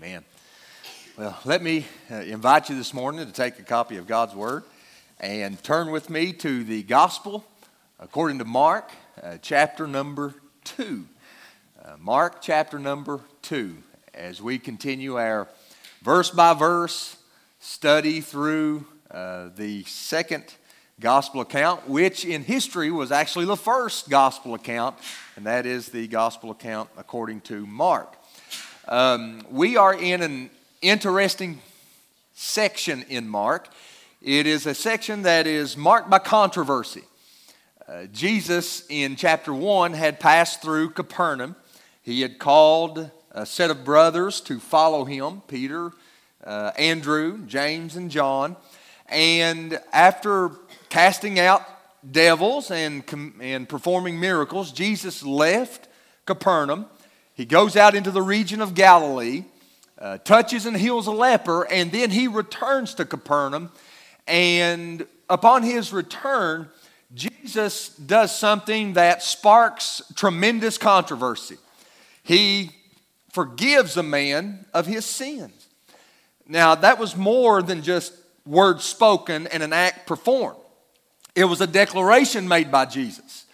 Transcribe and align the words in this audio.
Amen. 0.00 0.24
Well, 1.16 1.36
let 1.44 1.60
me 1.60 1.84
uh, 2.08 2.16
invite 2.18 2.68
you 2.68 2.76
this 2.76 2.94
morning 2.94 3.26
to 3.26 3.32
take 3.32 3.58
a 3.58 3.64
copy 3.64 3.96
of 3.96 4.06
God's 4.06 4.32
Word 4.32 4.62
and 5.18 5.60
turn 5.64 5.90
with 5.90 6.08
me 6.08 6.32
to 6.34 6.62
the 6.62 6.84
Gospel 6.84 7.44
according 7.98 8.38
to 8.38 8.44
Mark, 8.44 8.92
uh, 9.20 9.38
chapter 9.42 9.88
number 9.88 10.34
2. 10.62 11.04
Uh, 11.84 11.96
Mark, 11.98 12.40
chapter 12.40 12.78
number 12.78 13.18
2, 13.42 13.76
as 14.14 14.40
we 14.40 14.56
continue 14.56 15.18
our 15.18 15.48
verse 16.02 16.30
by 16.30 16.54
verse 16.54 17.16
study 17.58 18.20
through 18.20 18.86
uh, 19.10 19.48
the 19.56 19.82
second 19.82 20.44
gospel 21.00 21.40
account, 21.40 21.88
which 21.88 22.24
in 22.24 22.44
history 22.44 22.92
was 22.92 23.10
actually 23.10 23.46
the 23.46 23.56
first 23.56 24.08
gospel 24.08 24.54
account, 24.54 24.94
and 25.34 25.44
that 25.46 25.66
is 25.66 25.88
the 25.88 26.06
gospel 26.06 26.52
account 26.52 26.88
according 26.96 27.40
to 27.40 27.66
Mark. 27.66 28.14
Um, 28.90 29.42
we 29.50 29.76
are 29.76 29.92
in 29.92 30.22
an 30.22 30.48
interesting 30.80 31.60
section 32.32 33.04
in 33.10 33.28
Mark. 33.28 33.68
It 34.22 34.46
is 34.46 34.64
a 34.64 34.74
section 34.74 35.22
that 35.22 35.46
is 35.46 35.76
marked 35.76 36.08
by 36.08 36.20
controversy. 36.20 37.02
Uh, 37.86 38.04
Jesus 38.04 38.84
in 38.88 39.14
chapter 39.16 39.52
1 39.52 39.92
had 39.92 40.18
passed 40.18 40.62
through 40.62 40.90
Capernaum. 40.90 41.54
He 42.02 42.22
had 42.22 42.38
called 42.38 43.10
a 43.30 43.44
set 43.44 43.70
of 43.70 43.84
brothers 43.84 44.40
to 44.42 44.58
follow 44.58 45.04
him 45.04 45.42
Peter, 45.48 45.92
uh, 46.42 46.70
Andrew, 46.78 47.44
James, 47.46 47.94
and 47.94 48.10
John. 48.10 48.56
And 49.06 49.78
after 49.92 50.52
casting 50.88 51.38
out 51.38 51.62
devils 52.10 52.70
and, 52.70 53.04
and 53.38 53.68
performing 53.68 54.18
miracles, 54.18 54.72
Jesus 54.72 55.22
left 55.22 55.88
Capernaum 56.24 56.86
he 57.38 57.44
goes 57.44 57.76
out 57.76 57.94
into 57.94 58.10
the 58.10 58.20
region 58.20 58.60
of 58.60 58.74
Galilee, 58.74 59.44
uh, 59.96 60.18
touches 60.18 60.66
and 60.66 60.76
heals 60.76 61.06
a 61.06 61.12
leper, 61.12 61.62
and 61.70 61.92
then 61.92 62.10
he 62.10 62.26
returns 62.26 62.94
to 62.94 63.04
Capernaum. 63.04 63.70
And 64.26 65.06
upon 65.30 65.62
his 65.62 65.92
return, 65.92 66.68
Jesus 67.14 67.90
does 67.90 68.36
something 68.36 68.94
that 68.94 69.22
sparks 69.22 70.02
tremendous 70.16 70.78
controversy. 70.78 71.58
He 72.24 72.72
forgives 73.30 73.96
a 73.96 74.02
man 74.02 74.66
of 74.74 74.86
his 74.86 75.04
sins. 75.04 75.68
Now, 76.48 76.74
that 76.74 76.98
was 76.98 77.14
more 77.14 77.62
than 77.62 77.82
just 77.82 78.14
words 78.44 78.82
spoken 78.82 79.46
and 79.46 79.62
an 79.62 79.72
act 79.72 80.08
performed, 80.08 80.58
it 81.36 81.44
was 81.44 81.60
a 81.60 81.68
declaration 81.68 82.48
made 82.48 82.72
by 82.72 82.84
Jesus. 82.84 83.44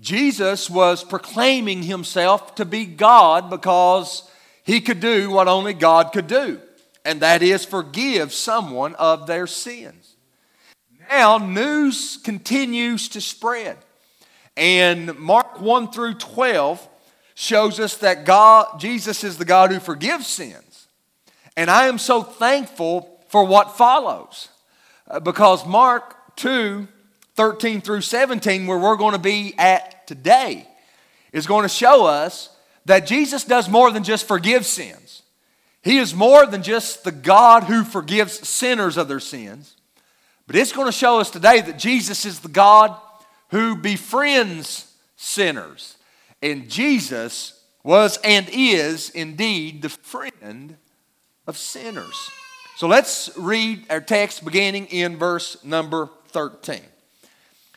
Jesus 0.00 0.68
was 0.68 1.02
proclaiming 1.02 1.82
himself 1.82 2.54
to 2.56 2.64
be 2.64 2.84
God 2.84 3.48
because 3.48 4.30
he 4.62 4.80
could 4.80 5.00
do 5.00 5.30
what 5.30 5.48
only 5.48 5.72
God 5.72 6.12
could 6.12 6.26
do, 6.26 6.60
and 7.04 7.20
that 7.20 7.42
is 7.42 7.64
forgive 7.64 8.32
someone 8.32 8.94
of 8.96 9.26
their 9.26 9.46
sins. 9.46 10.16
Now, 11.08 11.38
news 11.38 12.18
continues 12.22 13.08
to 13.10 13.20
spread, 13.20 13.78
and 14.56 15.16
Mark 15.18 15.60
1 15.60 15.92
through 15.92 16.14
12 16.14 16.86
shows 17.34 17.78
us 17.78 17.98
that 17.98 18.24
God, 18.24 18.80
Jesus 18.80 19.22
is 19.22 19.38
the 19.38 19.44
God 19.44 19.70
who 19.70 19.78
forgives 19.78 20.26
sins. 20.26 20.88
And 21.56 21.70
I 21.70 21.86
am 21.86 21.98
so 21.98 22.22
thankful 22.22 23.20
for 23.28 23.44
what 23.44 23.76
follows 23.76 24.48
uh, 25.08 25.20
because 25.20 25.66
Mark 25.66 26.36
2 26.36 26.88
13 27.36 27.80
through 27.80 28.00
17, 28.00 28.66
where 28.66 28.78
we're 28.78 28.96
going 28.96 29.12
to 29.12 29.18
be 29.18 29.54
at 29.58 30.06
today, 30.06 30.66
is 31.32 31.46
going 31.46 31.62
to 31.62 31.68
show 31.68 32.06
us 32.06 32.48
that 32.86 33.06
Jesus 33.06 33.44
does 33.44 33.68
more 33.68 33.90
than 33.90 34.04
just 34.04 34.26
forgive 34.26 34.64
sins. 34.64 35.22
He 35.82 35.98
is 35.98 36.14
more 36.14 36.46
than 36.46 36.62
just 36.62 37.04
the 37.04 37.12
God 37.12 37.64
who 37.64 37.84
forgives 37.84 38.48
sinners 38.48 38.96
of 38.96 39.06
their 39.06 39.20
sins. 39.20 39.76
But 40.46 40.56
it's 40.56 40.72
going 40.72 40.86
to 40.86 40.92
show 40.92 41.20
us 41.20 41.30
today 41.30 41.60
that 41.60 41.78
Jesus 41.78 42.24
is 42.24 42.40
the 42.40 42.48
God 42.48 42.96
who 43.50 43.76
befriends 43.76 44.92
sinners. 45.16 45.96
And 46.42 46.68
Jesus 46.68 47.62
was 47.82 48.18
and 48.24 48.48
is 48.50 49.10
indeed 49.10 49.82
the 49.82 49.88
friend 49.88 50.76
of 51.46 51.56
sinners. 51.56 52.30
So 52.76 52.88
let's 52.88 53.30
read 53.36 53.86
our 53.90 54.00
text 54.00 54.44
beginning 54.44 54.86
in 54.86 55.16
verse 55.16 55.62
number 55.64 56.10
13. 56.28 56.80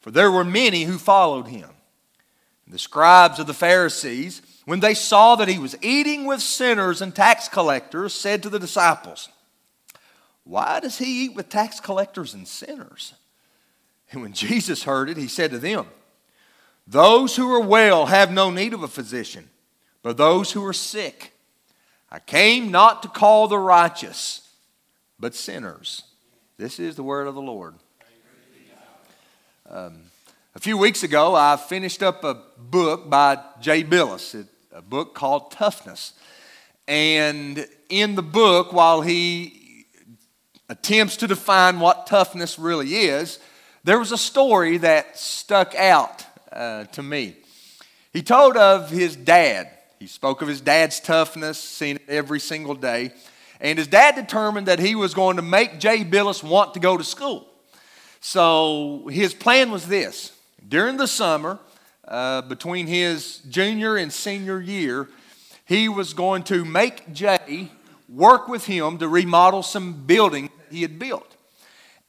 for 0.00 0.10
there 0.10 0.30
were 0.30 0.44
many 0.44 0.84
who 0.84 0.98
followed 0.98 1.48
him. 1.48 1.68
The 2.66 2.78
scribes 2.78 3.40
of 3.40 3.46
the 3.48 3.54
Pharisees, 3.54 4.42
when 4.64 4.80
they 4.80 4.94
saw 4.94 5.34
that 5.36 5.48
he 5.48 5.58
was 5.58 5.76
eating 5.82 6.24
with 6.24 6.40
sinners 6.40 7.02
and 7.02 7.14
tax 7.14 7.48
collectors, 7.48 8.14
said 8.14 8.42
to 8.44 8.48
the 8.48 8.60
disciples, 8.60 9.28
Why 10.44 10.78
does 10.78 10.98
he 10.98 11.24
eat 11.24 11.34
with 11.34 11.48
tax 11.48 11.80
collectors 11.80 12.32
and 12.32 12.46
sinners? 12.46 13.14
And 14.12 14.22
when 14.22 14.32
Jesus 14.32 14.84
heard 14.84 15.10
it, 15.10 15.16
he 15.16 15.26
said 15.26 15.50
to 15.50 15.58
them, 15.58 15.86
Those 16.86 17.34
who 17.34 17.52
are 17.52 17.60
well 17.60 18.06
have 18.06 18.30
no 18.30 18.50
need 18.50 18.72
of 18.72 18.84
a 18.84 18.88
physician, 18.88 19.50
but 20.02 20.16
those 20.16 20.52
who 20.52 20.64
are 20.64 20.72
sick. 20.72 21.32
I 22.08 22.20
came 22.20 22.70
not 22.70 23.02
to 23.02 23.08
call 23.08 23.48
the 23.48 23.58
righteous, 23.58 24.48
but 25.18 25.34
sinners. 25.34 26.04
This 26.56 26.78
is 26.78 26.96
the 26.96 27.02
word 27.02 27.26
of 27.26 27.34
the 27.34 27.42
Lord. 27.42 27.74
Um, 29.72 30.00
a 30.56 30.58
few 30.58 30.76
weeks 30.76 31.04
ago, 31.04 31.36
I 31.36 31.56
finished 31.56 32.02
up 32.02 32.24
a 32.24 32.42
book 32.58 33.08
by 33.08 33.38
Jay 33.60 33.84
Bilas, 33.84 34.44
a 34.72 34.82
book 34.82 35.14
called 35.14 35.52
Toughness. 35.52 36.12
And 36.88 37.68
in 37.88 38.16
the 38.16 38.22
book, 38.22 38.72
while 38.72 39.00
he 39.00 39.86
attempts 40.68 41.18
to 41.18 41.28
define 41.28 41.78
what 41.78 42.08
toughness 42.08 42.58
really 42.58 42.96
is, 42.96 43.38
there 43.84 44.00
was 44.00 44.10
a 44.10 44.18
story 44.18 44.78
that 44.78 45.16
stuck 45.16 45.76
out 45.76 46.26
uh, 46.50 46.84
to 46.86 47.02
me. 47.04 47.36
He 48.12 48.22
told 48.22 48.56
of 48.56 48.90
his 48.90 49.14
dad. 49.14 49.70
He 50.00 50.08
spoke 50.08 50.42
of 50.42 50.48
his 50.48 50.60
dad's 50.60 50.98
toughness, 50.98 51.60
seen 51.60 51.96
it 51.96 52.02
every 52.08 52.40
single 52.40 52.74
day. 52.74 53.12
And 53.60 53.78
his 53.78 53.86
dad 53.86 54.16
determined 54.16 54.66
that 54.66 54.80
he 54.80 54.96
was 54.96 55.14
going 55.14 55.36
to 55.36 55.42
make 55.42 55.78
Jay 55.78 56.04
Bilas 56.04 56.42
want 56.42 56.74
to 56.74 56.80
go 56.80 56.96
to 56.96 57.04
school. 57.04 57.49
So 58.20 59.08
his 59.10 59.34
plan 59.34 59.70
was 59.70 59.86
this 59.86 60.32
during 60.68 60.98
the 60.98 61.06
summer, 61.06 61.58
uh, 62.06 62.42
between 62.42 62.86
his 62.86 63.38
junior 63.48 63.96
and 63.96 64.12
senior 64.12 64.60
year, 64.60 65.08
he 65.64 65.88
was 65.88 66.12
going 66.12 66.42
to 66.44 66.64
make 66.64 67.12
Jay 67.12 67.70
work 68.08 68.48
with 68.48 68.66
him 68.66 68.98
to 68.98 69.08
remodel 69.08 69.62
some 69.62 70.04
building 70.04 70.50
he 70.70 70.82
had 70.82 70.98
built. 70.98 71.36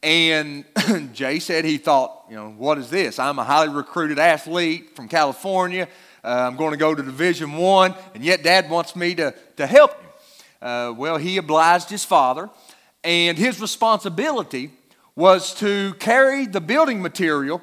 And 0.02 0.64
Jay 1.12 1.38
said 1.38 1.64
he 1.64 1.78
thought, 1.78 2.24
you 2.28 2.34
know, 2.34 2.50
what 2.50 2.78
is 2.78 2.90
this? 2.90 3.18
I'm 3.18 3.38
a 3.38 3.44
highly 3.44 3.68
recruited 3.68 4.18
athlete 4.18 4.96
from 4.96 5.08
California. 5.08 5.88
Uh, 6.24 6.48
I'm 6.50 6.56
going 6.56 6.72
to 6.72 6.76
go 6.76 6.94
to 6.94 7.02
Division 7.02 7.52
One, 7.52 7.94
and 8.14 8.24
yet 8.24 8.42
Dad 8.42 8.68
wants 8.68 8.96
me 8.96 9.14
to, 9.14 9.34
to 9.56 9.66
help 9.66 9.92
him. 9.92 10.10
Uh, 10.60 10.94
well, 10.96 11.16
he 11.16 11.36
obliged 11.36 11.88
his 11.88 12.04
father, 12.04 12.50
and 13.04 13.38
his 13.38 13.60
responsibility 13.60 14.70
was 15.14 15.54
to 15.54 15.94
carry 15.94 16.46
the 16.46 16.60
building 16.60 17.02
material 17.02 17.60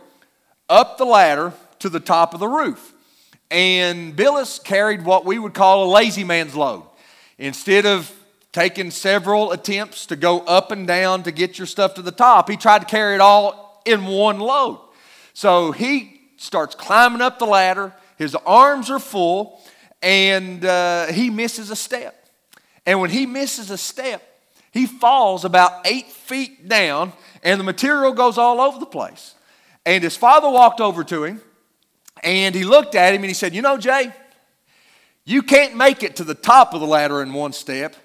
up 0.67 0.97
the 0.97 1.05
ladder 1.05 1.53
to 1.79 1.89
the 1.89 1.99
top 1.99 2.33
of 2.33 2.39
the 2.39 2.47
roof. 2.47 2.93
And 3.49 4.15
Bilas 4.15 4.63
carried 4.63 5.03
what 5.03 5.25
we 5.25 5.39
would 5.39 5.53
call 5.53 5.85
a 5.85 5.89
lazy 5.91 6.23
man's 6.23 6.55
load. 6.55 6.83
Instead 7.37 7.85
of 7.85 8.13
taking 8.51 8.91
several 8.91 9.51
attempts 9.51 10.05
to 10.07 10.15
go 10.15 10.41
up 10.41 10.71
and 10.71 10.85
down 10.85 11.23
to 11.23 11.31
get 11.31 11.57
your 11.57 11.67
stuff 11.67 11.95
to 11.95 12.01
the 12.01 12.11
top, 12.11 12.49
he 12.49 12.57
tried 12.57 12.79
to 12.79 12.85
carry 12.85 13.15
it 13.15 13.21
all 13.21 13.81
in 13.85 14.05
one 14.05 14.39
load. 14.39 14.79
So 15.33 15.71
he 15.71 16.21
starts 16.37 16.75
climbing 16.75 17.21
up 17.21 17.39
the 17.39 17.45
ladder, 17.45 17.93
his 18.17 18.35
arms 18.35 18.89
are 18.89 18.99
full, 18.99 19.61
and 20.01 20.63
uh, 20.63 21.07
he 21.07 21.29
misses 21.29 21.71
a 21.71 21.75
step. 21.75 22.15
And 22.85 22.99
when 22.99 23.09
he 23.09 23.25
misses 23.25 23.71
a 23.71 23.77
step, 23.77 24.23
he 24.71 24.85
falls 24.85 25.45
about 25.45 25.85
eight 25.85 26.07
feet 26.07 26.67
down 26.67 27.13
and 27.43 27.59
the 27.59 27.63
material 27.63 28.13
goes 28.13 28.37
all 28.37 28.59
over 28.61 28.79
the 28.79 28.85
place. 28.85 29.35
And 29.85 30.03
his 30.03 30.17
father 30.17 30.49
walked 30.49 30.81
over 30.81 31.03
to 31.05 31.23
him 31.23 31.41
and 32.23 32.53
he 32.53 32.63
looked 32.63 32.95
at 32.95 33.13
him 33.13 33.21
and 33.21 33.29
he 33.29 33.33
said, 33.33 33.53
You 33.53 33.61
know, 33.61 33.77
Jay, 33.77 34.13
you 35.25 35.41
can't 35.41 35.75
make 35.75 36.03
it 36.03 36.15
to 36.17 36.23
the 36.23 36.35
top 36.35 36.73
of 36.73 36.81
the 36.81 36.87
ladder 36.87 37.21
in 37.21 37.33
one 37.33 37.53
step, 37.53 37.95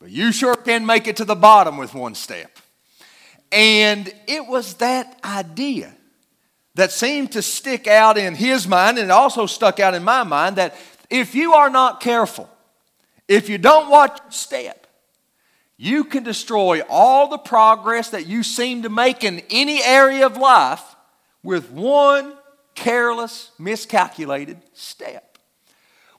but 0.00 0.10
you 0.10 0.32
sure 0.32 0.54
can 0.54 0.86
make 0.86 1.06
it 1.06 1.16
to 1.16 1.24
the 1.24 1.34
bottom 1.34 1.76
with 1.76 1.94
one 1.94 2.14
step. 2.14 2.58
And 3.50 4.12
it 4.26 4.46
was 4.46 4.74
that 4.74 5.18
idea 5.24 5.94
that 6.74 6.92
seemed 6.92 7.32
to 7.32 7.42
stick 7.42 7.86
out 7.86 8.18
in 8.18 8.34
his 8.34 8.68
mind, 8.68 8.98
and 8.98 9.06
it 9.06 9.10
also 9.10 9.46
stuck 9.46 9.80
out 9.80 9.94
in 9.94 10.04
my 10.04 10.22
mind 10.22 10.56
that 10.56 10.76
if 11.10 11.34
you 11.34 11.54
are 11.54 11.70
not 11.70 12.00
careful, 12.00 12.48
if 13.26 13.48
you 13.48 13.58
don't 13.58 13.90
watch 13.90 14.18
your 14.22 14.30
step, 14.30 14.86
you 15.78 16.02
can 16.04 16.24
destroy 16.24 16.82
all 16.88 17.28
the 17.28 17.38
progress 17.38 18.10
that 18.10 18.26
you 18.26 18.42
seem 18.42 18.82
to 18.82 18.88
make 18.88 19.22
in 19.22 19.40
any 19.48 19.82
area 19.82 20.26
of 20.26 20.36
life 20.36 20.82
with 21.44 21.70
one 21.70 22.34
careless, 22.74 23.52
miscalculated 23.58 24.58
step. 24.74 25.38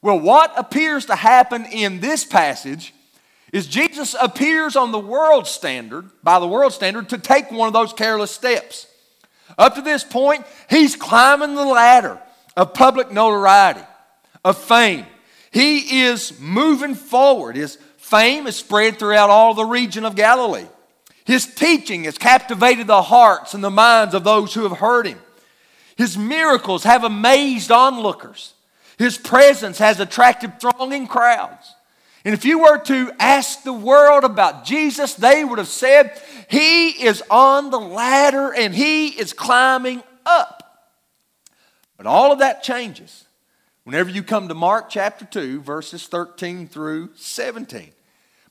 Well, 0.02 0.20
what 0.20 0.58
appears 0.58 1.06
to 1.08 1.16
happen 1.16 1.66
in 1.66 2.00
this 2.00 2.24
passage 2.24 2.94
is 3.52 3.68
Jesus 3.68 4.16
appears 4.22 4.78
on 4.78 4.94
the 4.94 5.00
world 5.00 5.46
standard, 5.46 6.10
by 6.24 6.40
the 6.40 6.48
world 6.48 6.72
standard, 6.72 7.10
to 7.10 7.18
take 7.18 7.52
one 7.52 7.68
of 7.68 7.74
those 7.74 7.92
careless 7.92 8.32
steps. 8.32 8.88
Up 9.58 9.76
to 9.76 9.82
this 9.82 10.06
point, 10.06 10.46
he's 10.70 10.96
climbing 10.96 11.56
the 11.56 11.66
ladder 11.66 12.22
of 12.56 12.74
public 12.74 13.12
notoriety, 13.12 13.82
of 14.46 14.58
fame. 14.58 15.06
He 15.52 16.04
is 16.04 16.40
moving 16.40 16.96
forward. 16.96 17.58
His 17.58 17.78
fame 18.10 18.48
is 18.48 18.56
spread 18.56 18.98
throughout 18.98 19.30
all 19.30 19.54
the 19.54 19.66
region 19.66 20.04
of 20.04 20.16
Galilee. 20.16 20.66
His 21.26 21.46
teaching 21.46 22.06
has 22.06 22.18
captivated 22.18 22.88
the 22.88 23.04
hearts 23.04 23.54
and 23.54 23.64
the 23.64 23.70
minds 23.70 24.16
of 24.16 24.24
those 24.24 24.54
who 24.54 24.64
have 24.64 24.80
heard 24.80 25.06
him. 25.06 25.20
His 25.96 26.18
miracles 26.18 26.86
have 26.86 27.04
amazed 27.04 27.72
onlookers. 27.72 28.54
His 28.98 29.18
presence 29.18 29.78
has 29.78 30.00
attracted 30.00 30.60
thronging 30.60 31.08
crowds. 31.08 31.76
And 32.26 32.34
if 32.34 32.46
you 32.46 32.60
were 32.60 32.80
to 32.80 33.12
ask 33.20 33.64
the 33.64 33.74
world 33.74 34.24
about 34.24 34.66
Jesus, 34.66 35.14
they 35.14 35.46
would 35.46 35.60
have 35.60 35.68
said, 35.68 36.20
He 36.50 36.90
is 36.90 37.24
on 37.30 37.70
the 37.70 37.80
ladder 37.80 38.54
and 38.54 38.74
He 38.74 39.10
is 39.10 39.32
climbing 39.32 40.02
up. 40.26 40.90
But 41.96 42.08
all 42.08 42.32
of 42.32 42.40
that 42.40 42.64
changes 42.64 43.26
whenever 43.84 44.10
you 44.10 44.24
come 44.24 44.48
to 44.48 44.54
Mark 44.54 44.90
chapter 44.90 45.26
2, 45.26 45.62
verses 45.62 46.08
13 46.08 46.68
through 46.68 47.10
17. 47.16 47.92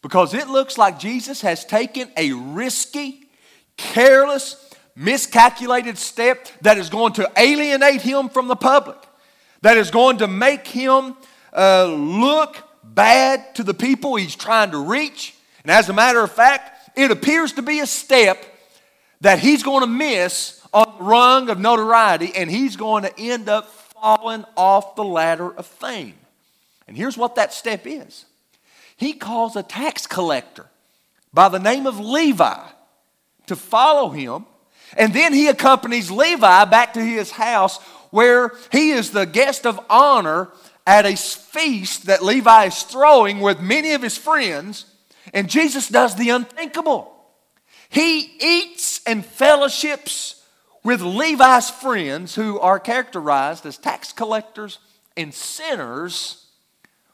Because 0.03 0.35
it 0.35 0.49
looks 0.49 0.79
like 0.79 0.99
Jesus 0.99 1.41
has 1.41 1.65
taken 1.65 2.11
a 2.17 2.33
risky, 2.33 3.29
careless, 3.77 4.75
miscalculated 4.95 5.99
step 5.99 6.49
that 6.63 6.79
is 6.79 6.89
going 6.89 7.15
to 7.15 7.31
alienate 7.37 8.03
him 8.03 8.29
from 8.29 8.49
the 8.49 8.57
public, 8.57 8.99
that 9.63 9.77
is 9.77 9.91
going 9.91 10.19
to 10.19 10.29
make 10.29 10.67
him 10.67 11.17
uh, 11.57 11.87
look 11.87 12.57
bad 12.85 13.55
to 13.57 13.63
the 13.63 13.75
people 13.75 14.17
he's 14.17 14.37
trying 14.37 14.71
to 14.71 14.79
reach. 14.79 15.35
And 15.63 15.71
as 15.71 15.89
a 15.89 15.93
matter 15.93 16.23
of 16.23 16.33
fact, 16.33 16.91
it 16.97 17.11
appears 17.11 17.53
to 17.55 17.63
be 17.63 17.81
a 17.81 17.87
step 17.87 18.45
that 19.21 19.39
he's 19.39 19.63
going 19.63 19.81
to 19.81 19.87
miss 19.87 20.67
on 20.73 20.99
the 20.99 21.05
rung 21.05 21.49
of 21.51 21.59
notoriety, 21.59 22.33
and 22.35 22.51
he's 22.51 22.77
going 22.77 23.03
to 23.03 23.21
end 23.21 23.49
up 23.49 23.69
falling 23.69 24.45
off 24.57 24.95
the 24.97 25.05
ladder 25.05 25.51
of 25.55 25.67
fame. 25.67 26.15
And 26.87 26.97
here's 26.97 27.17
what 27.17 27.35
that 27.35 27.53
step 27.53 27.87
is 27.87 28.25
he 28.99 29.13
calls 29.13 29.55
a 29.55 29.63
tax 29.63 30.07
collector 30.07 30.67
by 31.33 31.49
the 31.49 31.61
name 31.61 31.87
of 31.87 32.01
Levi 32.01 32.59
to 33.47 33.57
follow 33.57 34.11
him. 34.11 34.45
And 34.97 35.15
then 35.15 35.33
he 35.33 35.47
accompanies 35.47 36.11
Levi 36.11 36.65
back 36.65 36.95
to 36.95 37.01
his 37.01 37.31
house 37.31 37.79
where 38.11 38.53
he 38.73 38.91
is 38.91 39.13
the 39.13 39.25
guest 39.25 39.67
of 39.67 39.79
honor 39.89 40.49
at 40.85 41.07
a 41.07 41.17
feast 41.17 42.07
that 42.07 42.25
Levi 42.25 42.65
is 42.65 42.83
throwing 42.83 43.41
with 43.41 43.61
many 43.61 43.93
of 43.93 44.03
his 44.03 44.17
friends, 44.17 44.87
and 45.33 45.49
Jesus 45.49 45.89
does 45.89 46.17
the 46.17 46.31
unthinkable. 46.31 47.15
He 47.91 48.33
eats 48.41 49.01
and 49.07 49.25
fellowships 49.25 50.43
with 50.83 51.03
Levi's 51.03 51.71
friends 51.71 52.35
who 52.35 52.59
are 52.59 52.81
characterized 52.81 53.65
as 53.65 53.79
tax 53.79 54.13
collectors 54.13 54.79
and 55.17 55.33
sinners 55.33 56.48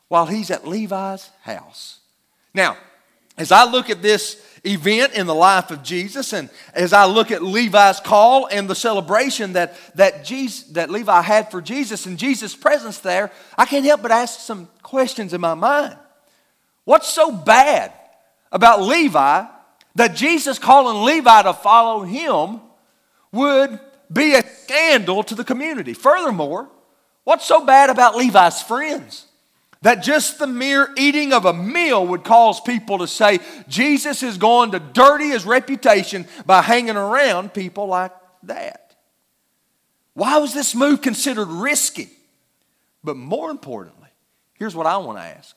while 0.08 0.26
he's 0.26 0.50
at 0.50 0.66
Levi's 0.66 1.30
house. 1.42 2.00
Now, 2.52 2.76
as 3.36 3.50
I 3.50 3.64
look 3.64 3.90
at 3.90 4.02
this 4.02 4.40
event 4.64 5.12
in 5.12 5.26
the 5.26 5.34
life 5.34 5.70
of 5.70 5.82
Jesus. 5.82 6.32
And 6.32 6.48
as 6.72 6.92
I 6.92 7.04
look 7.04 7.30
at 7.30 7.42
Levi's 7.42 8.00
call 8.00 8.46
and 8.46 8.68
the 8.68 8.74
celebration 8.74 9.52
that, 9.52 9.76
that, 9.96 10.24
Jesus, 10.24 10.64
that 10.72 10.90
Levi 10.90 11.20
had 11.20 11.50
for 11.50 11.60
Jesus 11.60 12.06
and 12.06 12.18
Jesus' 12.18 12.56
presence 12.56 12.98
there, 12.98 13.30
I 13.56 13.66
can't 13.66 13.84
help 13.84 14.02
but 14.02 14.10
ask 14.10 14.40
some 14.40 14.68
questions 14.82 15.34
in 15.34 15.40
my 15.40 15.54
mind. 15.54 15.96
What's 16.84 17.08
so 17.08 17.30
bad 17.30 17.92
about 18.50 18.82
Levi 18.82 19.46
that 19.96 20.16
Jesus 20.16 20.58
calling 20.58 21.04
Levi 21.04 21.42
to 21.42 21.52
follow 21.52 22.02
him 22.02 22.60
would 23.32 23.78
be 24.12 24.34
a 24.34 24.42
scandal 24.42 25.22
to 25.24 25.34
the 25.34 25.44
community? 25.44 25.92
Furthermore, 25.92 26.68
what's 27.24 27.46
so 27.46 27.64
bad 27.64 27.90
about 27.90 28.16
Levi's 28.16 28.62
friends? 28.62 29.26
That 29.84 30.02
just 30.02 30.38
the 30.38 30.46
mere 30.46 30.88
eating 30.96 31.34
of 31.34 31.44
a 31.44 31.52
meal 31.52 32.06
would 32.06 32.24
cause 32.24 32.58
people 32.58 32.98
to 32.98 33.06
say 33.06 33.40
Jesus 33.68 34.22
is 34.22 34.38
going 34.38 34.70
to 34.70 34.78
dirty 34.78 35.28
his 35.28 35.44
reputation 35.44 36.26
by 36.46 36.62
hanging 36.62 36.96
around 36.96 37.52
people 37.52 37.86
like 37.86 38.12
that. 38.44 38.96
Why 40.14 40.38
was 40.38 40.54
this 40.54 40.74
move 40.74 41.02
considered 41.02 41.48
risky? 41.48 42.08
But 43.04 43.18
more 43.18 43.50
importantly, 43.50 44.08
here's 44.54 44.74
what 44.74 44.86
I 44.86 44.96
want 44.96 45.18
to 45.18 45.24
ask 45.24 45.54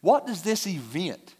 What 0.00 0.26
does 0.26 0.40
this 0.40 0.66
event 0.66 1.34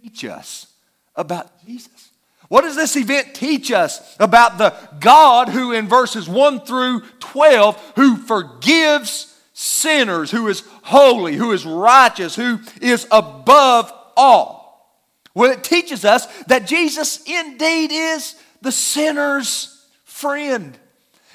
teach 0.00 0.24
us 0.24 0.68
about 1.16 1.50
Jesus? 1.66 2.10
What 2.46 2.60
does 2.60 2.76
this 2.76 2.94
event 2.96 3.34
teach 3.34 3.72
us 3.72 4.14
about 4.20 4.56
the 4.58 4.72
God 5.00 5.48
who, 5.48 5.72
in 5.72 5.88
verses 5.88 6.28
1 6.28 6.60
through 6.60 7.00
12, 7.18 7.92
who 7.96 8.18
forgives 8.18 9.35
sinners, 9.58 10.30
who 10.30 10.48
is 10.48 10.64
holy, 10.82 11.34
who 11.34 11.50
is 11.52 11.64
righteous, 11.64 12.36
who 12.36 12.60
is 12.82 13.06
above 13.10 13.90
all. 14.14 15.00
Well, 15.34 15.50
it 15.50 15.64
teaches 15.64 16.04
us 16.04 16.26
that 16.44 16.66
Jesus 16.66 17.22
indeed 17.24 17.90
is 17.90 18.34
the 18.60 18.70
sinner's 18.70 19.86
friend. 20.04 20.78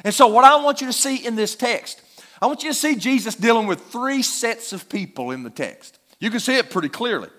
And 0.03 0.13
so, 0.13 0.27
what 0.27 0.45
I 0.45 0.63
want 0.63 0.81
you 0.81 0.87
to 0.87 0.93
see 0.93 1.25
in 1.25 1.35
this 1.35 1.55
text, 1.55 1.99
I 2.39 2.45
want 2.45 2.61
you 2.61 2.69
to 2.69 2.77
see 2.77 2.95
Jesus 2.95 3.33
dealing 3.33 3.65
with 3.65 3.81
three 3.87 4.21
sets 4.21 4.71
of 4.71 4.87
people 4.87 5.31
in 5.31 5.41
the 5.41 5.49
text. 5.49 5.97
You 6.19 6.29
can 6.29 6.39
see 6.39 6.57
it 6.57 6.69
pretty 6.69 6.89
clearly. 6.89 7.29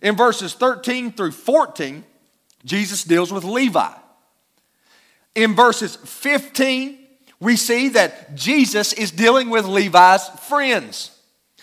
In 0.00 0.16
verses 0.16 0.54
13 0.54 1.12
through 1.12 1.32
14, 1.32 2.04
Jesus 2.64 3.04
deals 3.04 3.30
with 3.30 3.44
Levi. 3.44 3.92
In 5.34 5.54
verses 5.54 5.96
15 5.96 7.01
we 7.42 7.56
see 7.56 7.88
that 7.88 8.36
Jesus 8.36 8.92
is 8.92 9.10
dealing 9.10 9.50
with 9.50 9.66
Levi's 9.66 10.28
friends. 10.46 11.10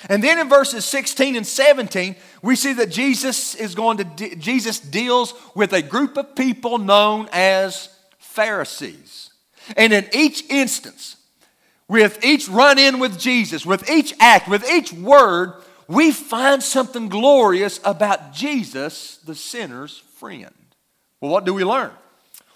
And 0.09 0.21
then 0.21 0.37
in 0.37 0.49
verses 0.49 0.83
16 0.83 1.37
and 1.37 1.47
17, 1.47 2.17
we 2.41 2.57
see 2.57 2.73
that 2.73 2.89
Jesus 2.89 3.55
is 3.55 3.75
going 3.75 3.97
to 3.97 4.03
de- 4.03 4.35
Jesus 4.35 4.77
deals 4.77 5.33
with 5.55 5.71
a 5.71 5.81
group 5.81 6.17
of 6.17 6.35
people 6.35 6.79
known 6.79 7.29
as 7.31 7.87
Pharisees. 8.17 9.29
And 9.77 9.93
in 9.93 10.05
each 10.13 10.43
instance, 10.49 11.15
with 11.87 12.25
each 12.25 12.49
run 12.49 12.77
in 12.77 12.99
with 12.99 13.17
Jesus, 13.17 13.65
with 13.65 13.89
each 13.89 14.13
act, 14.19 14.49
with 14.49 14.69
each 14.69 14.91
word, 14.91 15.53
we 15.87 16.11
find 16.11 16.61
something 16.61 17.07
glorious 17.07 17.79
about 17.85 18.33
Jesus, 18.33 19.15
the 19.25 19.33
sinner's 19.33 19.99
friend. 20.17 20.53
Well, 21.21 21.31
what 21.31 21.45
do 21.45 21.53
we 21.53 21.63
learn? 21.63 21.91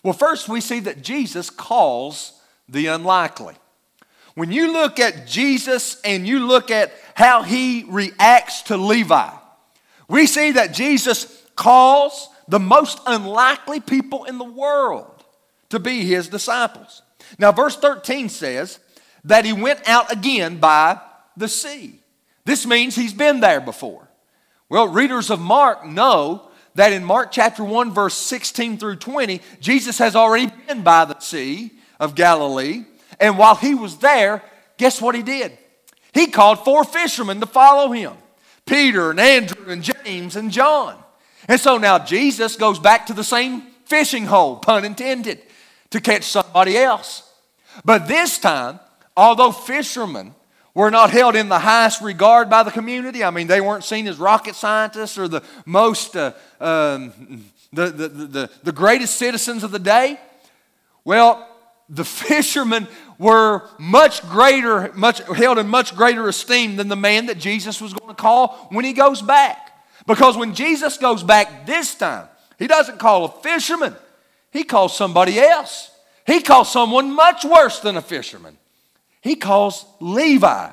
Well, 0.04 0.14
first 0.14 0.50
we 0.50 0.60
see 0.60 0.82
that 0.82 1.02
Jesus 1.02 1.50
calls 1.50 2.34
the 2.74 2.88
unlikely. 2.88 3.56
When 4.36 4.52
you 4.52 4.74
look 4.74 5.00
at 5.00 5.28
Jesus 5.28 6.02
and 6.04 6.28
you 6.28 6.46
look 6.46 6.72
at 6.72 6.92
how 7.14 7.44
he 7.44 7.86
reacts 7.88 8.64
to 8.64 8.78
Levi, 8.78 9.30
we 10.10 10.26
see 10.26 10.52
that 10.52 10.74
Jesus 10.74 11.46
calls 11.56 12.30
the 12.48 12.60
most 12.60 13.00
unlikely 13.06 13.80
people 13.80 14.26
in 14.26 14.40
the 14.40 14.44
world 14.44 15.24
to 15.70 15.80
be 15.80 16.04
his 16.04 16.28
disciples. 16.28 17.04
Now, 17.38 17.52
verse 17.52 17.76
13 17.78 18.30
says 18.30 18.80
that 19.24 19.46
he 19.46 19.54
went 19.54 19.88
out 19.88 20.12
again 20.12 20.58
by 20.58 21.00
the 21.38 21.48
sea. 21.48 22.00
This 22.46 22.66
means 22.66 22.96
he's 22.96 23.14
been 23.14 23.40
there 23.40 23.62
before. 23.62 24.10
Well, 24.68 24.88
readers 24.88 25.30
of 25.30 25.40
Mark 25.40 25.86
know 25.86 26.50
that 26.76 26.92
in 26.92 27.04
Mark 27.04 27.32
chapter 27.32 27.64
1, 27.64 27.92
verse 27.92 28.16
16 28.16 28.78
through 28.78 28.96
20, 28.96 29.42
Jesus 29.60 30.00
has 30.00 30.16
already 30.16 30.52
been 30.68 30.82
by 30.82 31.06
the 31.06 31.20
sea 31.20 31.72
of 32.04 32.16
Galilee. 32.16 32.84
And 33.20 33.38
while 33.38 33.56
he 33.56 33.74
was 33.74 33.98
there, 33.98 34.44
guess 34.78 35.02
what 35.02 35.16
he 35.16 35.24
did? 35.24 35.58
He 36.14 36.28
called 36.28 36.64
four 36.64 36.84
fishermen 36.84 37.40
to 37.40 37.46
follow 37.46 37.92
him 37.92 38.14
Peter 38.66 39.10
and 39.12 39.20
Andrew 39.20 39.72
and 39.72 39.82
James 39.82 40.36
and 40.36 40.52
John. 40.52 41.02
And 41.48 41.60
so 41.60 41.78
now 41.78 42.00
Jesus 42.00 42.56
goes 42.56 42.80
back 42.80 43.08
to 43.08 43.14
the 43.14 43.24
same 43.24 43.64
fishing 43.86 44.26
hole, 44.26 44.58
pun 44.58 44.86
intended, 44.86 45.42
to 45.90 46.00
catch 46.00 46.24
somebody 46.24 46.78
else. 46.78 47.30
But 47.84 48.08
this 48.08 48.40
time, 48.40 48.80
although 49.16 49.52
fishermen 49.52 50.36
were 50.74 50.90
not 50.90 51.12
held 51.12 51.36
in 51.36 51.50
the 51.50 51.60
highest 51.60 52.02
regard 52.02 52.50
by 52.50 52.64
the 52.64 52.72
community. 52.72 53.24
I 53.24 53.30
mean, 53.30 53.48
they 53.48 53.62
weren't 53.62 53.84
seen 53.84 54.08
as 54.08 54.18
rocket 54.18 54.56
scientists 54.56 55.18
or 55.18 55.28
the 55.28 55.44
most, 55.66 56.16
uh, 56.16 56.34
um, 56.60 57.46
the, 57.72 57.88
the, 57.88 58.08
the, 58.08 58.50
the 58.64 58.72
greatest 58.72 59.18
citizens 59.18 59.64
of 59.64 59.72
the 59.72 59.80
day. 59.80 60.20
Well, 61.06 61.48
the 61.96 62.06
fishermen 62.06 62.88
were 63.20 63.70
much 63.78 64.22
greater, 64.30 64.92
much 64.96 65.20
held 65.20 65.60
in 65.60 65.68
much 65.68 65.96
greater 65.96 66.28
esteem 66.28 66.76
than 66.76 66.88
the 66.88 66.96
man 66.96 67.28
that 67.28 67.38
Jesus 67.38 67.80
was 67.80 67.94
going 67.94 68.14
to 68.14 68.22
call 68.22 68.68
when 68.72 68.84
he 68.84 68.94
goes 68.94 69.22
back. 69.22 69.72
Because 70.08 70.36
when 70.36 70.56
Jesus 70.56 70.98
goes 70.98 71.24
back 71.24 71.66
this 71.66 71.96
time, 71.96 72.28
he 72.58 72.68
doesn't 72.68 73.00
call 73.00 73.26
a 73.26 73.32
fisherman, 73.42 73.96
he 74.52 74.64
calls 74.64 74.96
somebody 74.96 75.40
else. 75.40 75.92
He 76.26 76.42
calls 76.42 76.72
someone 76.72 77.12
much 77.12 77.44
worse 77.44 77.80
than 77.82 77.98
a 77.98 78.02
fisherman. 78.02 78.58
He 79.20 79.36
calls 79.36 79.86
Levi 80.00 80.70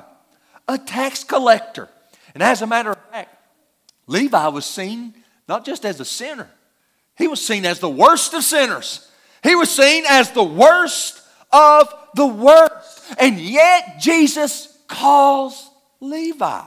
a 0.67 0.77
tax 0.77 1.25
collector. 1.25 1.89
And 2.33 2.41
as 2.41 2.61
a 2.61 2.67
matter 2.67 2.91
of 2.91 2.97
fact, 3.11 3.35
Levi 4.07 4.47
was 4.47 4.65
seen 4.65 5.13
not 5.47 5.65
just 5.65 5.83
as 5.85 5.99
a 5.99 6.05
sinner, 6.05 6.49
he 7.17 7.27
was 7.27 7.45
seen 7.45 7.65
as 7.65 7.79
the 7.79 7.89
worst 7.89 8.33
of 8.33 8.43
sinners. 8.43 9.10
He 9.43 9.55
was 9.55 9.75
seen 9.75 10.03
as 10.07 10.31
the 10.31 10.43
worst 10.43 11.21
of 11.51 11.93
the 12.15 12.27
worst. 12.27 13.15
And 13.17 13.39
yet 13.39 13.99
Jesus 13.99 14.77
calls 14.87 15.69
Levi. 15.99 16.61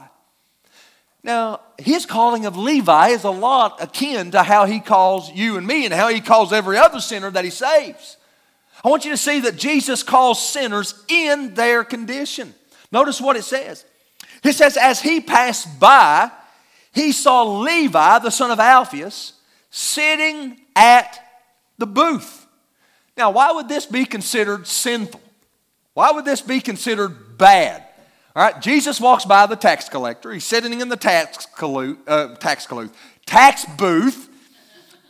Now, 1.23 1.61
his 1.79 2.05
calling 2.05 2.45
of 2.45 2.55
Levi 2.55 3.09
is 3.09 3.23
a 3.23 3.31
lot 3.31 3.81
akin 3.81 4.31
to 4.31 4.43
how 4.43 4.65
he 4.65 4.79
calls 4.79 5.31
you 5.31 5.57
and 5.57 5.65
me 5.65 5.85
and 5.85 5.93
how 5.93 6.07
he 6.09 6.21
calls 6.21 6.53
every 6.53 6.77
other 6.77 6.99
sinner 6.99 7.31
that 7.31 7.43
he 7.43 7.49
saves. 7.49 8.17
I 8.83 8.89
want 8.89 9.05
you 9.05 9.11
to 9.11 9.17
see 9.17 9.39
that 9.39 9.55
Jesus 9.55 10.03
calls 10.03 10.47
sinners 10.47 11.03
in 11.07 11.55
their 11.55 11.83
condition. 11.83 12.53
Notice 12.91 13.19
what 13.19 13.35
it 13.35 13.43
says. 13.43 13.85
It 14.43 14.53
says, 14.53 14.77
As 14.77 15.01
he 15.01 15.19
passed 15.19 15.79
by, 15.79 16.29
he 16.93 17.11
saw 17.11 17.41
Levi, 17.41 18.19
the 18.19 18.29
son 18.29 18.51
of 18.51 18.59
Alphaeus, 18.59 19.33
sitting 19.71 20.59
at 20.75 21.19
the 21.79 21.87
booth. 21.87 22.44
Now, 23.17 23.31
why 23.31 23.51
would 23.51 23.69
this 23.69 23.85
be 23.85 24.05
considered 24.05 24.67
sinful? 24.67 25.21
Why 25.93 26.11
would 26.11 26.25
this 26.25 26.41
be 26.41 26.59
considered 26.59 27.37
bad? 27.37 27.83
All 28.35 28.43
right, 28.43 28.61
Jesus 28.61 28.99
walks 28.99 29.23
by 29.23 29.45
the 29.45 29.55
tax 29.55 29.87
collector. 29.87 30.31
He's 30.31 30.43
sitting 30.43 30.81
in 30.81 30.89
the 30.89 30.97
tax, 30.97 31.47
collu- 31.55 31.97
uh, 32.05 32.35
tax, 32.35 32.67
collu- 32.67 32.91
tax 33.25 33.63
booth, 33.77 34.29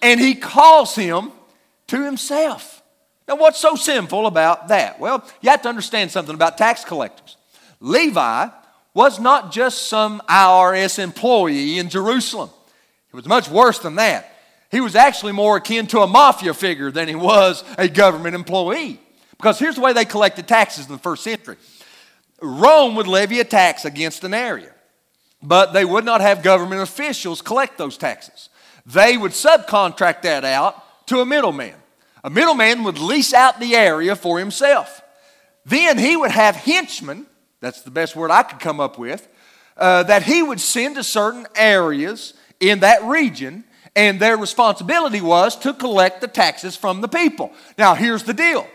and 0.01 0.19
he 0.19 0.35
calls 0.35 0.95
him 0.95 1.31
to 1.88 2.05
himself. 2.05 2.83
Now, 3.27 3.38
what's 3.38 3.59
so 3.59 3.75
sinful 3.75 4.27
about 4.27 4.67
that? 4.67 5.00
Well, 5.00 5.27
you 5.41 5.50
have 5.50 5.63
to 5.63 5.69
understand 5.69 6.12
something 6.12 6.35
about 6.35 6.59
tax 6.59 6.85
collectors. 6.85 7.38
Levi 7.79 8.50
was 8.93 9.19
not 9.19 9.51
just 9.51 9.88
some 9.88 10.21
IRS 10.29 11.00
employee 11.00 11.79
in 11.79 11.89
Jerusalem, 11.89 12.51
it 13.09 13.15
was 13.15 13.27
much 13.27 13.50
worse 13.50 13.79
than 13.79 13.95
that. 13.95 14.34
He 14.75 14.82
was 14.82 14.94
actually 14.94 15.32
more 15.32 15.55
akin 15.55 15.88
to 15.88 16.01
a 16.01 16.08
mafia 16.08 16.53
figure 16.53 16.91
than 16.91 17.08
he 17.08 17.15
was 17.15 17.63
a 17.77 17.88
government 17.88 18.36
employee. 18.36 19.00
Because 19.38 19.58
here's 19.58 19.75
the 19.75 19.82
way 19.82 19.94
they 19.94 20.03
collected 20.03 20.50
taxes 20.50 20.86
in 20.86 20.91
the 20.91 20.98
first 20.98 21.24
century 21.24 21.55
Rome 22.41 22.96
would 22.96 23.08
levy 23.08 23.39
a 23.39 23.46
tax 23.46 23.86
against 23.86 24.25
an 24.25 24.34
area, 24.34 24.74
but 25.41 25.72
they 25.72 25.86
would 25.86 26.03
not 26.03 26.20
have 26.20 26.44
government 26.44 26.82
officials 26.82 27.41
collect 27.41 27.77
those 27.77 27.98
taxes. 27.98 28.50
They 28.86 29.15
would 29.15 29.32
subcontract 29.32 30.24
that 30.24 30.44
out 30.44 31.08
to 31.08 31.22
a 31.22 31.25
middleman. 31.25 31.75
A 32.25 32.29
middleman 32.29 32.84
would 32.84 33.00
lease 33.00 33.34
out 33.34 33.62
the 33.62 33.77
area 33.77 34.13
for 34.13 34.39
himself. 34.39 35.01
Then 35.65 35.98
he 35.98 36.17
would 36.17 36.32
have 36.32 36.58
henchmen, 36.58 37.27
that's 37.62 37.84
the 37.84 37.91
best 37.91 38.13
word 38.13 38.29
I 38.29 38.44
could 38.44 38.60
come 38.60 38.82
up 38.82 39.00
with, 39.00 39.25
uh, 39.77 40.03
that 40.03 40.24
he 40.24 40.44
would 40.44 40.60
send 40.60 40.96
to 40.96 41.03
certain 41.05 41.48
areas 41.55 42.34
in 42.60 42.82
that 42.82 43.01
region, 43.05 43.63
and 43.95 44.19
their 44.19 44.37
responsibility 44.37 45.21
was 45.21 45.55
to 45.59 45.73
collect 45.73 46.21
the 46.21 46.27
taxes 46.27 46.75
from 46.75 47.01
the 47.01 47.07
people. 47.07 47.51
Now, 47.77 47.95
here's 47.95 48.23
the 48.23 48.33
deal 48.33 48.67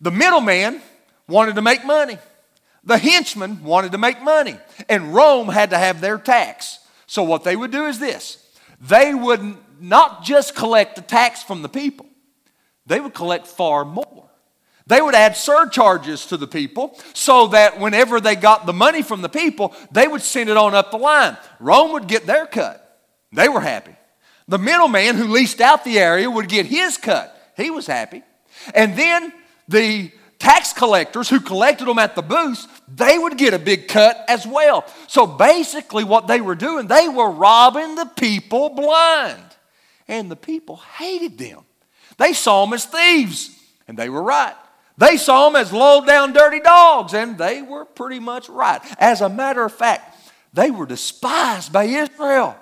the 0.00 0.10
middleman 0.10 0.80
wanted 1.28 1.56
to 1.56 1.62
make 1.62 1.84
money. 1.84 2.18
The 2.84 2.98
henchmen 2.98 3.64
wanted 3.64 3.92
to 3.92 3.98
make 3.98 4.22
money, 4.22 4.58
and 4.90 5.14
Rome 5.14 5.48
had 5.48 5.70
to 5.70 5.78
have 5.78 6.00
their 6.00 6.18
tax. 6.18 6.80
So, 7.06 7.22
what 7.22 7.42
they 7.42 7.56
would 7.56 7.70
do 7.70 7.86
is 7.86 7.98
this 7.98 8.46
they 8.80 9.14
would 9.14 9.56
not 9.80 10.22
just 10.22 10.54
collect 10.54 10.96
the 10.96 11.02
tax 11.02 11.42
from 11.42 11.62
the 11.62 11.68
people, 11.68 12.06
they 12.86 13.00
would 13.00 13.14
collect 13.14 13.46
far 13.46 13.84
more. 13.84 14.20
They 14.86 15.00
would 15.00 15.14
add 15.14 15.34
surcharges 15.34 16.26
to 16.26 16.36
the 16.36 16.46
people 16.46 17.00
so 17.14 17.46
that 17.48 17.80
whenever 17.80 18.20
they 18.20 18.36
got 18.36 18.66
the 18.66 18.74
money 18.74 19.00
from 19.00 19.22
the 19.22 19.30
people, 19.30 19.74
they 19.90 20.06
would 20.06 20.20
send 20.20 20.50
it 20.50 20.58
on 20.58 20.74
up 20.74 20.90
the 20.90 20.98
line. 20.98 21.38
Rome 21.58 21.92
would 21.92 22.06
get 22.06 22.26
their 22.26 22.44
cut. 22.44 23.00
They 23.32 23.48
were 23.48 23.62
happy. 23.62 23.96
The 24.48 24.58
middleman 24.58 25.16
who 25.16 25.28
leased 25.28 25.60
out 25.60 25.84
the 25.84 25.98
area 25.98 26.30
would 26.30 26.48
get 26.48 26.66
his 26.66 26.96
cut. 26.96 27.30
He 27.56 27.70
was 27.70 27.86
happy. 27.86 28.22
And 28.74 28.96
then 28.96 29.32
the 29.68 30.10
tax 30.38 30.72
collectors 30.72 31.30
who 31.30 31.40
collected 31.40 31.86
them 31.86 31.98
at 31.98 32.14
the 32.14 32.22
booths, 32.22 32.68
they 32.86 33.18
would 33.18 33.38
get 33.38 33.54
a 33.54 33.58
big 33.58 33.88
cut 33.88 34.22
as 34.28 34.46
well. 34.46 34.84
So 35.08 35.26
basically, 35.26 36.04
what 36.04 36.26
they 36.26 36.40
were 36.40 36.54
doing, 36.54 36.86
they 36.86 37.08
were 37.08 37.30
robbing 37.30 37.94
the 37.94 38.04
people 38.04 38.68
blind. 38.68 39.42
And 40.06 40.30
the 40.30 40.36
people 40.36 40.76
hated 40.76 41.38
them. 41.38 41.60
They 42.18 42.34
saw 42.34 42.64
them 42.64 42.74
as 42.74 42.84
thieves, 42.84 43.58
and 43.88 43.98
they 43.98 44.10
were 44.10 44.22
right. 44.22 44.54
They 44.96 45.16
saw 45.16 45.48
them 45.48 45.56
as 45.56 45.72
low 45.72 46.04
down, 46.04 46.32
dirty 46.32 46.60
dogs, 46.60 47.14
and 47.14 47.36
they 47.36 47.62
were 47.62 47.84
pretty 47.84 48.20
much 48.20 48.48
right. 48.48 48.80
As 48.98 49.22
a 49.22 49.28
matter 49.28 49.64
of 49.64 49.72
fact, 49.72 50.16
they 50.52 50.70
were 50.70 50.86
despised 50.86 51.72
by 51.72 51.84
Israel. 51.84 52.56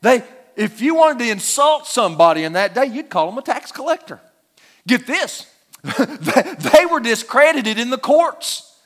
They, 0.00 0.24
if 0.56 0.80
you 0.80 0.94
wanted 0.94 1.18
to 1.20 1.30
insult 1.30 1.86
somebody 1.86 2.44
in 2.44 2.54
that 2.54 2.74
day, 2.74 2.86
you'd 2.86 3.10
call 3.10 3.26
them 3.26 3.38
a 3.38 3.42
tax 3.42 3.72
collector. 3.72 4.20
Get 4.86 5.06
this 5.06 5.46
they 5.98 6.86
were 6.86 7.00
discredited 7.00 7.78
in 7.78 7.90
the 7.90 7.98
courts. 7.98 8.78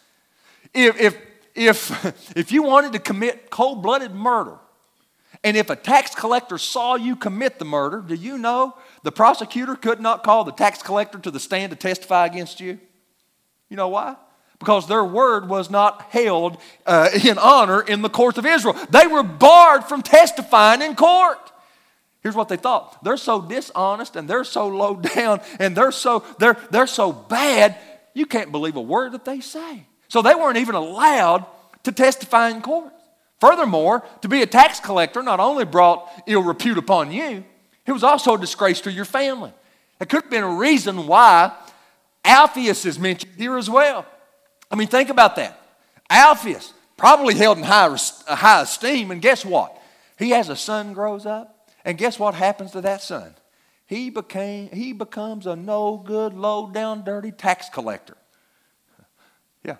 If, 0.72 1.00
if, 1.00 1.18
if, 1.54 2.32
if 2.36 2.52
you 2.52 2.62
wanted 2.62 2.92
to 2.92 2.98
commit 2.98 3.50
cold 3.50 3.82
blooded 3.82 4.12
murder, 4.14 4.58
and 5.42 5.56
if 5.56 5.68
a 5.70 5.76
tax 5.76 6.14
collector 6.14 6.56
saw 6.56 6.94
you 6.94 7.16
commit 7.16 7.58
the 7.58 7.64
murder, 7.64 8.00
do 8.00 8.14
you 8.14 8.38
know 8.38 8.76
the 9.02 9.12
prosecutor 9.12 9.76
could 9.76 10.00
not 10.00 10.22
call 10.22 10.44
the 10.44 10.52
tax 10.52 10.82
collector 10.82 11.18
to 11.18 11.30
the 11.30 11.40
stand 11.40 11.70
to 11.70 11.76
testify 11.76 12.26
against 12.26 12.60
you? 12.60 12.78
You 13.68 13.76
know 13.76 13.88
why? 13.88 14.16
Because 14.58 14.86
their 14.86 15.04
word 15.04 15.48
was 15.48 15.68
not 15.68 16.02
held 16.10 16.56
uh, 16.86 17.10
in 17.24 17.36
honor 17.38 17.82
in 17.82 18.02
the 18.02 18.08
courts 18.08 18.38
of 18.38 18.46
Israel. 18.46 18.74
They 18.88 19.06
were 19.06 19.22
barred 19.22 19.84
from 19.84 20.00
testifying 20.00 20.80
in 20.80 20.94
court. 20.94 21.43
Here's 22.24 22.34
what 22.34 22.48
they 22.48 22.56
thought. 22.56 23.04
They're 23.04 23.18
so 23.18 23.42
dishonest 23.42 24.16
and 24.16 24.26
they're 24.26 24.44
so 24.44 24.66
low 24.66 24.96
down 25.14 25.40
and 25.60 25.76
they're 25.76 25.92
so 25.92 26.24
they're 26.38 26.56
they're 26.70 26.88
so 26.88 27.12
bad, 27.12 27.78
you 28.14 28.26
can't 28.26 28.50
believe 28.50 28.76
a 28.76 28.80
word 28.80 29.12
that 29.12 29.24
they 29.24 29.40
say. 29.40 29.86
So 30.08 30.22
they 30.22 30.34
weren't 30.34 30.56
even 30.56 30.74
allowed 30.74 31.44
to 31.84 31.92
testify 31.92 32.48
in 32.48 32.62
court. 32.62 32.92
Furthermore, 33.40 34.02
to 34.22 34.28
be 34.28 34.40
a 34.40 34.46
tax 34.46 34.80
collector 34.80 35.22
not 35.22 35.38
only 35.38 35.66
brought 35.66 36.10
ill 36.26 36.42
repute 36.42 36.78
upon 36.78 37.12
you, 37.12 37.44
it 37.84 37.92
was 37.92 38.02
also 38.02 38.34
a 38.34 38.40
disgrace 38.40 38.80
to 38.82 38.92
your 38.92 39.04
family. 39.04 39.52
It 40.00 40.08
could 40.08 40.22
have 40.22 40.30
been 40.30 40.44
a 40.44 40.54
reason 40.54 41.06
why 41.06 41.52
Alpheus 42.24 42.86
is 42.86 42.98
mentioned 42.98 43.32
here 43.36 43.58
as 43.58 43.68
well. 43.68 44.06
I 44.70 44.76
mean, 44.76 44.88
think 44.88 45.10
about 45.10 45.36
that. 45.36 45.60
Alpheus, 46.08 46.72
probably 46.96 47.34
held 47.34 47.58
in 47.58 47.64
high, 47.64 47.86
uh, 47.88 48.36
high 48.36 48.62
esteem, 48.62 49.10
and 49.10 49.20
guess 49.20 49.44
what? 49.44 49.78
He 50.18 50.30
has 50.30 50.48
a 50.48 50.56
son 50.56 50.94
grows 50.94 51.26
up 51.26 51.53
and 51.84 51.98
guess 51.98 52.18
what 52.18 52.34
happens 52.34 52.72
to 52.72 52.80
that 52.80 53.02
son? 53.02 53.34
He, 53.86 54.10
became, 54.10 54.70
he 54.70 54.92
becomes 54.92 55.46
a 55.46 55.54
no 55.54 55.98
good, 55.98 56.34
low 56.34 56.70
down, 56.70 57.04
dirty 57.04 57.32
tax 57.32 57.68
collector. 57.68 58.16
Yeah. 59.64 59.76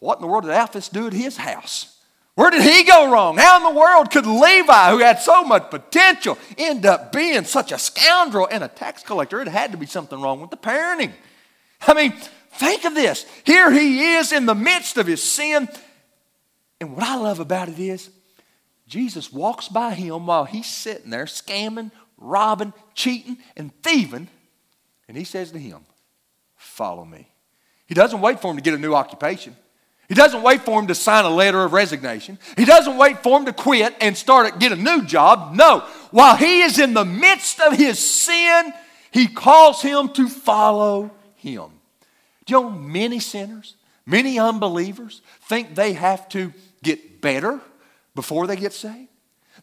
What 0.00 0.18
in 0.18 0.22
the 0.22 0.28
world 0.28 0.42
did 0.44 0.52
Alphaeus 0.52 0.88
do 0.88 1.06
at 1.06 1.12
his 1.12 1.36
house? 1.36 1.94
Where 2.34 2.50
did 2.50 2.62
he 2.62 2.82
go 2.82 3.12
wrong? 3.12 3.36
How 3.36 3.58
in 3.58 3.62
the 3.74 3.78
world 3.78 4.10
could 4.10 4.26
Levi, 4.26 4.90
who 4.90 4.98
had 4.98 5.20
so 5.20 5.44
much 5.44 5.70
potential, 5.70 6.36
end 6.58 6.84
up 6.84 7.12
being 7.12 7.44
such 7.44 7.70
a 7.70 7.78
scoundrel 7.78 8.48
and 8.50 8.64
a 8.64 8.68
tax 8.68 9.04
collector? 9.04 9.40
It 9.40 9.46
had 9.46 9.70
to 9.70 9.78
be 9.78 9.86
something 9.86 10.20
wrong 10.20 10.40
with 10.40 10.50
the 10.50 10.56
parenting. 10.56 11.12
I 11.86 11.94
mean, 11.94 12.12
think 12.54 12.84
of 12.84 12.94
this. 12.94 13.24
Here 13.44 13.70
he 13.70 14.14
is 14.14 14.32
in 14.32 14.46
the 14.46 14.54
midst 14.54 14.96
of 14.96 15.06
his 15.06 15.22
sin. 15.22 15.68
And 16.80 16.96
what 16.96 17.04
I 17.04 17.16
love 17.16 17.38
about 17.38 17.68
it 17.68 17.78
is, 17.78 18.10
Jesus 18.94 19.32
walks 19.32 19.66
by 19.66 19.92
him 19.92 20.24
while 20.26 20.44
he's 20.44 20.68
sitting 20.68 21.10
there 21.10 21.24
scamming, 21.24 21.90
robbing, 22.16 22.72
cheating, 22.94 23.38
and 23.56 23.72
thieving, 23.82 24.28
and 25.08 25.16
he 25.16 25.24
says 25.24 25.50
to 25.50 25.58
him, 25.58 25.80
Follow 26.54 27.04
me. 27.04 27.26
He 27.86 27.94
doesn't 27.94 28.20
wait 28.20 28.38
for 28.38 28.52
him 28.52 28.56
to 28.56 28.62
get 28.62 28.72
a 28.72 28.78
new 28.78 28.94
occupation. 28.94 29.56
He 30.08 30.14
doesn't 30.14 30.42
wait 30.42 30.62
for 30.62 30.78
him 30.78 30.86
to 30.86 30.94
sign 30.94 31.24
a 31.24 31.28
letter 31.28 31.64
of 31.64 31.72
resignation. 31.72 32.38
He 32.56 32.64
doesn't 32.64 32.96
wait 32.96 33.20
for 33.20 33.36
him 33.36 33.46
to 33.46 33.52
quit 33.52 33.96
and 34.00 34.16
start 34.16 34.60
get 34.60 34.70
a 34.70 34.76
new 34.76 35.02
job. 35.02 35.56
No. 35.56 35.80
While 36.12 36.36
he 36.36 36.60
is 36.62 36.78
in 36.78 36.94
the 36.94 37.04
midst 37.04 37.58
of 37.58 37.72
his 37.72 37.98
sin, 37.98 38.72
he 39.10 39.26
calls 39.26 39.82
him 39.82 40.10
to 40.10 40.28
follow 40.28 41.10
him. 41.34 41.66
Do 42.46 42.54
you 42.54 42.60
know 42.60 42.70
many 42.70 43.18
sinners 43.18 43.74
Many 44.06 44.38
unbelievers 44.38 45.22
think 45.48 45.74
they 45.74 45.94
have 45.94 46.28
to 46.30 46.52
get 46.82 47.20
better 47.20 47.60
before 48.14 48.46
they 48.46 48.56
get 48.56 48.72
saved. 48.72 49.08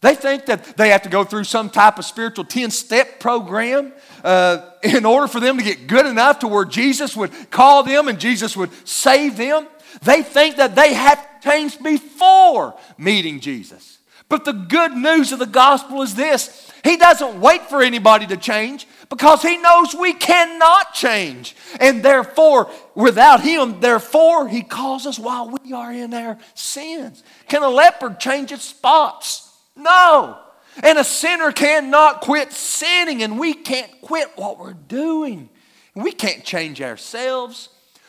They 0.00 0.14
think 0.14 0.46
that 0.46 0.76
they 0.76 0.88
have 0.88 1.02
to 1.02 1.08
go 1.08 1.22
through 1.22 1.44
some 1.44 1.70
type 1.70 1.98
of 1.98 2.04
spiritual 2.04 2.44
10 2.44 2.70
step 2.70 3.20
program 3.20 3.92
uh, 4.24 4.70
in 4.82 5.04
order 5.04 5.28
for 5.28 5.38
them 5.38 5.58
to 5.58 5.64
get 5.64 5.86
good 5.86 6.06
enough 6.06 6.40
to 6.40 6.48
where 6.48 6.64
Jesus 6.64 7.16
would 7.16 7.50
call 7.50 7.82
them 7.82 8.08
and 8.08 8.18
Jesus 8.18 8.56
would 8.56 8.70
save 8.88 9.36
them. 9.36 9.68
They 10.02 10.22
think 10.22 10.56
that 10.56 10.74
they 10.74 10.94
have 10.94 11.40
changed 11.40 11.82
before 11.82 12.76
meeting 12.96 13.40
Jesus. 13.40 13.98
But 14.28 14.44
the 14.44 14.52
good 14.52 14.92
news 14.92 15.30
of 15.30 15.38
the 15.38 15.46
gospel 15.46 16.02
is 16.02 16.14
this 16.14 16.71
He 16.84 16.96
doesn't 16.96 17.40
wait 17.40 17.62
for 17.68 17.80
anybody 17.80 18.26
to 18.26 18.36
change 18.36 18.88
because 19.08 19.42
He 19.42 19.56
knows 19.56 19.94
we 19.94 20.14
cannot 20.14 20.94
change. 20.94 21.54
And 21.78 22.02
therefore, 22.02 22.70
without 22.94 23.40
Him, 23.40 23.80
therefore, 23.80 24.48
He 24.48 24.62
calls 24.62 25.06
us 25.06 25.18
while 25.18 25.48
we 25.48 25.72
are 25.72 25.92
in 25.92 26.12
our 26.12 26.38
sins. 26.54 27.22
Can 27.48 27.62
a 27.62 27.68
leopard 27.68 28.18
change 28.18 28.50
its 28.50 28.64
spots? 28.64 29.48
No. 29.76 30.38
And 30.82 30.98
a 30.98 31.04
sinner 31.04 31.52
cannot 31.52 32.20
quit 32.20 32.52
sinning, 32.52 33.22
and 33.22 33.38
we 33.38 33.54
can't 33.54 34.00
quit 34.00 34.32
what 34.36 34.58
we're 34.58 34.72
doing. 34.72 35.50
We 35.94 36.12
can't 36.12 36.44
change 36.44 36.80
ourselves. 36.80 37.68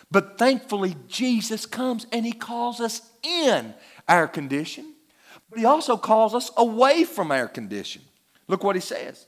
But 0.09 0.37
thankfully, 0.37 0.95
Jesus 1.07 1.65
comes 1.65 2.07
and 2.11 2.25
He 2.25 2.33
calls 2.33 2.79
us 2.79 3.01
in 3.23 3.73
our 4.07 4.27
condition, 4.27 4.93
but 5.49 5.59
He 5.59 5.65
also 5.65 5.97
calls 5.97 6.33
us 6.33 6.51
away 6.55 7.03
from 7.03 7.31
our 7.31 7.47
condition. 7.47 8.03
Look 8.47 8.63
what 8.63 8.75
He 8.75 8.81
says. 8.81 9.25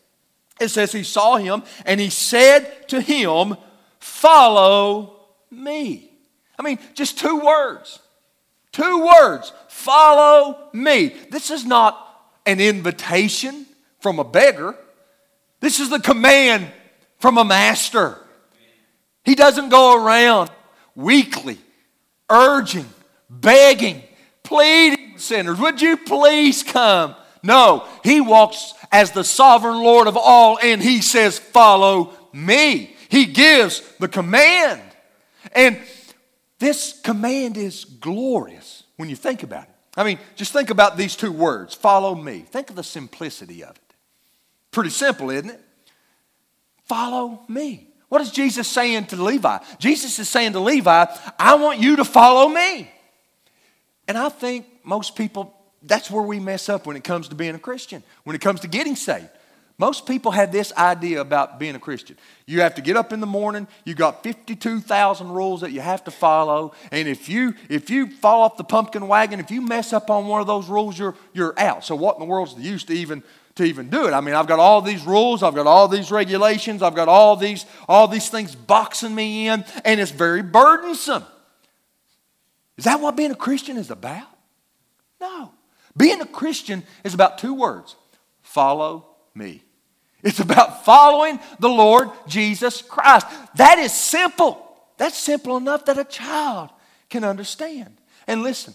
It 0.59 0.69
says, 0.69 0.91
He 0.91 1.03
saw 1.03 1.37
him 1.37 1.63
and 1.85 1.99
He 1.99 2.09
said 2.09 2.87
to 2.89 3.01
him, 3.01 3.55
Follow 3.99 5.27
me. 5.51 6.11
I 6.57 6.63
mean, 6.63 6.79
just 6.93 7.17
two 7.17 7.39
words. 7.39 7.99
Two 8.71 9.05
words. 9.05 9.51
Follow 9.67 10.69
me. 10.73 11.15
This 11.31 11.51
is 11.51 11.65
not 11.65 12.01
an 12.45 12.59
invitation 12.59 13.65
from 13.99 14.19
a 14.19 14.23
beggar. 14.23 14.75
This 15.59 15.79
is 15.79 15.89
the 15.89 15.99
command 15.99 16.71
from 17.19 17.37
a 17.37 17.45
master. 17.45 18.19
He 19.23 19.35
doesn't 19.35 19.69
go 19.69 20.03
around 20.03 20.51
weakly 20.95 21.57
urging, 22.29 22.89
begging, 23.29 24.01
pleading 24.43 25.17
sinners, 25.17 25.59
would 25.59 25.81
you 25.81 25.97
please 25.97 26.63
come? 26.63 27.15
No, 27.45 27.87
he 28.03 28.21
walks 28.21 28.73
as 28.91 29.11
the 29.11 29.23
sovereign 29.23 29.77
Lord 29.77 30.07
of 30.07 30.17
all 30.17 30.57
and 30.61 30.81
he 30.81 31.01
says, 31.01 31.37
Follow 31.37 32.11
me. 32.33 32.95
He 33.07 33.27
gives 33.27 33.81
the 33.99 34.07
command. 34.07 34.81
And 35.53 35.79
this 36.57 36.99
command 37.01 37.55
is 37.55 37.85
glorious 37.85 38.83
when 38.97 39.09
you 39.09 39.15
think 39.15 39.43
about 39.43 39.63
it. 39.63 39.69
I 39.95 40.03
mean, 40.03 40.17
just 40.35 40.53
think 40.53 40.71
about 40.71 40.97
these 40.97 41.15
two 41.15 41.31
words 41.31 41.75
follow 41.75 42.15
me. 42.15 42.39
Think 42.39 42.71
of 42.71 42.75
the 42.75 42.83
simplicity 42.83 43.63
of 43.63 43.75
it. 43.75 43.93
Pretty 44.71 44.89
simple, 44.89 45.29
isn't 45.29 45.51
it? 45.51 45.61
Follow 46.85 47.43
me. 47.47 47.87
What 48.09 48.21
is 48.21 48.31
Jesus 48.31 48.67
saying 48.67 49.05
to 49.07 49.21
Levi? 49.21 49.59
Jesus 49.77 50.17
is 50.17 50.27
saying 50.27 50.53
to 50.53 50.59
Levi, 50.59 51.05
I 51.39 51.55
want 51.55 51.79
you 51.79 51.97
to 51.97 52.05
follow 52.05 52.49
me. 52.49 52.91
And 54.07 54.17
I 54.17 54.29
think 54.29 54.65
most 54.83 55.15
people, 55.15 55.54
that's 55.85 56.09
where 56.09 56.23
we 56.23 56.39
mess 56.39 56.69
up 56.69 56.85
when 56.85 56.95
it 56.95 57.03
comes 57.03 57.27
to 57.29 57.35
being 57.35 57.55
a 57.55 57.59
Christian, 57.59 58.03
when 58.23 58.35
it 58.35 58.41
comes 58.41 58.61
to 58.61 58.67
getting 58.67 58.95
saved. 58.95 59.29
Most 59.77 60.05
people 60.05 60.31
have 60.31 60.53
this 60.53 60.71
idea 60.77 61.19
about 61.19 61.59
being 61.59 61.75
a 61.75 61.79
Christian. 61.79 62.17
You 62.45 62.61
have 62.61 62.75
to 62.75 62.81
get 62.81 62.95
up 62.95 63.11
in 63.11 63.19
the 63.19 63.27
morning, 63.27 63.67
you 63.83 63.93
got 63.93 64.23
52,000 64.23 65.29
rules 65.29 65.61
that 65.61 65.73
you 65.73 65.81
have 65.81 66.03
to 66.05 66.11
follow, 66.11 66.73
and 66.91 67.09
if 67.09 67.27
you 67.27 67.55
if 67.67 67.89
you 67.89 68.09
fall 68.09 68.43
off 68.43 68.55
the 68.55 68.63
pumpkin 68.63 69.07
wagon, 69.07 69.41
if 69.41 69.51
you 69.51 69.59
mess 69.61 69.91
up 69.91 70.09
on 70.09 70.27
one 70.27 70.39
of 70.39 70.47
those 70.47 70.69
rules, 70.69 70.97
you're 70.97 71.15
you're 71.33 71.59
out. 71.59 71.83
So 71.83 71.93
what 71.95 72.15
in 72.15 72.19
the 72.21 72.25
world's 72.25 72.55
the 72.55 72.61
use 72.61 72.85
to 72.85 72.93
even 72.93 73.21
to 73.55 73.65
even 73.65 73.89
do 73.89 74.07
it? 74.07 74.13
I 74.13 74.21
mean, 74.21 74.33
I've 74.33 74.47
got 74.47 74.59
all 74.59 74.81
these 74.81 75.05
rules, 75.05 75.43
I've 75.43 75.55
got 75.55 75.67
all 75.67 75.89
these 75.89 76.09
regulations, 76.09 76.81
I've 76.81 76.95
got 76.95 77.09
all 77.09 77.35
these 77.35 77.65
all 77.89 78.07
these 78.07 78.29
things 78.29 78.55
boxing 78.55 79.13
me 79.13 79.49
in, 79.49 79.65
and 79.83 79.99
it's 79.99 80.11
very 80.11 80.41
burdensome. 80.41 81.25
Is 82.77 82.85
that 82.85 83.01
what 83.01 83.17
being 83.17 83.31
a 83.31 83.35
Christian 83.35 83.75
is 83.75 83.91
about? 83.91 84.27
No. 85.19 85.51
Being 85.97 86.21
a 86.21 86.25
Christian 86.25 86.83
is 87.03 87.13
about 87.13 87.37
two 87.37 87.53
words. 87.53 87.95
Follow 88.41 89.07
me. 89.33 89.63
It's 90.23 90.39
about 90.39 90.83
following 90.83 91.39
the 91.59 91.69
Lord 91.69 92.09
Jesus 92.27 92.81
Christ. 92.81 93.27
That 93.55 93.77
is 93.77 93.93
simple. 93.93 94.61
That's 94.97 95.17
simple 95.17 95.57
enough 95.57 95.85
that 95.85 95.99
a 95.99 96.03
child 96.03 96.69
can 97.09 97.23
understand. 97.23 97.97
And 98.27 98.41
listen, 98.41 98.73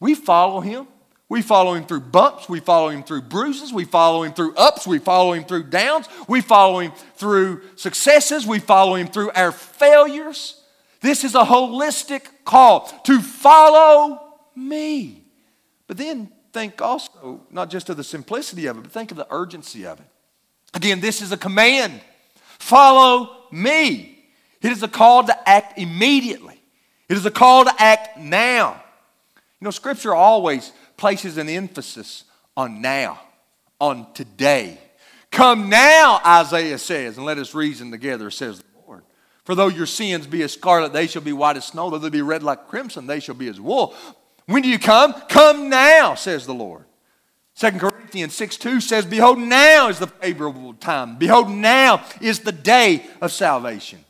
we 0.00 0.14
follow 0.14 0.60
him. 0.60 0.88
We 1.28 1.42
follow 1.42 1.74
him 1.74 1.86
through 1.86 2.00
bumps. 2.00 2.48
We 2.48 2.58
follow 2.58 2.88
him 2.88 3.04
through 3.04 3.22
bruises. 3.22 3.72
We 3.72 3.84
follow 3.84 4.24
him 4.24 4.32
through 4.32 4.54
ups. 4.56 4.84
We 4.84 4.98
follow 4.98 5.32
him 5.32 5.44
through 5.44 5.64
downs. 5.64 6.08
We 6.26 6.40
follow 6.40 6.80
him 6.80 6.92
through 7.14 7.62
successes. 7.76 8.46
We 8.46 8.58
follow 8.58 8.96
him 8.96 9.06
through 9.06 9.30
our 9.36 9.52
failures. 9.52 10.60
This 11.00 11.22
is 11.22 11.36
a 11.36 11.44
holistic 11.44 12.26
call 12.44 12.86
to 13.04 13.20
follow 13.20 14.20
me. 14.56 15.22
But 15.86 15.98
then 15.98 16.32
think 16.52 16.80
also, 16.80 17.40
not 17.50 17.70
just 17.70 17.88
of 17.90 17.96
the 17.96 18.04
simplicity 18.04 18.66
of 18.66 18.78
it, 18.78 18.82
but 18.82 18.92
think 18.92 19.10
of 19.10 19.16
the 19.16 19.26
urgency 19.30 19.86
of 19.86 20.00
it. 20.00 20.06
Again, 20.74 21.00
this 21.00 21.22
is 21.22 21.32
a 21.32 21.36
command 21.36 22.00
follow 22.58 23.46
me. 23.50 24.18
It 24.62 24.70
is 24.70 24.82
a 24.82 24.88
call 24.88 25.24
to 25.24 25.48
act 25.48 25.78
immediately, 25.78 26.60
it 27.08 27.16
is 27.16 27.26
a 27.26 27.30
call 27.30 27.64
to 27.64 27.74
act 27.78 28.18
now. 28.18 28.82
You 29.60 29.66
know, 29.66 29.70
Scripture 29.70 30.14
always 30.14 30.72
places 30.96 31.36
an 31.36 31.48
emphasis 31.48 32.24
on 32.56 32.80
now, 32.80 33.20
on 33.78 34.12
today. 34.14 34.78
Come 35.30 35.68
now, 35.68 36.20
Isaiah 36.24 36.78
says, 36.78 37.16
and 37.16 37.26
let 37.26 37.38
us 37.38 37.54
reason 37.54 37.90
together, 37.90 38.30
says 38.30 38.58
the 38.58 38.64
Lord. 38.86 39.02
For 39.44 39.54
though 39.54 39.68
your 39.68 39.86
sins 39.86 40.26
be 40.26 40.42
as 40.42 40.52
scarlet, 40.52 40.92
they 40.92 41.06
shall 41.06 41.22
be 41.22 41.32
white 41.32 41.56
as 41.56 41.66
snow. 41.66 41.90
Though 41.90 41.98
they 41.98 42.08
be 42.08 42.22
red 42.22 42.42
like 42.42 42.68
crimson, 42.68 43.06
they 43.06 43.20
shall 43.20 43.34
be 43.34 43.48
as 43.48 43.60
wool. 43.60 43.94
When 44.46 44.62
do 44.62 44.68
you 44.68 44.78
come? 44.78 45.14
Come 45.28 45.68
now, 45.68 46.14
says 46.14 46.46
the 46.46 46.54
Lord. 46.54 46.84
2 47.56 47.72
Corinthians 47.72 48.34
6 48.34 48.56
2 48.56 48.80
says, 48.80 49.04
Behold, 49.04 49.38
now 49.38 49.88
is 49.88 49.98
the 49.98 50.06
favorable 50.06 50.74
time. 50.74 51.16
Behold, 51.18 51.50
now 51.50 52.04
is 52.20 52.40
the 52.40 52.52
day 52.52 53.06
of 53.20 53.32
salvation. 53.32 54.04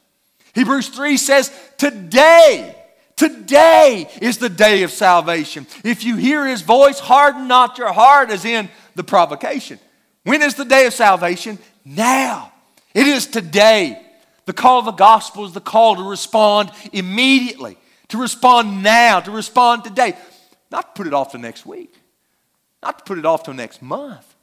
Hebrews 0.55 0.89
3 0.89 1.17
says, 1.17 1.51
Today, 1.77 2.77
today 3.17 4.09
is 4.21 4.39
the 4.39 4.49
day 4.49 4.83
of 4.83 4.91
salvation. 4.91 5.67
If 5.85 6.05
you 6.05 6.17
hear 6.17 6.47
his 6.47 6.63
voice, 6.63 7.01
harden 7.01 7.49
not 7.49 7.79
your 7.79 7.93
heart, 7.93 8.31
as 8.31 8.45
in 8.45 8.69
the 8.95 9.05
provocation. 9.05 9.79
When 10.23 10.43
is 10.43 10.55
the 10.55 10.65
day 10.65 10.87
of 10.87 10.95
salvation? 10.95 11.59
Now. 11.85 12.53
It 12.95 13.07
is 13.07 13.27
today. 13.27 14.01
The 14.47 14.53
call 14.53 14.81
of 14.81 14.85
the 14.85 14.93
gospel 14.93 15.45
is 15.45 15.53
the 15.53 15.61
call 15.61 15.97
to 15.97 16.03
respond 16.03 16.73
immediately, 16.93 17.77
to 18.11 18.19
respond 18.19 18.83
now, 18.83 19.21
to 19.21 19.31
respond 19.31 19.85
today. 19.85 20.17
Not 20.71 20.95
to 20.95 20.99
put 20.99 21.07
it 21.07 21.15
off 21.15 21.33
to 21.33 21.39
next 21.39 21.67
week, 21.67 21.95
not 22.83 22.99
to 22.99 23.05
put 23.05 23.19
it 23.19 23.27
off 23.27 23.45
till 23.45 23.55
next 23.55 23.83
month, 23.83 24.35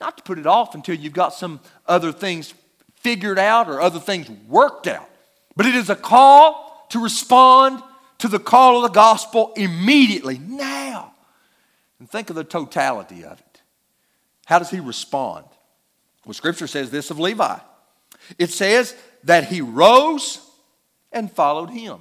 not 0.00 0.16
to 0.16 0.22
put 0.22 0.38
it 0.38 0.46
off 0.46 0.74
until 0.74 0.94
you've 0.94 1.12
got 1.12 1.34
some 1.34 1.60
other 1.86 2.12
things 2.12 2.54
figured 3.00 3.38
out 3.38 3.68
or 3.68 3.80
other 3.80 4.00
things 4.00 4.28
worked 4.48 4.86
out. 4.86 5.08
But 5.54 5.66
it 5.66 5.74
is 5.74 5.90
a 5.90 5.96
call 5.96 6.86
to 6.90 7.02
respond 7.02 7.82
to 8.18 8.28
the 8.28 8.38
call 8.38 8.76
of 8.76 8.82
the 8.82 8.94
gospel 8.94 9.52
immediately, 9.56 10.38
now. 10.38 11.12
And 11.98 12.10
think 12.10 12.30
of 12.30 12.36
the 12.36 12.44
totality 12.44 13.24
of 13.24 13.38
it. 13.38 13.60
How 14.46 14.58
does 14.58 14.70
he 14.70 14.80
respond? 14.80 15.44
Well, 16.24 16.34
Scripture 16.34 16.66
says 16.66 16.90
this 16.90 17.10
of 17.10 17.18
Levi 17.18 17.58
it 18.38 18.50
says 18.50 18.94
that 19.24 19.44
he 19.44 19.60
rose 19.60 20.40
and 21.12 21.30
followed 21.30 21.70
him. 21.70 22.00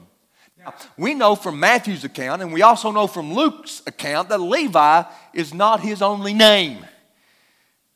We 0.97 1.13
know 1.13 1.35
from 1.35 1.59
Matthew's 1.59 2.03
account, 2.03 2.41
and 2.41 2.53
we 2.53 2.61
also 2.61 2.91
know 2.91 3.07
from 3.07 3.33
Luke's 3.33 3.81
account, 3.85 4.29
that 4.29 4.39
Levi 4.39 5.03
is 5.33 5.53
not 5.53 5.79
his 5.81 6.01
only 6.01 6.33
name. 6.33 6.85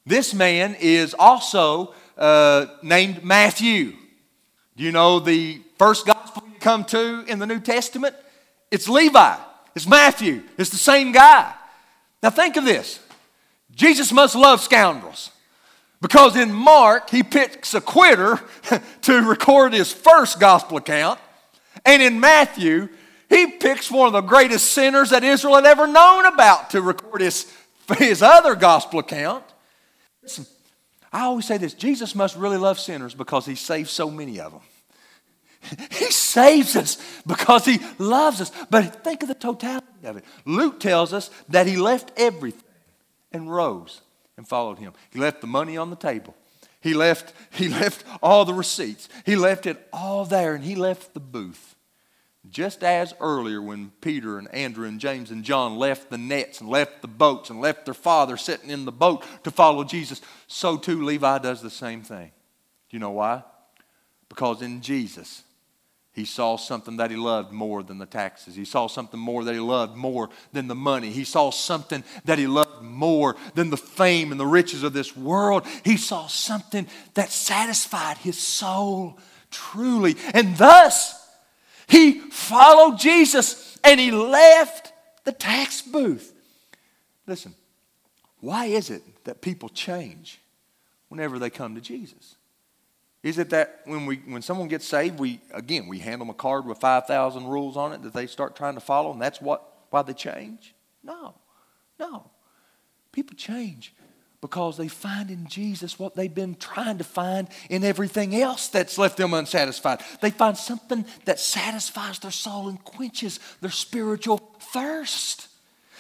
This 0.06 0.34
man 0.34 0.76
is 0.80 1.14
also 1.18 1.94
uh, 2.18 2.66
named 2.82 3.24
Matthew. 3.24 3.94
Do 4.76 4.84
you 4.84 4.92
know 4.92 5.20
the 5.20 5.62
first 5.78 6.06
gospel 6.06 6.44
you 6.48 6.60
come 6.60 6.84
to 6.86 7.24
in 7.28 7.40
the 7.40 7.46
New 7.46 7.60
Testament? 7.60 8.16
It's 8.72 8.88
Levi, 8.88 9.36
it's 9.76 9.88
Matthew, 9.88 10.44
it's 10.58 10.70
the 10.70 10.78
same 10.78 11.12
guy. 11.12 11.54
Now 12.22 12.30
think 12.30 12.58
of 12.58 12.66
this 12.66 13.00
Jesus 13.74 14.12
must 14.12 14.36
love 14.36 14.62
scoundrels. 14.62 15.32
Because 16.02 16.36
in 16.38 16.54
Mark, 16.54 17.10
he 17.10 17.24
picks 17.24 17.74
a 17.74 17.82
quitter 17.82 18.40
to 19.02 19.22
record 19.22 19.74
his 19.74 19.92
first 19.92 20.40
gospel 20.40 20.78
account. 20.78 21.20
And 21.86 22.02
in 22.02 22.20
Matthew, 22.20 22.90
he 23.30 23.48
picks 23.48 23.92
one 23.92 24.08
of 24.08 24.14
the 24.14 24.22
greatest 24.22 24.72
sinners 24.72 25.12
that 25.12 25.24
Israel 25.24 25.56
had 25.56 25.66
ever 25.66 25.88
known 25.88 26.26
about 26.26 26.72
to 26.72 26.82
record 26.82 27.22
his, 27.22 27.52
his 27.98 28.22
other 28.22 28.56
gospel 28.56 29.00
account. 29.00 29.44
Listen, 30.24 30.46
I 31.12 31.22
always 31.22 31.46
say 31.46 31.58
this 31.58 31.74
Jesus 31.74 32.16
must 32.16 32.36
really 32.36 32.58
love 32.58 32.80
sinners 32.80 33.14
because 33.14 33.46
he 33.46 33.56
saved 33.56 33.90
so 33.90 34.10
many 34.10 34.40
of 34.40 34.52
them. 34.52 34.62
He 35.92 36.12
saves 36.12 36.76
us 36.76 36.98
because 37.26 37.66
He 37.66 37.80
loves 37.98 38.42
us. 38.42 38.52
But 38.70 39.04
think 39.04 39.24
of 39.24 39.30
the 39.30 39.36
totality 39.36 39.86
of 40.04 40.18
it. 40.18 40.26
Luke 40.46 40.80
tells 40.80 41.14
us 41.14 41.30
that 41.50 41.68
He 41.68 41.76
left 41.76 42.12
everything 42.18 42.64
and 43.32 43.52
rose 43.52 44.02
and 44.38 44.48
followed 44.48 44.80
Him. 44.80 44.94
He 45.12 45.20
left 45.20 45.42
the 45.42 45.48
money 45.48 45.78
on 45.78 45.90
the 45.90 45.96
table. 45.96 46.36
He 46.82 46.94
left, 46.94 47.34
he 47.52 47.68
left 47.68 48.06
all 48.22 48.46
the 48.46 48.54
receipts. 48.54 49.10
He 49.26 49.36
left 49.36 49.66
it 49.66 49.88
all 49.92 50.26
there 50.26 50.56
and 50.56 50.64
he 50.64 50.76
left 50.76 51.14
the 51.14 51.20
booth. 51.20 51.76
Just 52.50 52.84
as 52.84 53.14
earlier 53.20 53.62
when 53.62 53.92
Peter 54.02 54.40
and 54.40 54.48
Andrew 54.54 54.88
and 54.88 55.00
James 55.00 55.30
and 55.30 55.44
John 55.44 55.78
left 55.78 56.10
the 56.10 56.18
nets 56.18 56.62
and 56.62 56.70
left 56.70 57.02
the 57.02 57.08
boats 57.08 57.50
and 57.50 57.60
left 57.60 57.86
their 57.86 57.94
father 57.94 58.38
sitting 58.38 58.70
in 58.70 58.86
the 58.86 58.92
boat 58.92 59.26
to 59.44 59.52
follow 59.52 59.84
Jesus, 59.84 60.22
so 60.48 60.78
too 60.78 61.04
Levi 61.04 61.40
does 61.40 61.62
the 61.62 61.70
same 61.70 62.02
thing. 62.02 62.32
Do 62.90 62.96
you 62.96 63.00
know 63.00 63.12
why? 63.12 63.44
Because 64.30 64.62
in 64.62 64.82
Jesus, 64.82 65.44
he 66.20 66.26
saw 66.26 66.58
something 66.58 66.98
that 66.98 67.12
he 67.12 67.16
loved 67.16 67.54
more 67.54 67.82
than 67.82 67.98
the 67.98 68.06
taxes. 68.06 68.54
He 68.54 68.66
saw 68.66 68.88
something 68.88 69.18
more 69.18 69.46
that 69.46 69.54
he 69.54 69.62
loved 69.62 69.96
more 69.96 70.30
than 70.52 70.68
the 70.68 70.76
money. 70.76 71.12
He 71.12 71.24
saw 71.24 71.50
something 71.50 72.04
that 72.26 72.38
he 72.38 72.46
loved 72.46 72.84
more 72.84 73.38
than 73.56 73.70
the 73.70 73.78
fame 73.78 74.32
and 74.32 74.40
the 74.40 74.46
riches 74.46 74.84
of 74.84 74.92
this 74.92 75.16
world. 75.16 75.66
He 75.86 75.96
saw 75.96 76.28
something 76.28 76.88
that 77.14 77.30
satisfied 77.30 78.18
his 78.18 78.38
soul 78.38 79.18
truly. 79.50 80.18
And 80.34 80.58
thus, 80.58 81.26
he 81.88 82.20
followed 82.20 83.00
Jesus 83.00 83.80
and 83.86 83.98
he 83.98 84.12
left 84.12 84.92
the 85.24 85.32
tax 85.32 85.82
booth. 85.82 86.34
Listen, 87.28 87.56
why 88.42 88.66
is 88.66 88.90
it 88.90 89.04
that 89.24 89.40
people 89.40 89.70
change 89.70 90.42
whenever 91.08 91.40
they 91.40 91.50
come 91.50 91.76
to 91.76 91.82
Jesus? 91.82 92.36
Is 93.22 93.38
it 93.38 93.50
that 93.50 93.82
when, 93.86 94.06
we, 94.06 94.18
when 94.18 94.42
someone 94.42 94.70
gets 94.70 94.88
saved, 94.88 95.20
we, 95.20 95.42
again, 95.52 95.88
we 95.88 96.00
hand 96.00 96.22
them 96.22 96.30
a 96.30 96.34
card 96.34 96.66
with 96.66 96.78
5,000 96.78 97.46
rules 97.46 97.76
on 97.76 97.92
it 97.92 98.02
that 98.04 98.14
they 98.14 98.28
start 98.28 98.56
trying 98.56 98.76
to 98.76 98.80
follow, 98.80 99.12
and 99.12 99.22
that's 99.22 99.42
what, 99.42 99.62
why 99.90 100.04
they 100.04 100.14
change? 100.14 100.74
No, 101.04 101.34
no. 102.00 102.30
People 103.12 103.36
change 103.36 103.94
because 104.42 104.78
they 104.78 104.88
find 104.88 105.30
in 105.30 105.48
Jesus 105.48 106.00
what 106.00 106.16
they've 106.16 106.34
been 106.34 106.56
trying 106.56 106.98
to 106.98 107.04
find 107.04 107.50
in 107.70 107.84
everything 107.84 108.36
else 108.36 108.70
that's 108.70 108.98
left 108.98 109.18
them 109.18 109.34
unsatisfied. 109.34 110.00
They 110.22 110.30
find 110.30 110.56
something 110.56 111.06
that 111.26 111.40
satisfies 111.40 112.20
their 112.20 112.32
soul 112.32 112.70
and 112.70 112.82
quenches 112.82 113.42
their 113.60 113.72
spiritual 113.72 114.38
thirst. 114.74 115.50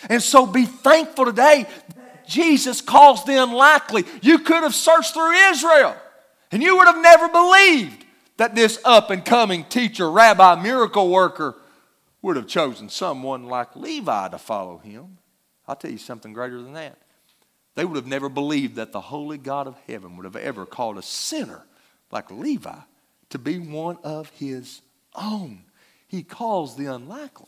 And 0.10 0.24
so 0.24 0.46
be 0.46 0.66
thankful 0.66 1.26
today 1.26 1.68
that 1.96 2.28
Jesus 2.30 2.80
calls 2.80 3.26
the 3.26 3.44
unlikely. 3.44 4.06
You 4.22 4.40
could 4.40 4.64
have 4.64 4.76
searched 4.76 5.14
through 5.14 5.34
Israel 5.34 5.98
and 6.52 6.64
you 6.64 6.78
would 6.78 6.88
have 6.88 7.02
never 7.02 7.30
believed 7.30 8.06
that 8.38 8.56
this 8.56 8.80
up 8.86 9.10
and 9.10 9.24
coming 9.24 9.64
teacher, 9.66 10.10
rabbi, 10.10 10.56
miracle 10.56 11.10
worker 11.10 11.56
would 12.22 12.36
have 12.36 12.48
chosen 12.48 12.90
someone 12.90 13.46
like 13.46 13.76
Levi 13.76 14.30
to 14.30 14.38
follow 14.38 14.78
him. 14.78 15.18
I'll 15.68 15.76
tell 15.76 15.92
you 15.92 15.98
something 15.98 16.34
greater 16.34 16.62
than 16.62 16.74
that. 16.74 16.98
They 17.76 17.86
would 17.86 17.96
have 17.96 18.08
never 18.08 18.30
believed 18.30 18.76
that 18.76 18.92
the 18.92 19.02
holy 19.02 19.38
God 19.38 19.68
of 19.68 19.78
heaven 19.88 20.18
would 20.18 20.26
have 20.26 20.36
ever 20.36 20.66
called 20.66 20.98
a 20.98 21.02
sinner 21.02 21.64
like 22.12 22.32
Levi 22.32 22.76
to 23.30 23.38
be 23.38 23.60
one 23.60 23.98
of 24.04 24.30
his 24.32 24.82
own. 25.16 25.64
He 26.08 26.24
calls 26.24 26.76
the 26.76 26.88
unlikely. 26.88 27.48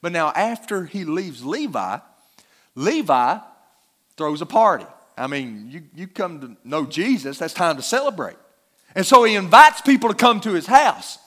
But 0.00 0.12
now, 0.12 0.32
after 0.34 0.86
he 0.86 1.04
leaves 1.04 1.44
Levi, 1.44 1.98
Levi 2.74 3.38
throws 4.16 4.40
a 4.40 4.46
party. 4.46 4.86
I 5.18 5.26
mean, 5.26 5.68
you, 5.70 5.82
you 5.94 6.06
come 6.06 6.40
to 6.40 6.56
know 6.64 6.86
Jesus, 6.86 7.38
that's 7.38 7.54
time 7.54 7.76
to 7.76 7.82
celebrate. 7.82 8.36
And 8.94 9.04
so 9.04 9.24
he 9.24 9.34
invites 9.34 9.80
people 9.80 10.08
to 10.08 10.14
come 10.14 10.40
to 10.40 10.52
his 10.52 10.66
house. 10.66 11.18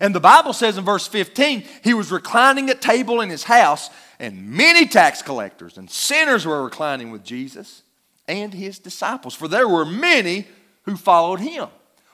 And 0.00 0.14
the 0.14 0.20
Bible 0.20 0.52
says 0.52 0.76
in 0.76 0.84
verse 0.84 1.06
15, 1.06 1.64
he 1.82 1.94
was 1.94 2.12
reclining 2.12 2.70
at 2.70 2.80
table 2.80 3.20
in 3.20 3.30
his 3.30 3.44
house, 3.44 3.90
and 4.18 4.50
many 4.50 4.86
tax 4.86 5.22
collectors 5.22 5.78
and 5.78 5.90
sinners 5.90 6.46
were 6.46 6.62
reclining 6.62 7.10
with 7.10 7.24
Jesus 7.24 7.82
and 8.26 8.52
his 8.52 8.78
disciples, 8.78 9.34
for 9.34 9.48
there 9.48 9.68
were 9.68 9.86
many 9.86 10.46
who 10.82 10.96
followed 10.96 11.40
him. 11.40 11.68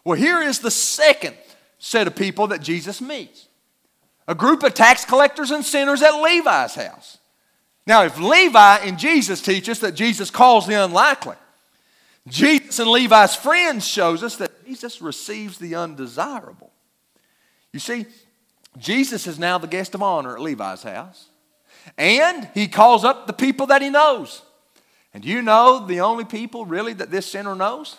Well, 0.05 0.19
here 0.19 0.41
is 0.41 0.61
the 0.61 0.71
second 0.71 1.37
set 1.79 2.07
of 2.07 2.15
people 2.15 2.47
that 2.49 2.63
Jesus 2.63 3.01
meets 3.01 3.49
a 4.27 4.35
group 4.35 4.63
of 4.63 4.73
tax 4.73 5.05
collectors 5.05 5.51
and 5.51 5.65
sinners 5.65 6.01
at 6.01 6.19
Levi's 6.21 6.75
house. 6.75 7.19
Now, 7.87 8.05
if 8.05 8.19
Levi 8.19 8.77
and 8.79 8.99
Jesus 8.99 9.43
teach 9.43 9.69
us 9.69 9.81
that 9.81 9.95
Jesus 9.95 10.31
calls 10.31 10.67
the 10.67 10.83
unlikely, 10.83 11.37
Jesus 12.27 12.79
and 12.79 12.91
Levi's 12.91 13.37
friends 13.37 13.87
shows 13.87 14.23
us 14.23 14.37
that 14.37 14.65
Jesus 14.67 15.03
receives 15.03 15.59
the 15.59 15.75
undesirable. 15.75 16.71
You 17.73 17.81
see, 17.81 18.07
Jesus 18.79 19.27
is 19.27 19.39
now 19.39 19.59
the 19.59 19.67
guest 19.67 19.95
of 19.95 20.03
honor 20.03 20.35
at 20.35 20.41
Levi's 20.41 20.83
house, 20.83 21.29
and 21.99 22.49
he 22.55 22.67
calls 22.67 23.05
up 23.05 23.27
the 23.27 23.33
people 23.33 23.67
that 23.67 23.83
he 23.83 23.91
knows. 23.91 24.43
And 25.13 25.25
you 25.25 25.43
know 25.43 25.87
the 25.87 26.01
only 26.01 26.25
people 26.25 26.65
really 26.65 26.93
that 26.95 27.11
this 27.11 27.27
sinner 27.27 27.55
knows 27.55 27.97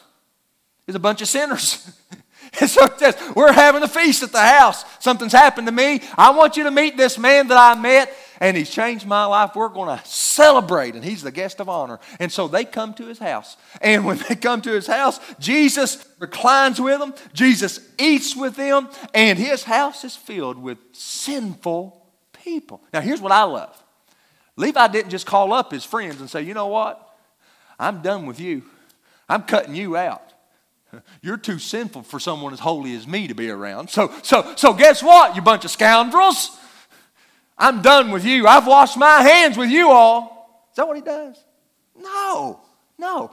is 0.88 0.96
a 0.96 1.00
bunch 1.00 1.22
of 1.22 1.28
sinners. 1.28 1.92
and 2.60 2.70
so 2.70 2.84
it 2.86 3.00
says, 3.00 3.18
We're 3.36 3.54
having 3.54 3.84
a 3.84 3.88
feast 3.88 4.24
at 4.24 4.32
the 4.32 4.42
house. 4.42 4.84
Something's 5.00 5.32
happened 5.32 5.68
to 5.68 5.74
me. 5.74 6.02
I 6.18 6.32
want 6.32 6.58
you 6.58 6.64
to 6.64 6.72
meet 6.72 6.98
this 6.98 7.18
man 7.18 7.48
that 7.48 7.58
I 7.58 7.80
met, 7.80 8.14
and 8.40 8.56
he's 8.58 8.70
changed 8.70 9.06
my 9.06 9.26
life. 9.26 9.52
We're 9.56 9.70
going 9.70 9.98
to 9.98 10.06
celebrate, 10.06 10.96
and 10.96 11.04
he's 11.04 11.22
the 11.22 11.32
guest 11.32 11.60
of 11.60 11.70
honor. 11.70 12.00
And 12.20 12.32
so 12.32 12.48
they 12.48 12.66
come 12.66 12.94
to 12.96 13.06
his 13.06 13.20
house. 13.20 13.58
And 13.82 14.06
when 14.06 14.18
they 14.30 14.36
come 14.36 14.62
to 14.62 14.72
his 14.72 14.88
house, 14.88 15.20
Jesus 15.40 16.06
reclines 16.20 16.80
with 16.80 17.00
them, 17.00 17.14
Jesus 17.34 17.80
eats 17.98 18.36
with 18.36 18.56
them, 18.56 18.90
and 19.14 19.38
his 19.40 19.64
house 19.64 20.04
is 20.04 20.16
filled 20.16 20.58
with 20.58 20.78
sinful 20.92 22.06
people. 22.44 22.82
Now, 22.94 23.02
here's 23.02 23.22
what 23.22 23.32
I 23.32 23.44
love 23.44 23.82
Levi 24.58 24.88
didn't 24.88 25.12
just 25.12 25.26
call 25.26 25.54
up 25.54 25.72
his 25.72 25.84
friends 25.84 26.20
and 26.20 26.30
say, 26.30 26.42
You 26.42 26.54
know 26.54 26.68
what? 26.68 27.02
I'm 27.78 28.02
done 28.02 28.26
with 28.26 28.40
you. 28.40 28.64
I'm 29.28 29.44
cutting 29.44 29.76
you 29.76 29.98
out. 29.98 30.22
You're 31.22 31.38
too 31.38 31.60
sinful 31.60 32.04
for 32.04 32.20
someone 32.20 32.54
as 32.54 32.60
holy 32.60 32.96
as 32.96 33.06
me 33.06 33.28
to 33.28 33.36
be 33.36 33.50
around. 33.50 33.90
So, 33.90 34.14
so, 34.24 34.54
so 34.56 34.74
guess 34.74 35.04
what, 35.04 35.36
you 35.36 35.42
bunch 35.42 35.66
of 35.66 35.72
scoundrels? 35.72 36.58
I'm 37.58 37.82
done 37.82 38.12
with 38.12 38.26
you. 38.26 38.48
I've 38.48 38.68
washed 38.68 38.98
my 38.98 39.22
hands 39.22 39.58
with 39.58 39.70
you 39.70 39.90
all. 39.90 40.68
Is 40.72 40.76
that 40.76 40.88
what 40.88 40.98
he 40.98 41.02
does? 41.02 41.44
No, 41.98 42.60
no. 42.98 43.32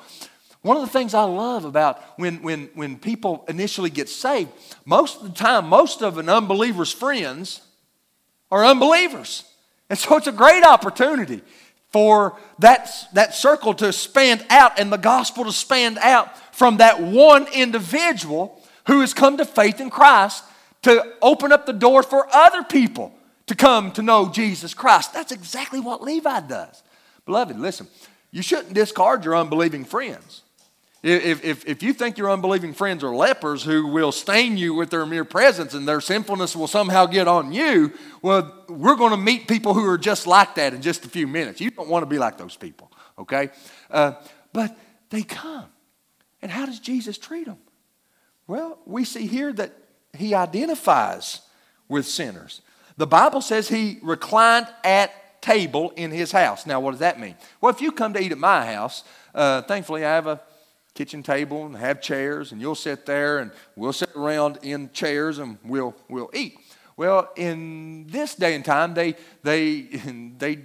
One 0.63 0.77
of 0.77 0.85
the 0.85 0.89
things 0.89 1.13
I 1.13 1.25
love 1.25 1.65
about 1.65 2.01
when, 2.19 2.41
when, 2.43 2.71
when 2.75 2.97
people 2.97 3.45
initially 3.49 3.91
get 3.91 4.09
saved, 4.09 4.51
most 4.85 5.21
of 5.21 5.25
the 5.25 5.37
time, 5.37 5.69
most 5.69 6.03
of 6.03 6.19
an 6.19 6.29
unbeliever's 6.29 6.93
friends 6.93 7.63
are 8.51 8.65
unbelievers. 8.65 9.45
And 9.91 9.99
so 9.99 10.17
it's 10.17 10.29
a 10.29 10.33
great 10.33 10.63
opportunity 10.63 11.43
for 11.91 12.39
that, 12.61 12.91
that 13.13 13.35
circle 13.35 13.75
to 13.75 13.93
span 13.93 14.45
out 14.51 14.79
and 14.79 14.93
the 14.93 14.99
gospel 14.99 15.45
to 15.45 15.53
span 15.53 15.99
out 15.99 16.39
from 16.55 16.77
that 16.77 17.03
one 17.03 17.47
individual 17.53 18.63
who 18.87 19.01
has 19.01 19.13
come 19.13 19.37
to 19.39 19.45
faith 19.45 19.81
in 19.81 19.91
Christ 19.91 20.45
to 20.83 21.13
open 21.21 21.53
up 21.53 21.67
the 21.67 21.73
door 21.73 22.03
for 22.03 22.27
other 22.33 22.63
people 22.63 23.13
to 23.47 23.55
come 23.55 23.93
to 23.93 24.03
know 24.03 24.29
Jesus 24.29 24.75
Christ. 24.75 25.13
That's 25.13 25.33
exactly 25.33 25.81
what 25.81 26.03
Levi 26.03 26.41
does. 26.41 26.83
Beloved, 27.25 27.59
listen, 27.59 27.87
you 28.31 28.43
shouldn't 28.43 28.75
discard 28.75 29.25
your 29.25 29.37
unbelieving 29.37 29.85
friends. 29.85 30.43
If, 31.03 31.45
if, 31.45 31.67
if 31.67 31.83
you 31.83 31.93
think 31.93 32.17
your 32.17 32.31
unbelieving 32.31 32.75
friends 32.75 33.03
are 33.03 33.15
lepers 33.15 33.65
who 33.65 33.89
will 33.89 34.13
stain 34.13 34.57
you 34.57 34.73
with 34.73 34.91
their 34.91 35.05
mere 35.05 35.25
presence 35.25 35.75
and 35.75 35.87
their 35.87 36.01
sinfulness 36.01 36.55
will 36.55 36.69
somehow 36.69 37.07
get 37.07 37.27
on 37.27 37.53
you, 37.53 37.93
well, 38.23 38.65
we're 38.69 38.95
going 38.95 39.11
to 39.11 39.17
meet 39.17 39.49
people 39.49 39.75
who 39.75 39.85
are 39.87 39.99
just 39.99 40.29
like 40.29 40.55
that 40.55 40.75
in 40.75 40.81
just 40.81 41.05
a 41.05 41.09
few 41.09 41.27
minutes. 41.27 41.61
You 41.61 41.73
don't 41.73 41.89
want 41.89 42.03
to 42.03 42.07
be 42.07 42.19
like 42.19 42.39
those 42.39 42.57
people, 42.57 42.93
okay? 43.19 43.51
Uh, 43.91 44.13
but 44.53 44.79
they 45.11 45.25
come. 45.25 45.67
And 46.41 46.53
how 46.53 46.67
does 46.67 46.79
Jesus 46.79 47.19
treat 47.19 47.47
them? 47.47 47.59
Well, 48.47 48.79
we 48.87 49.05
see 49.05 49.27
here 49.27 49.53
that 49.55 49.73
he 50.17 50.37
identifies 50.37 51.41
with 51.89 52.07
sinners. 52.07 52.61
The 53.03 53.07
Bible 53.09 53.41
says 53.41 53.69
he 53.69 53.99
reclined 54.01 54.69
at 54.85 55.43
table 55.43 55.91
in 55.97 56.13
his 56.13 56.31
house. 56.31 56.67
Now, 56.67 56.79
what 56.79 56.93
does 56.93 57.01
that 57.01 57.19
mean? 57.19 57.35
Well, 57.61 57.75
if 57.75 57.81
you 57.81 57.91
come 57.91 58.13
to 58.13 58.23
eat 58.23 58.31
at 58.31 58.39
my 58.39 58.73
house, 58.73 59.03
uh, 59.35 59.63
thankfully 59.63 60.05
I 60.05 60.15
have 60.15 60.29
a 60.29 60.41
kitchen 60.95 61.21
table 61.25 61.67
and 61.67 61.77
have 61.77 62.01
chairs, 62.01 62.53
and 62.53 62.61
you'll 62.61 62.77
sit 62.77 63.05
there 63.05 63.41
and 63.41 63.51
we'll 63.75 63.93
sit 63.93 64.11
around 64.15 64.61
in 64.63 64.89
chairs 64.93 65.41
and 65.41 65.59
we'll, 65.65 65.97
we'll 66.09 66.31
eat. 66.33 66.57
Well, 66.97 67.29
in 67.35 68.07
this 68.07 68.37
day 68.37 68.55
and 68.55 68.65
time, 68.65 68.95
they, 68.95 69.17
they, 69.43 69.81
they 70.39 70.59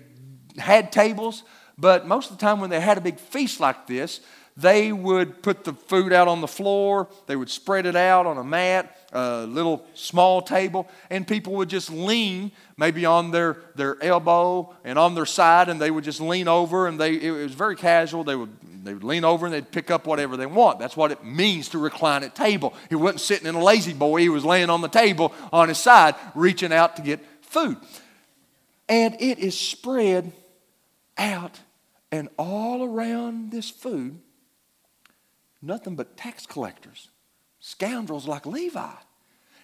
had 0.59 0.91
tables, 0.91 1.41
but 1.75 2.07
most 2.07 2.29
of 2.29 2.37
the 2.37 2.41
time 2.41 2.59
when 2.61 2.69
they 2.69 2.79
had 2.79 2.99
a 2.99 3.01
big 3.01 3.19
feast 3.19 3.59
like 3.59 3.87
this, 3.87 4.19
they 4.55 4.91
would 4.91 5.41
put 5.41 5.63
the 5.63 5.73
food 5.73 6.13
out 6.13 6.27
on 6.27 6.41
the 6.41 6.47
floor, 6.47 7.09
they 7.25 7.35
would 7.35 7.49
spread 7.49 7.87
it 7.87 7.95
out 7.95 8.27
on 8.27 8.37
a 8.37 8.43
mat, 8.43 8.95
a 9.13 9.45
little 9.45 9.85
small 9.93 10.41
table, 10.41 10.87
and 11.09 11.27
people 11.27 11.53
would 11.53 11.69
just 11.69 11.89
lean 11.89 12.51
maybe 12.77 13.05
on 13.05 13.31
their, 13.31 13.57
their 13.75 14.01
elbow 14.03 14.75
and 14.83 14.99
on 14.99 15.15
their 15.15 15.25
side, 15.25 15.69
and 15.69 15.79
they 15.79 15.91
would 15.91 16.03
just 16.03 16.19
lean 16.19 16.47
over, 16.47 16.87
and 16.87 16.99
they, 16.99 17.15
it 17.15 17.31
was 17.31 17.53
very 17.53 17.75
casual. 17.75 18.23
They 18.23 18.35
would, 18.35 18.49
they 18.83 18.93
would 18.93 19.03
lean 19.03 19.23
over 19.23 19.45
and 19.45 19.53
they'd 19.53 19.71
pick 19.71 19.91
up 19.91 20.05
whatever 20.05 20.37
they 20.37 20.45
want. 20.45 20.79
That's 20.79 20.95
what 20.95 21.11
it 21.11 21.23
means 21.23 21.69
to 21.69 21.77
recline 21.77 22.23
at 22.23 22.35
table. 22.35 22.73
He 22.89 22.95
wasn't 22.95 23.21
sitting 23.21 23.47
in 23.47 23.55
a 23.55 23.63
lazy 23.63 23.93
boy, 23.93 24.21
he 24.21 24.29
was 24.29 24.45
laying 24.45 24.69
on 24.69 24.81
the 24.81 24.87
table 24.87 25.33
on 25.51 25.69
his 25.69 25.77
side, 25.77 26.15
reaching 26.35 26.73
out 26.73 26.95
to 26.97 27.01
get 27.01 27.19
food. 27.41 27.77
And 28.89 29.15
it 29.19 29.39
is 29.39 29.59
spread 29.59 30.31
out 31.17 31.59
and 32.11 32.29
all 32.37 32.83
around 32.83 33.51
this 33.51 33.69
food, 33.69 34.19
nothing 35.61 35.95
but 35.95 36.15
tax 36.15 36.45
collectors, 36.45 37.09
scoundrels 37.59 38.27
like 38.27 38.45
Levi. 38.45 38.91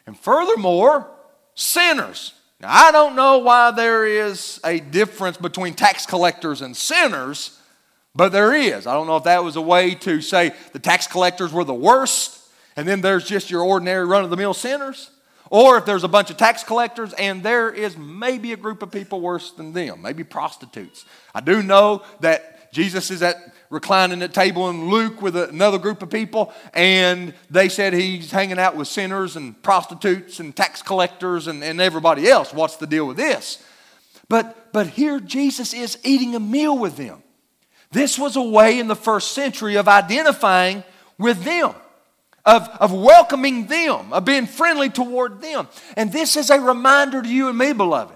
And 0.06 0.18
furthermore, 0.18 1.10
sinners. 1.56 2.34
Now, 2.60 2.70
I 2.72 2.92
don't 2.92 3.16
know 3.16 3.40
why 3.40 3.72
there 3.72 4.06
is 4.06 4.60
a 4.64 4.80
difference 4.80 5.38
between 5.38 5.74
tax 5.74 6.06
collectors 6.06 6.62
and 6.62 6.76
sinners, 6.76 7.60
but 8.16 8.32
there 8.32 8.54
is. 8.54 8.88
I 8.88 8.94
don't 8.94 9.08
know 9.08 9.18
if 9.18 9.24
that 9.24 9.44
was 9.44 9.56
a 9.56 9.62
way 9.62 9.96
to 9.96 10.22
say 10.22 10.54
the 10.72 10.80
tax 10.80 11.08
collectors 11.08 11.52
were 11.52 11.64
the 11.64 11.74
worst, 11.74 12.40
and 12.76 12.88
then 12.88 13.02
there's 13.02 13.28
just 13.28 13.50
your 13.50 13.62
ordinary 13.64 14.06
run 14.06 14.24
of 14.24 14.30
the 14.30 14.38
mill 14.38 14.54
sinners. 14.54 15.10
Or 15.50 15.78
if 15.78 15.86
there's 15.86 16.04
a 16.04 16.08
bunch 16.08 16.32
of 16.32 16.38
tax 16.38 16.64
collectors 16.64 17.14
and 17.14 17.44
there 17.44 17.70
is 17.70 17.96
maybe 17.96 18.54
a 18.54 18.58
group 18.58 18.82
of 18.82 18.90
people 18.90 19.22
worse 19.22 19.52
than 19.52 19.72
them, 19.72 20.02
maybe 20.02 20.24
prostitutes. 20.24 21.06
I 21.36 21.42
do 21.42 21.62
know 21.62 22.02
that 22.22 22.72
Jesus 22.74 23.12
is 23.12 23.22
at 23.22 23.53
reclining 23.74 24.22
at 24.22 24.34
table 24.34 24.70
in 24.70 24.90
Luke 24.90 25.22
with 25.22 25.36
another 25.36 25.80
group 25.80 26.04
of 26.04 26.10
people, 26.12 26.54
and 26.74 27.34
they 27.50 27.68
said 27.68 27.94
he's 27.94 28.32
hanging 28.32 28.60
out 28.60 28.76
with 28.76 28.88
sinners 28.88 29.36
and 29.36 29.62
prostitutes 29.64 30.40
and 30.40 30.56
tax 30.56 30.84
collectors 30.84 31.48
and, 31.48 31.64
and 31.64 31.82
everybody 31.82 32.30
else. 32.30 32.54
What's 32.54 32.78
the 32.78 32.86
deal 32.88 33.08
with 33.08 33.18
this? 33.18 33.62
But, 34.30 34.72
but 34.72 34.88
here 34.88 35.20
Jesus 35.20 35.74
is 35.74 35.98
eating 36.04 36.36
a 36.36 36.40
meal 36.40 36.78
with 36.78 36.96
them. 36.98 37.24
This 37.92 38.18
was 38.18 38.36
a 38.36 38.42
way 38.42 38.80
in 38.80 38.88
the 38.88 38.96
first 38.96 39.34
century 39.34 39.76
of 39.76 39.88
identifying 39.88 40.84
with 41.18 41.44
them, 41.44 41.74
of, 42.46 42.68
of 42.80 42.94
welcoming 42.94 43.66
them, 43.66 44.14
of 44.14 44.24
being 44.24 44.46
friendly 44.46 44.90
toward 44.90 45.42
them. 45.42 45.68
And 45.98 46.12
this 46.12 46.36
is 46.36 46.50
a 46.52 46.60
reminder 46.60 47.22
to 47.22 47.28
you 47.28 47.50
and 47.50 47.58
me, 47.58 47.74
beloved, 47.74 48.16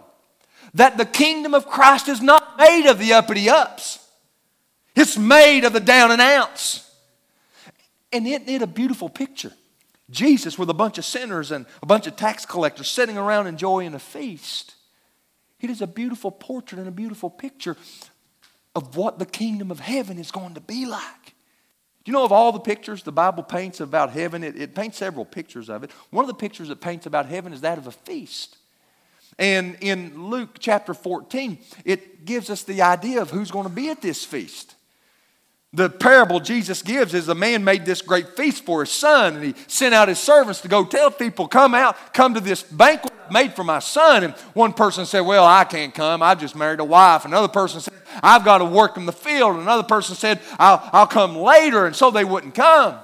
that 0.76 0.98
the 0.98 1.06
kingdom 1.06 1.56
of 1.56 1.68
Christ 1.68 2.08
is 2.08 2.22
not 2.22 2.58
made 2.60 2.88
of 2.88 3.00
the 3.00 3.14
uppity 3.14 3.50
ups. 3.50 4.07
It's 5.00 5.16
made 5.16 5.64
of 5.64 5.74
the 5.74 5.80
down 5.80 6.12
and 6.12 6.20
outs. 6.20 6.90
And 8.12 8.26
isn't 8.26 8.50
it 8.50 8.64
a 8.64 8.68
beautiful 8.68 9.10
picture? 9.10 9.54
Jesus 10.10 10.58
with 10.58 10.72
a 10.72 10.74
bunch 10.74 10.98
of 10.98 11.06
sinners 11.06 11.52
and 11.52 11.68
a 11.84 11.86
bunch 11.86 12.08
of 12.08 12.16
tax 12.16 12.48
collectors 12.48 12.90
sitting 12.90 13.16
around 13.16 13.46
enjoying 13.46 13.94
a 13.94 14.00
feast. 14.00 14.74
It 15.62 15.70
is 15.70 15.82
a 15.82 15.88
beautiful 15.88 16.32
portrait 16.32 16.80
and 16.80 16.88
a 16.88 16.92
beautiful 16.92 17.30
picture 17.30 17.78
of 18.76 18.96
what 18.96 19.20
the 19.20 19.26
kingdom 19.26 19.70
of 19.70 19.80
heaven 19.80 20.18
is 20.18 20.32
going 20.32 20.56
to 20.56 20.62
be 20.62 20.88
like. 20.88 21.26
Do 21.26 22.12
You 22.12 22.14
know, 22.14 22.26
of 22.26 22.32
all 22.32 22.52
the 22.52 22.60
pictures 22.60 23.04
the 23.04 23.12
Bible 23.12 23.44
paints 23.44 23.80
about 23.80 24.10
heaven, 24.10 24.44
it, 24.44 24.60
it, 24.60 24.74
paints 24.74 24.98
several 24.98 25.26
pictures 25.26 25.70
of 25.70 25.84
it. 25.84 25.92
One 26.10 26.24
of 26.24 26.28
the 26.28 26.34
pictures 26.34 26.72
it 26.72 26.82
paints 26.82 27.06
about 27.06 27.28
heaven 27.28 27.54
is 27.54 27.62
that 27.62 27.78
of 27.78 27.86
a 27.86 27.92
feast. 27.92 28.58
And 29.38 29.78
in 29.82 30.30
Luke 30.30 30.58
chapter 30.58 30.96
14, 30.96 31.60
it 31.86 32.26
gives 32.26 32.50
us 32.50 32.64
the 32.64 32.82
idea 32.82 33.22
of 33.22 33.30
who's 33.30 33.52
going 33.52 33.68
to 33.68 33.74
be 33.74 33.90
at 33.90 34.02
this 34.02 34.26
feast. 34.26 34.74
The 35.74 35.90
parable 35.90 36.40
Jesus 36.40 36.82
gives 36.82 37.14
is 37.14 37.28
a 37.28 37.36
man 37.36 37.64
made 37.64 37.86
this 37.86 38.02
great 38.02 38.38
feast 38.38 38.64
for 38.64 38.82
his 38.82 38.92
son, 38.92 39.36
and 39.36 39.44
he 39.44 39.56
sent 39.68 39.94
out 39.94 40.08
his 40.08 40.18
servants 40.18 40.62
to 40.62 40.68
go 40.68 40.86
tell 40.86 41.12
people, 41.12 41.48
Come 41.48 41.76
out, 41.76 42.14
come 42.14 42.34
to 42.36 42.40
this 42.40 42.64
banquet 42.64 43.14
made 43.30 43.54
for 43.54 43.64
my 43.64 43.80
son. 43.80 44.24
And 44.24 44.34
one 44.54 44.72
person 44.72 45.06
said, 45.06 45.22
Well, 45.22 45.46
I 45.46 45.66
can't 45.66 45.94
come. 45.94 46.24
I 46.24 46.36
just 46.36 46.56
married 46.56 46.80
a 46.80 46.86
wife. 46.86 47.26
Another 47.26 47.50
person 47.50 47.82
said, 47.82 47.94
I've 48.24 48.46
got 48.46 48.60
to 48.60 48.66
work 48.66 48.98
in 48.98 49.06
the 49.06 49.12
field. 49.12 49.58
Another 49.58 49.84
person 49.84 50.16
said, 50.16 50.40
I'll, 50.58 50.90
I'll 50.94 51.08
come 51.08 51.36
later. 51.36 51.86
And 51.86 51.96
so 51.96 52.12
they 52.12 52.24
wouldn't 52.24 52.56
come. 52.56 52.98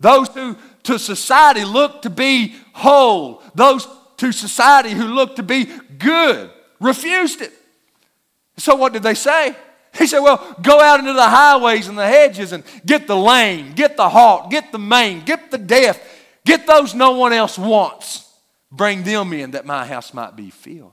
Those 0.00 0.28
who 0.28 0.56
to 0.84 0.98
society 0.98 1.64
looked 1.64 2.02
to 2.02 2.10
be 2.10 2.54
whole, 2.74 3.42
those 3.54 3.88
to 4.18 4.32
society 4.32 4.90
who 4.90 5.06
looked 5.06 5.36
to 5.36 5.42
be 5.42 5.66
good, 5.98 6.50
refused 6.78 7.40
it. 7.40 7.52
So 8.58 8.74
what 8.76 8.92
did 8.92 9.02
they 9.02 9.14
say? 9.14 9.56
He 9.96 10.06
said, 10.06 10.20
Well, 10.20 10.56
go 10.62 10.80
out 10.80 11.00
into 11.00 11.12
the 11.12 11.28
highways 11.28 11.88
and 11.88 11.96
the 11.96 12.06
hedges 12.06 12.52
and 12.52 12.64
get 12.84 13.06
the 13.06 13.16
lame, 13.16 13.72
get 13.74 13.96
the 13.96 14.08
halt, 14.08 14.50
get 14.50 14.72
the 14.72 14.78
maimed, 14.78 15.26
get 15.26 15.50
the 15.50 15.58
deaf, 15.58 16.00
get 16.44 16.66
those 16.66 16.94
no 16.94 17.12
one 17.12 17.32
else 17.32 17.58
wants. 17.58 18.28
Bring 18.70 19.04
them 19.04 19.32
in 19.32 19.52
that 19.52 19.66
my 19.66 19.86
house 19.86 20.12
might 20.12 20.34
be 20.34 20.50
filled. 20.50 20.92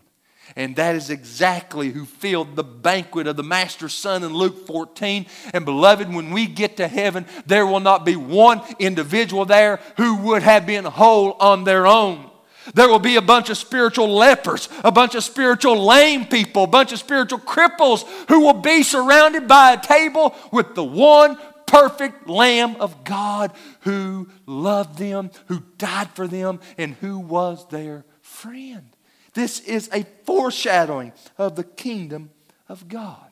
And 0.56 0.76
that 0.76 0.96
is 0.96 1.10
exactly 1.10 1.90
who 1.90 2.06
filled 2.06 2.56
the 2.56 2.64
banquet 2.64 3.28
of 3.28 3.38
the 3.38 3.44
Master's 3.44 3.94
Son 3.94 4.24
in 4.24 4.34
Luke 4.34 4.68
14. 4.68 5.26
And 5.54 5.66
beloved, 5.66 6.14
when 6.14 6.32
we 6.32 6.46
get 6.46 6.78
to 6.78 6.88
heaven, 6.88 7.26
there 7.46 7.66
will 7.66 7.80
not 7.80 8.06
be 8.06 8.16
one 8.16 8.62
individual 8.80 9.46
there 9.46 9.80
who 9.98 10.18
would 10.18 10.44
have 10.44 10.66
been 10.66 10.86
whole 10.86 11.34
on 11.40 11.64
their 11.64 11.88
own. 11.88 12.31
There 12.74 12.88
will 12.88 13.00
be 13.00 13.15
a 13.15 13.21
bunch 13.21 13.50
of 13.50 13.58
spiritual 13.58 14.10
lepers, 14.10 14.69
a 14.84 14.91
bunch 14.91 15.15
of 15.15 15.24
spiritual 15.24 15.86
lame 15.86 16.26
people, 16.26 16.65
a 16.65 16.67
bunch 16.67 16.91
of 16.91 17.00
spiritual 17.00 17.39
cripples 17.39 18.06
who 18.30 18.41
will 18.41 18.62
be 18.62 18.84
surrounded 18.84 19.47
by 19.47 19.74
a 19.74 19.82
table 19.82 20.36
with 20.52 20.76
the 20.76 20.84
one 20.84 21.38
perfect 21.65 22.28
Lamb 22.28 22.76
of 22.82 23.04
God 23.04 23.54
who 23.82 24.30
loved 24.45 24.97
them, 24.97 25.32
who 25.47 25.63
died 25.78 26.10
for 26.12 26.28
them, 26.28 26.60
and 26.78 26.95
who 26.95 27.17
was 27.17 27.67
their 27.69 28.06
friend. 28.21 28.89
This 29.34 29.62
is 29.62 29.89
a 29.93 30.06
foreshadowing 30.26 31.13
of 31.38 31.56
the 31.56 31.63
kingdom 31.63 32.32
of 32.67 32.88
God. 32.88 33.26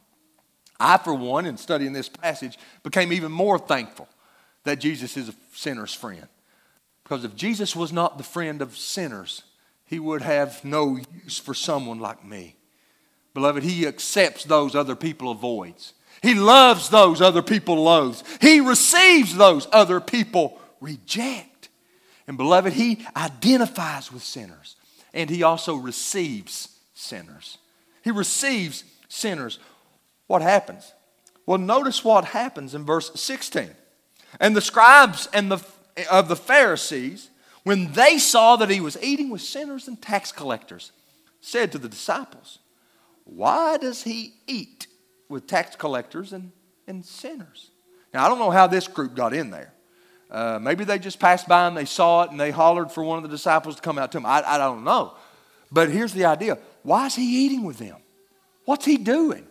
I, 0.79 0.97
for 0.97 1.13
one, 1.13 1.45
in 1.45 1.57
studying 1.57 1.91
this 1.91 2.07
passage, 2.07 2.57
became 2.83 3.11
even 3.11 3.31
more 3.31 3.59
thankful 3.59 4.07
that 4.63 4.79
Jesus 4.79 5.17
is 5.17 5.29
a 5.29 5.33
sinner's 5.53 5.93
friend. 5.93 6.27
Because 7.09 7.25
if 7.25 7.35
Jesus 7.35 7.75
was 7.75 7.91
not 7.91 8.19
the 8.19 8.23
friend 8.23 8.61
of 8.61 8.77
sinners, 8.77 9.41
he 9.83 9.97
would 9.97 10.21
have 10.21 10.63
no 10.63 10.99
use 11.23 11.39
for 11.39 11.55
someone 11.55 11.99
like 11.99 12.23
me. 12.23 12.55
Beloved, 13.33 13.63
he 13.63 13.87
accepts 13.87 14.43
those 14.43 14.75
other 14.75 14.95
people 14.95 15.31
avoids. 15.31 15.95
He 16.21 16.35
loves 16.35 16.89
those 16.89 17.19
other 17.19 17.41
people 17.41 17.81
loathes. 17.81 18.23
He 18.39 18.59
receives 18.59 19.35
those 19.35 19.67
other 19.71 19.99
people 19.99 20.61
reject. 20.81 21.69
And 22.27 22.37
beloved, 22.37 22.73
he 22.73 23.03
identifies 23.17 24.11
with 24.11 24.21
sinners 24.21 24.75
and 25.11 25.31
he 25.31 25.41
also 25.41 25.77
receives 25.77 26.77
sinners. 26.93 27.57
He 28.03 28.11
receives 28.11 28.83
sinners. 29.07 29.57
What 30.27 30.43
happens? 30.43 30.93
Well, 31.47 31.57
notice 31.57 32.03
what 32.03 32.25
happens 32.25 32.75
in 32.75 32.85
verse 32.85 33.09
16. 33.19 33.71
And 34.39 34.55
the 34.55 34.61
scribes 34.61 35.27
and 35.33 35.51
the 35.51 35.65
of 36.07 36.27
the 36.27 36.35
Pharisees, 36.35 37.29
when 37.63 37.91
they 37.91 38.17
saw 38.17 38.55
that 38.55 38.69
he 38.69 38.81
was 38.81 38.97
eating 39.01 39.29
with 39.29 39.41
sinners 39.41 39.87
and 39.87 40.01
tax 40.01 40.31
collectors, 40.31 40.91
said 41.41 41.71
to 41.71 41.77
the 41.77 41.89
disciples, 41.89 42.59
Why 43.25 43.77
does 43.77 44.03
he 44.03 44.33
eat 44.47 44.87
with 45.27 45.47
tax 45.47 45.75
collectors 45.75 46.33
and, 46.33 46.51
and 46.87 47.05
sinners? 47.05 47.71
Now, 48.13 48.25
I 48.25 48.29
don't 48.29 48.39
know 48.39 48.51
how 48.51 48.67
this 48.67 48.87
group 48.87 49.15
got 49.15 49.33
in 49.33 49.51
there. 49.51 49.73
Uh, 50.31 50.59
maybe 50.61 50.83
they 50.83 50.99
just 50.99 51.19
passed 51.19 51.47
by 51.47 51.67
and 51.67 51.75
they 51.75 51.85
saw 51.85 52.23
it 52.23 52.31
and 52.31 52.39
they 52.39 52.51
hollered 52.51 52.91
for 52.91 53.03
one 53.03 53.17
of 53.17 53.23
the 53.23 53.29
disciples 53.29 53.75
to 53.75 53.81
come 53.81 53.97
out 53.97 54.11
to 54.11 54.17
them. 54.17 54.25
I, 54.25 54.43
I 54.45 54.57
don't 54.57 54.83
know. 54.83 55.13
But 55.71 55.89
here's 55.89 56.13
the 56.13 56.25
idea 56.25 56.57
why 56.83 57.07
is 57.07 57.15
he 57.15 57.45
eating 57.45 57.63
with 57.63 57.77
them? 57.77 57.97
What's 58.65 58.85
he 58.85 58.97
doing? 58.97 59.45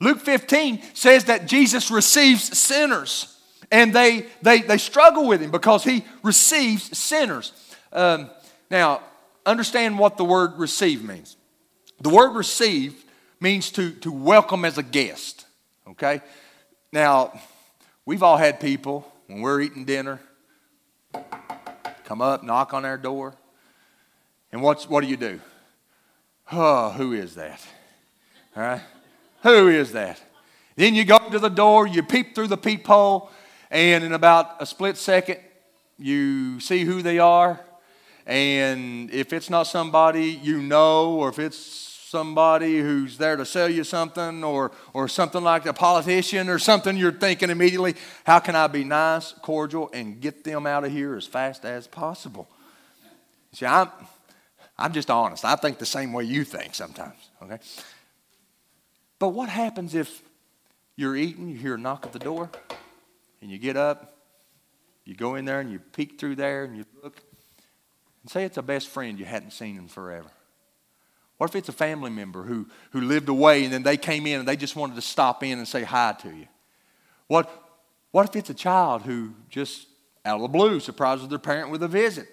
Luke 0.00 0.20
15 0.20 0.82
says 0.94 1.24
that 1.24 1.46
Jesus 1.46 1.90
receives 1.90 2.58
sinners 2.58 3.33
and 3.74 3.92
they, 3.92 4.24
they, 4.40 4.60
they 4.60 4.78
struggle 4.78 5.26
with 5.26 5.40
him 5.40 5.50
because 5.50 5.82
he 5.82 6.04
receives 6.22 6.96
sinners. 6.96 7.52
Um, 7.92 8.30
now, 8.70 9.00
understand 9.44 9.98
what 9.98 10.16
the 10.16 10.24
word 10.24 10.56
receive 10.58 11.02
means. 11.02 11.36
The 12.00 12.08
word 12.08 12.36
receive 12.36 13.04
means 13.40 13.72
to, 13.72 13.90
to 13.90 14.12
welcome 14.12 14.64
as 14.64 14.78
a 14.78 14.82
guest, 14.84 15.46
okay? 15.88 16.20
Now, 16.92 17.36
we've 18.06 18.22
all 18.22 18.36
had 18.36 18.60
people 18.60 19.10
when 19.26 19.40
we're 19.40 19.60
eating 19.60 19.84
dinner 19.84 20.20
come 22.04 22.22
up, 22.22 22.44
knock 22.44 22.74
on 22.74 22.84
our 22.84 22.96
door, 22.96 23.34
and 24.52 24.62
what's, 24.62 24.88
what 24.88 25.02
do 25.02 25.08
you 25.08 25.16
do? 25.16 25.40
Oh, 26.52 26.90
who 26.90 27.12
is 27.12 27.34
that? 27.34 27.60
All 28.56 28.62
right? 28.62 28.82
Who 29.42 29.68
is 29.68 29.90
that? 29.92 30.22
Then 30.76 30.94
you 30.94 31.04
go 31.04 31.16
up 31.16 31.32
to 31.32 31.40
the 31.40 31.48
door, 31.48 31.88
you 31.88 32.04
peep 32.04 32.36
through 32.36 32.48
the 32.48 32.56
peephole, 32.56 33.32
and 33.74 34.04
in 34.04 34.12
about 34.12 34.62
a 34.62 34.66
split 34.66 34.96
second, 34.96 35.40
you 35.98 36.60
see 36.60 36.84
who 36.84 37.02
they 37.02 37.18
are. 37.18 37.58
And 38.24 39.10
if 39.10 39.32
it's 39.32 39.50
not 39.50 39.64
somebody 39.64 40.26
you 40.26 40.62
know, 40.62 41.16
or 41.16 41.28
if 41.28 41.40
it's 41.40 41.58
somebody 41.58 42.78
who's 42.78 43.18
there 43.18 43.34
to 43.34 43.44
sell 43.44 43.68
you 43.68 43.82
something 43.82 44.44
or, 44.44 44.70
or 44.92 45.08
something 45.08 45.42
like 45.42 45.66
a 45.66 45.72
politician 45.72 46.48
or 46.48 46.60
something, 46.60 46.96
you're 46.96 47.10
thinking 47.10 47.50
immediately, 47.50 47.96
how 48.24 48.38
can 48.38 48.54
I 48.54 48.68
be 48.68 48.84
nice, 48.84 49.32
cordial, 49.32 49.90
and 49.92 50.20
get 50.20 50.44
them 50.44 50.68
out 50.68 50.84
of 50.84 50.92
here 50.92 51.16
as 51.16 51.26
fast 51.26 51.64
as 51.64 51.88
possible? 51.88 52.48
See, 53.54 53.66
I'm, 53.66 53.88
I'm 54.78 54.92
just 54.92 55.10
honest. 55.10 55.44
I 55.44 55.56
think 55.56 55.78
the 55.78 55.86
same 55.86 56.12
way 56.12 56.22
you 56.22 56.44
think 56.44 56.76
sometimes, 56.76 57.28
okay? 57.42 57.58
But 59.18 59.30
what 59.30 59.48
happens 59.48 59.96
if 59.96 60.22
you're 60.94 61.16
eating, 61.16 61.48
you 61.48 61.56
hear 61.56 61.74
a 61.74 61.78
knock 61.78 62.06
at 62.06 62.12
the 62.12 62.20
door, 62.20 62.50
and 63.44 63.52
you 63.52 63.58
get 63.58 63.76
up, 63.76 64.16
you 65.04 65.14
go 65.14 65.34
in 65.34 65.44
there 65.44 65.60
and 65.60 65.70
you 65.70 65.78
peek 65.78 66.18
through 66.18 66.34
there 66.34 66.64
and 66.64 66.78
you 66.78 66.86
look, 67.02 67.22
and 68.22 68.30
say 68.30 68.44
it's 68.44 68.56
a 68.56 68.62
best 68.62 68.88
friend 68.88 69.18
you 69.18 69.26
hadn't 69.26 69.50
seen 69.50 69.76
in 69.76 69.86
forever. 69.86 70.30
What 71.36 71.50
if 71.50 71.56
it's 71.56 71.68
a 71.68 71.72
family 71.72 72.10
member 72.10 72.44
who, 72.44 72.66
who 72.92 73.02
lived 73.02 73.28
away 73.28 73.64
and 73.64 73.72
then 73.72 73.82
they 73.82 73.98
came 73.98 74.26
in 74.26 74.38
and 74.38 74.48
they 74.48 74.56
just 74.56 74.76
wanted 74.76 74.94
to 74.94 75.02
stop 75.02 75.42
in 75.42 75.58
and 75.58 75.68
say 75.68 75.82
hi 75.82 76.16
to 76.22 76.28
you? 76.30 76.48
What, 77.26 77.50
what 78.12 78.26
if 78.26 78.34
it's 78.34 78.48
a 78.48 78.54
child 78.54 79.02
who 79.02 79.34
just 79.50 79.88
out 80.24 80.36
of 80.36 80.40
the 80.40 80.48
blue 80.48 80.80
surprises 80.80 81.28
their 81.28 81.38
parent 81.38 81.68
with 81.68 81.82
a 81.82 81.88
visit? 81.88 82.28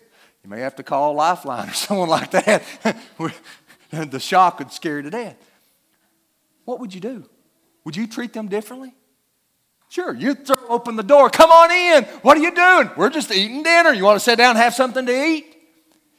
You 0.45 0.49
may 0.49 0.61
have 0.61 0.77
to 0.77 0.83
call 0.83 1.13
Lifeline 1.13 1.67
or 1.67 1.73
someone 1.73 2.07
like 2.07 2.31
that. 2.31 2.63
the 3.91 4.19
shock 4.19 4.59
would 4.59 4.71
scare 4.71 4.95
you 4.95 5.01
to 5.01 5.09
death. 5.09 5.35
What 6.63 6.79
would 6.79 6.93
you 6.93 7.01
do? 7.01 7.25
Would 7.83 7.97
you 7.97 8.07
treat 8.07 8.31
them 8.31 8.47
differently? 8.47 8.93
Sure, 9.91 10.15
you 10.15 10.35
throw 10.35 10.55
open 10.69 10.95
the 10.95 11.03
door. 11.03 11.29
Come 11.29 11.51
on 11.51 11.69
in. 11.69 12.05
What 12.21 12.37
are 12.37 12.39
you 12.39 12.55
doing? 12.55 12.89
We're 12.95 13.09
just 13.09 13.29
eating 13.29 13.61
dinner. 13.61 13.91
You 13.91 14.05
want 14.05 14.15
to 14.15 14.23
sit 14.23 14.37
down 14.37 14.51
and 14.51 14.59
have 14.59 14.73
something 14.73 15.05
to 15.05 15.11
eat? 15.11 15.53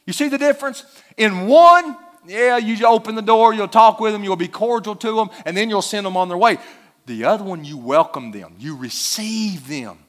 You 0.04 0.12
see 0.12 0.28
the 0.28 0.36
difference? 0.36 0.84
In 1.16 1.46
one, 1.46 1.96
yeah, 2.26 2.58
you 2.58 2.86
open 2.86 3.14
the 3.14 3.22
door, 3.22 3.54
you'll 3.54 3.68
talk 3.68 3.98
with 3.98 4.12
them, 4.12 4.24
you'll 4.24 4.36
be 4.36 4.46
cordial 4.46 4.94
to 4.96 5.16
them, 5.16 5.30
and 5.46 5.56
then 5.56 5.70
you'll 5.70 5.80
send 5.80 6.04
them 6.04 6.18
on 6.18 6.28
their 6.28 6.36
way. 6.36 6.58
The 7.06 7.24
other 7.24 7.44
one, 7.44 7.64
you 7.64 7.78
welcome 7.78 8.30
them, 8.30 8.56
you 8.58 8.76
receive 8.76 9.66
them. 9.66 10.00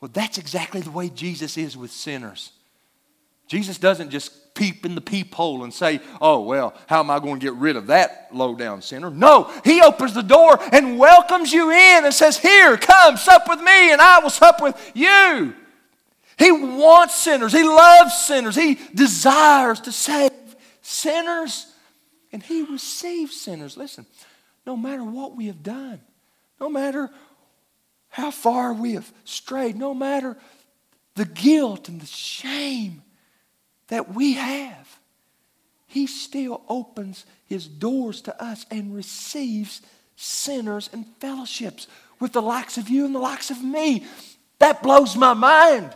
Well, 0.00 0.10
that's 0.12 0.38
exactly 0.38 0.80
the 0.80 0.90
way 0.90 1.10
Jesus 1.10 1.56
is 1.56 1.76
with 1.76 1.92
sinners. 1.92 2.50
Jesus 3.46 3.78
doesn't 3.78 4.10
just 4.10 4.32
peep 4.54 4.86
in 4.86 4.94
the 4.94 5.00
peephole 5.00 5.64
and 5.64 5.74
say, 5.74 6.00
Oh, 6.20 6.40
well, 6.40 6.74
how 6.86 7.00
am 7.00 7.10
I 7.10 7.18
going 7.18 7.40
to 7.40 7.46
get 7.46 7.54
rid 7.54 7.76
of 7.76 7.88
that 7.88 8.28
low 8.32 8.54
down 8.54 8.82
sinner? 8.82 9.10
No, 9.10 9.50
He 9.64 9.82
opens 9.82 10.14
the 10.14 10.22
door 10.22 10.58
and 10.72 10.98
welcomes 10.98 11.52
you 11.52 11.70
in 11.70 12.04
and 12.04 12.14
says, 12.14 12.38
Here, 12.38 12.76
come, 12.76 13.16
sup 13.16 13.48
with 13.48 13.60
me, 13.60 13.92
and 13.92 14.00
I 14.00 14.20
will 14.20 14.30
sup 14.30 14.62
with 14.62 14.92
you. 14.94 15.54
He 16.38 16.50
wants 16.50 17.14
sinners. 17.14 17.52
He 17.52 17.62
loves 17.62 18.16
sinners. 18.16 18.56
He 18.56 18.78
desires 18.94 19.80
to 19.80 19.92
save 19.92 20.32
sinners. 20.82 21.72
And 22.32 22.42
He 22.42 22.62
receives 22.62 23.40
sinners. 23.40 23.76
Listen, 23.76 24.06
no 24.66 24.76
matter 24.76 25.04
what 25.04 25.36
we 25.36 25.46
have 25.46 25.62
done, 25.62 26.00
no 26.60 26.68
matter 26.68 27.10
how 28.08 28.30
far 28.30 28.72
we 28.72 28.94
have 28.94 29.12
strayed, 29.24 29.76
no 29.76 29.94
matter 29.94 30.36
the 31.14 31.24
guilt 31.24 31.88
and 31.88 32.00
the 32.00 32.06
shame 32.06 33.03
that 33.88 34.14
we 34.14 34.34
have, 34.34 34.98
He 35.86 36.06
still 36.06 36.62
opens 36.68 37.26
His 37.46 37.66
doors 37.66 38.20
to 38.22 38.42
us 38.42 38.66
and 38.70 38.94
receives 38.94 39.82
sinners 40.16 40.88
and 40.92 41.06
fellowships 41.20 41.86
with 42.20 42.32
the 42.32 42.42
likes 42.42 42.78
of 42.78 42.88
you 42.88 43.04
and 43.04 43.14
the 43.14 43.20
likes 43.20 43.50
of 43.50 43.62
me. 43.62 44.04
That 44.58 44.82
blows 44.82 45.16
my 45.16 45.34
mind. 45.34 45.94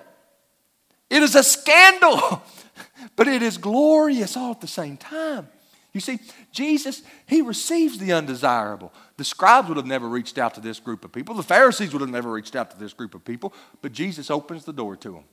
It 1.08 1.22
is 1.22 1.34
a 1.34 1.42
scandal, 1.42 2.42
but 3.16 3.28
it 3.28 3.42
is 3.42 3.56
glorious 3.56 4.36
all 4.36 4.50
at 4.50 4.60
the 4.60 4.66
same 4.66 4.96
time. 4.96 5.48
You 5.94 6.00
see, 6.00 6.18
Jesus, 6.52 7.02
he 7.26 7.40
receives 7.40 7.98
the 7.98 8.12
undesirable. 8.12 8.92
The 9.16 9.24
scribes 9.24 9.68
would 9.68 9.78
have 9.78 9.86
never 9.86 10.08
reached 10.08 10.38
out 10.38 10.54
to 10.54 10.60
this 10.60 10.78
group 10.78 11.04
of 11.04 11.12
people. 11.12 11.34
The 11.34 11.42
Pharisees 11.42 11.92
would 11.92 12.02
have 12.02 12.10
never 12.10 12.30
reached 12.30 12.54
out 12.54 12.70
to 12.70 12.78
this 12.78 12.92
group 12.92 13.14
of 13.14 13.24
people. 13.24 13.54
But 13.80 13.92
Jesus 13.92 14.30
opens 14.30 14.64
the 14.64 14.72
door 14.72 14.96
to 14.96 15.12
them. 15.12 15.24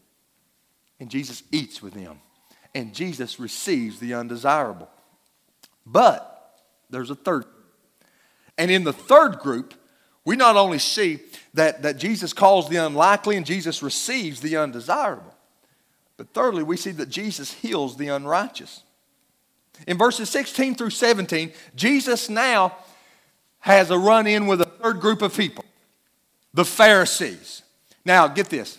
And 0.99 1.09
Jesus 1.09 1.43
eats 1.51 1.81
with 1.81 1.93
them. 1.93 2.19
And 2.75 2.93
Jesus 2.93 3.39
receives 3.39 3.99
the 3.99 4.13
undesirable. 4.13 4.89
But 5.85 6.59
there's 6.91 7.09
a 7.09 7.15
third. 7.15 7.45
And 8.57 8.69
in 8.69 8.83
the 8.83 8.93
third 8.93 9.39
group, 9.39 9.73
we 10.25 10.35
not 10.35 10.57
only 10.57 10.79
see 10.79 11.19
that, 11.53 11.83
that 11.83 11.97
Jesus 11.97 12.33
calls 12.33 12.67
the 12.67 12.75
unlikely 12.75 13.37
and 13.37 13.45
Jesus 13.45 13.81
receives 13.81 14.41
the 14.41 14.57
undesirable. 14.57 15.33
But 16.17 16.33
thirdly, 16.33 16.63
we 16.63 16.77
see 16.77 16.91
that 16.91 17.09
Jesus 17.09 17.53
heals 17.53 17.95
the 17.95 18.09
unrighteous. 18.09 18.83
In 19.87 19.97
verses 19.97 20.29
16 20.29 20.75
through 20.75 20.89
17, 20.89 21.51
Jesus 21.75 22.29
now 22.29 22.75
has 23.59 23.89
a 23.89 23.97
run 23.97 24.27
in 24.27 24.47
with 24.47 24.61
a 24.61 24.65
third 24.65 24.99
group 24.99 25.21
of 25.21 25.35
people 25.35 25.65
the 26.53 26.65
Pharisees. 26.65 27.63
Now, 28.05 28.27
get 28.27 28.49
this 28.49 28.77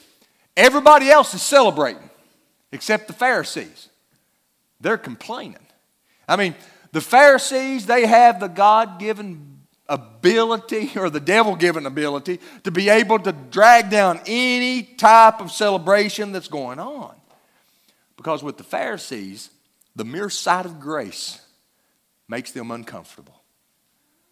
everybody 0.56 1.11
else 1.11 1.35
is 1.35 1.42
celebrating 1.42 2.11
except 2.72 3.07
the 3.07 3.12
Pharisees. 3.12 3.88
They're 4.81 4.98
complaining. 4.98 5.66
I 6.29 6.37
mean, 6.37 6.55
the 6.92 7.00
Pharisees, 7.00 7.87
they 7.87 8.07
have 8.07 8.40
the 8.40 8.48
God 8.48 8.98
given 8.98 9.61
ability 9.88 10.92
or 10.96 11.11
the 11.11 11.20
devil 11.20 11.55
given 11.57 11.87
ability 11.87 12.40
to 12.64 12.70
be 12.70 12.88
able 12.88 13.18
to 13.20 13.33
drag 13.33 13.90
down 13.90 14.20
any 14.26 14.83
type 14.83 15.40
of 15.40 15.52
celebration 15.52 16.33
that's 16.33 16.48
going 16.48 16.79
on. 16.79 17.14
Because 18.16 18.42
with 18.42 18.57
the 18.57 18.64
Pharisees, 18.64 19.50
the 19.94 20.05
mere 20.05 20.29
sight 20.29 20.66
of 20.66 20.81
grace 20.81 21.40
makes 22.29 22.50
them 22.50 22.70
uncomfortable. 22.70 23.42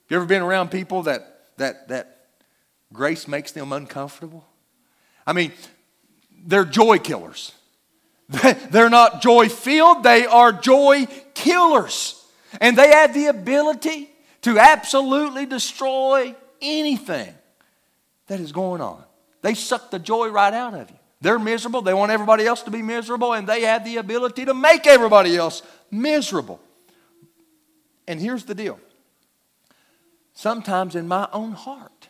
You 0.09 0.17
ever 0.17 0.27
been 0.27 0.43
around 0.43 0.71
people 0.71 1.05
that, 1.05 1.49
that, 1.57 1.89
that 1.89 2.27
grace 2.93 3.29
makes 3.29 3.53
them 3.53 3.73
uncomfortable? 3.73 4.45
I 5.27 5.33
mean, 5.33 5.53
they're 6.47 6.65
joy 6.65 6.99
killers. 6.99 7.53
They're 8.71 8.91
not 8.91 9.23
joy 9.23 9.49
filled, 9.49 10.03
they 10.03 10.27
are 10.27 10.53
joy 10.53 11.07
killers. 11.35 12.21
And 12.61 12.79
they 12.79 12.89
have 12.89 13.13
the 13.13 13.27
ability 13.27 14.09
to 14.43 14.59
absolutely 14.59 15.47
destroy 15.47 16.35
anything 16.63 17.35
that 18.27 18.41
is 18.41 18.53
going 18.53 18.81
on. 18.81 19.03
They 19.43 19.55
suck 19.55 19.91
the 19.91 19.99
joy 19.99 20.29
right 20.29 20.55
out 20.55 20.75
of 20.75 20.91
you. 20.91 20.97
They're 21.21 21.39
miserable. 21.39 21.83
They 21.83 21.95
want 21.95 22.13
everybody 22.13 22.47
else 22.47 22.63
to 22.63 22.71
be 22.71 22.83
miserable, 22.83 23.33
and 23.33 23.47
they 23.47 23.63
have 23.63 23.85
the 23.85 23.97
ability 23.97 24.45
to 24.45 24.55
make 24.55 24.87
everybody 24.87 25.37
else 25.37 25.63
miserable. 25.91 26.61
And 28.07 28.21
here's 28.21 28.45
the 28.45 28.55
deal 28.55 28.79
sometimes 30.35 30.95
in 30.95 31.09
my 31.09 31.29
own 31.33 31.53
heart, 31.53 32.09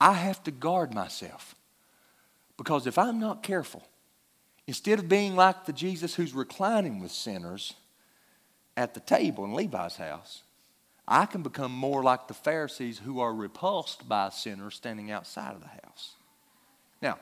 I 0.00 0.14
have 0.14 0.42
to 0.44 0.50
guard 0.50 0.94
myself. 0.94 1.54
Because 2.56 2.88
if 2.88 2.98
I'm 2.98 3.20
not 3.20 3.44
careful, 3.44 3.86
instead 4.68 4.98
of 4.98 5.08
being 5.08 5.34
like 5.34 5.64
the 5.64 5.72
Jesus 5.72 6.14
who's 6.14 6.34
reclining 6.34 7.00
with 7.00 7.10
sinners 7.10 7.72
at 8.76 8.92
the 8.92 9.00
table 9.00 9.46
in 9.46 9.54
Levi's 9.54 9.96
house, 9.96 10.42
I 11.08 11.24
can 11.24 11.42
become 11.42 11.72
more 11.72 12.02
like 12.02 12.28
the 12.28 12.34
Pharisees 12.34 12.98
who 12.98 13.18
are 13.18 13.32
repulsed 13.32 14.06
by 14.06 14.28
sinners 14.28 14.74
standing 14.74 15.10
outside 15.10 15.54
of 15.54 15.62
the 15.62 15.68
house. 15.68 16.12
Now, 17.00 17.18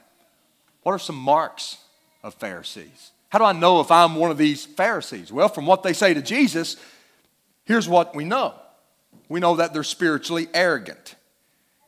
what 0.83 0.91
are 0.93 0.99
some 0.99 1.17
marks 1.17 1.79
of 2.25 2.35
Pharisees? 2.35 3.13
How 3.29 3.39
do 3.39 3.45
I 3.45 3.53
know 3.53 3.79
if 3.81 3.93
I'm 3.93 4.17
one 4.17 4.33
of 4.33 4.39
these 4.39 4.67
Pharisees? 4.67 5.33
Well, 5.33 5.49
from 5.49 5.67
what 5.67 5.85
they 5.85 5.93
say 5.93 6.15
to 6.15 6.23
Jesus, 6.23 6.77
here's 7.65 7.89
what 7.89 8.15
we 8.15 8.25
know 8.25 8.55
we 9.29 9.39
know 9.39 9.57
that 9.57 9.73
they're 9.73 9.85
spiritually 9.85 10.49
arrogant. 10.53 11.15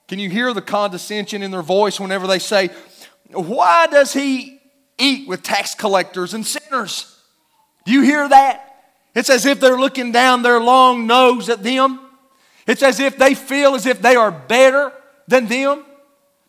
Can 0.06 0.20
you 0.20 0.30
hear 0.30 0.52
the 0.54 0.62
condescension 0.62 1.42
in 1.42 1.50
their 1.50 1.62
voice 1.62 1.98
whenever 1.98 2.28
they 2.28 2.38
say, 2.38 2.70
Why 3.32 3.88
does 3.88 4.12
he 4.12 4.57
eat 4.98 5.28
with 5.28 5.42
tax 5.42 5.74
collectors 5.74 6.34
and 6.34 6.46
sinners? 6.46 7.16
Do 7.84 7.92
you 7.92 8.02
hear 8.02 8.28
that? 8.28 8.64
It's 9.14 9.30
as 9.30 9.46
if 9.46 9.60
they're 9.60 9.78
looking 9.78 10.12
down 10.12 10.42
their 10.42 10.60
long 10.60 11.06
nose 11.06 11.48
at 11.48 11.62
them. 11.62 12.00
It's 12.66 12.82
as 12.82 13.00
if 13.00 13.16
they 13.16 13.34
feel 13.34 13.74
as 13.74 13.86
if 13.86 14.02
they 14.02 14.14
are 14.14 14.30
better 14.30 14.92
than 15.26 15.46
them. 15.46 15.84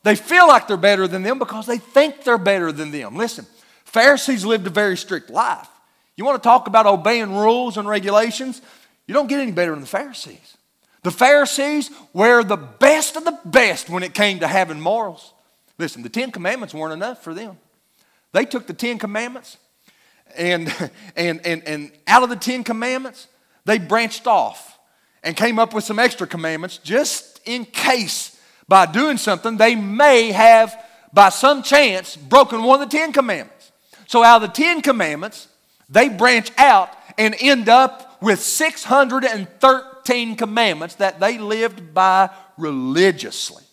They 0.04 0.16
feel 0.16 0.48
like 0.48 0.68
they're 0.68 0.78
better 0.78 1.08
than 1.08 1.24
them 1.24 1.40
because 1.40 1.66
they 1.66 1.78
think 1.78 2.24
they're 2.24 2.38
better 2.38 2.72
than 2.72 2.92
them. 2.92 3.16
Listen, 3.16 3.46
Pharisees 3.86 4.46
lived 4.46 4.68
a 4.68 4.70
very 4.70 4.98
strict 4.98 5.30
life. 5.30 5.68
You 6.16 6.26
want 6.26 6.42
to 6.42 6.48
talk 6.48 6.68
about 6.68 6.86
obeying 6.86 7.34
rules 7.36 7.78
and 7.78 7.88
regulations? 7.88 8.62
You 9.08 9.14
don't 9.14 9.28
get 9.28 9.40
any 9.40 9.52
better 9.52 9.72
than 9.72 9.82
the 9.82 9.88
Pharisees. 9.88 10.58
The 11.04 11.12
Pharisees 11.12 11.90
were 12.14 12.44
the 12.44 12.58
best 12.58 13.16
of 13.16 13.24
the 13.24 13.40
best 13.46 13.90
when 13.90 14.04
it 14.04 14.14
came 14.14 14.40
to 14.40 14.48
having 14.48 14.82
morals. 14.82 15.34
Listen, 15.78 16.04
the 16.04 16.10
Ten 16.10 16.32
Commandments 16.32 16.74
weren't 16.74 16.94
enough 16.94 17.24
for 17.24 17.34
them. 17.34 17.58
They 18.32 18.46
took 18.46 18.68
the 18.68 18.74
Ten 18.74 19.00
Commandments 19.00 19.58
and, 20.36 20.74
and, 21.16 21.46
and, 21.46 21.64
and 21.68 21.92
out 22.08 22.24
of 22.24 22.30
the 22.30 22.36
Ten 22.36 22.64
Commandments, 22.64 23.28
they 23.66 23.78
branched 23.78 24.28
off 24.28 24.80
and 25.24 25.36
came 25.36 25.60
up 25.60 25.74
with 25.74 25.84
some 25.84 26.00
extra 26.00 26.26
commandments 26.28 26.78
just 26.78 27.42
in 27.46 27.66
case 27.66 28.40
by 28.68 28.86
doing 28.86 29.18
something, 29.18 29.58
they 29.58 29.76
may 29.76 30.32
have, 30.32 30.86
by 31.12 31.30
some 31.30 31.64
chance, 31.64 32.16
broken 32.16 32.64
one 32.64 32.82
of 32.82 32.90
the 32.90 32.98
Ten 32.98 33.12
Commandments. 33.12 33.72
So, 34.06 34.24
out 34.24 34.44
of 34.44 34.50
the 34.50 34.56
Ten 34.56 34.82
Commandments, 34.82 35.48
they 35.90 36.08
branch 36.08 36.52
out 36.58 36.90
and 37.18 37.36
end 37.40 37.68
up 37.68 38.22
with 38.22 38.40
613 38.40 40.36
commandments 40.36 40.96
that 40.96 41.20
they 41.20 41.38
lived 41.40 41.94
by 41.94 42.30
religiously. 42.58 43.64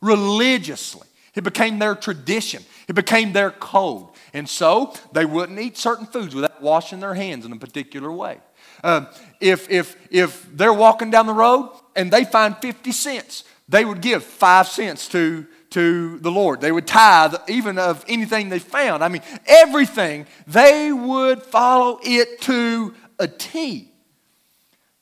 Religiously. 0.00 1.08
It 1.34 1.44
became 1.44 1.78
their 1.78 1.94
tradition, 1.94 2.62
it 2.88 2.94
became 2.94 3.32
their 3.32 3.50
code. 3.50 4.08
And 4.32 4.48
so 4.48 4.94
they 5.12 5.24
wouldn't 5.24 5.58
eat 5.58 5.76
certain 5.76 6.06
foods 6.06 6.34
without 6.34 6.60
washing 6.62 7.00
their 7.00 7.14
hands 7.14 7.44
in 7.44 7.52
a 7.52 7.56
particular 7.56 8.10
way. 8.10 8.38
Uh, 8.82 9.06
if, 9.40 9.70
if, 9.70 9.96
if 10.10 10.46
they're 10.56 10.72
walking 10.72 11.10
down 11.10 11.26
the 11.26 11.34
road 11.34 11.70
and 11.94 12.10
they 12.10 12.24
find 12.24 12.56
50 12.58 12.92
cents, 12.92 13.44
they 13.68 13.84
would 13.84 14.00
give 14.00 14.24
five 14.24 14.68
cents 14.68 15.08
to, 15.08 15.46
to 15.70 16.18
the 16.18 16.30
Lord. 16.30 16.60
They 16.60 16.72
would 16.72 16.86
tithe 16.86 17.34
even 17.48 17.78
of 17.78 18.04
anything 18.08 18.48
they 18.48 18.58
found. 18.58 19.04
I 19.04 19.08
mean, 19.08 19.22
everything, 19.46 20.26
they 20.46 20.92
would 20.92 21.42
follow 21.42 22.00
it 22.02 22.40
to 22.42 22.94
a 23.18 23.28
T. 23.28 23.92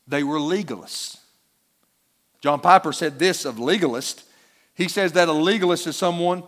They 0.07 0.23
were 0.23 0.39
legalists. 0.39 1.19
John 2.41 2.61
Piper 2.61 2.93
said 2.93 3.19
this 3.19 3.45
of 3.45 3.59
legalist. 3.59 4.25
He 4.75 4.89
says 4.89 5.13
that 5.13 5.29
a 5.29 5.33
legalist 5.33 5.87
is 5.87 5.97
someone, 5.97 6.43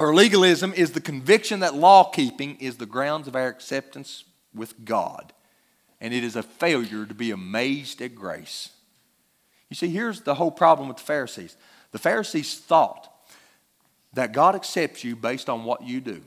or 0.00 0.14
legalism 0.14 0.72
is 0.72 0.92
the 0.92 1.00
conviction 1.00 1.60
that 1.60 1.74
law 1.74 2.10
keeping 2.10 2.56
is 2.56 2.78
the 2.78 2.86
grounds 2.86 3.28
of 3.28 3.36
our 3.36 3.48
acceptance 3.48 4.24
with 4.54 4.82
God. 4.84 5.34
And 6.00 6.14
it 6.14 6.24
is 6.24 6.36
a 6.36 6.42
failure 6.42 7.04
to 7.04 7.12
be 7.12 7.30
amazed 7.30 8.00
at 8.00 8.14
grace. 8.14 8.70
You 9.68 9.76
see, 9.76 9.90
here's 9.90 10.22
the 10.22 10.34
whole 10.34 10.50
problem 10.50 10.88
with 10.88 10.96
the 10.96 11.02
Pharisees. 11.02 11.54
The 11.92 11.98
Pharisees 11.98 12.58
thought 12.58 13.12
that 14.14 14.32
God 14.32 14.54
accepts 14.54 15.04
you 15.04 15.14
based 15.16 15.50
on 15.50 15.64
what 15.64 15.82
you 15.82 16.00
do. 16.00 16.22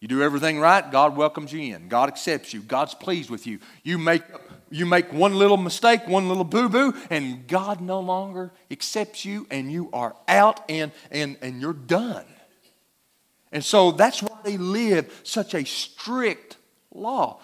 You 0.00 0.08
do 0.08 0.22
everything 0.22 0.58
right, 0.58 0.90
God 0.90 1.16
welcomes 1.16 1.52
you 1.52 1.72
in. 1.72 1.88
God 1.88 2.08
accepts 2.08 2.52
you. 2.52 2.62
God's 2.62 2.94
pleased 2.94 3.30
with 3.30 3.46
you. 3.46 3.60
You 3.84 3.96
make, 3.96 4.22
you 4.70 4.86
make 4.86 5.12
one 5.12 5.36
little 5.36 5.56
mistake, 5.56 6.06
one 6.08 6.28
little 6.28 6.44
boo 6.44 6.68
boo, 6.68 6.94
and 7.10 7.46
God 7.46 7.80
no 7.80 8.00
longer 8.00 8.52
accepts 8.72 9.24
you, 9.24 9.46
and 9.52 9.70
you 9.70 9.88
are 9.92 10.16
out 10.26 10.68
and, 10.68 10.90
and, 11.12 11.36
and 11.40 11.60
you're 11.60 11.72
done. 11.72 12.26
And 13.52 13.64
so 13.64 13.92
that's 13.92 14.22
why 14.22 14.38
they 14.44 14.56
live 14.56 15.20
such 15.22 15.54
a 15.54 15.64
strict 15.64 16.56
law, 16.92 17.40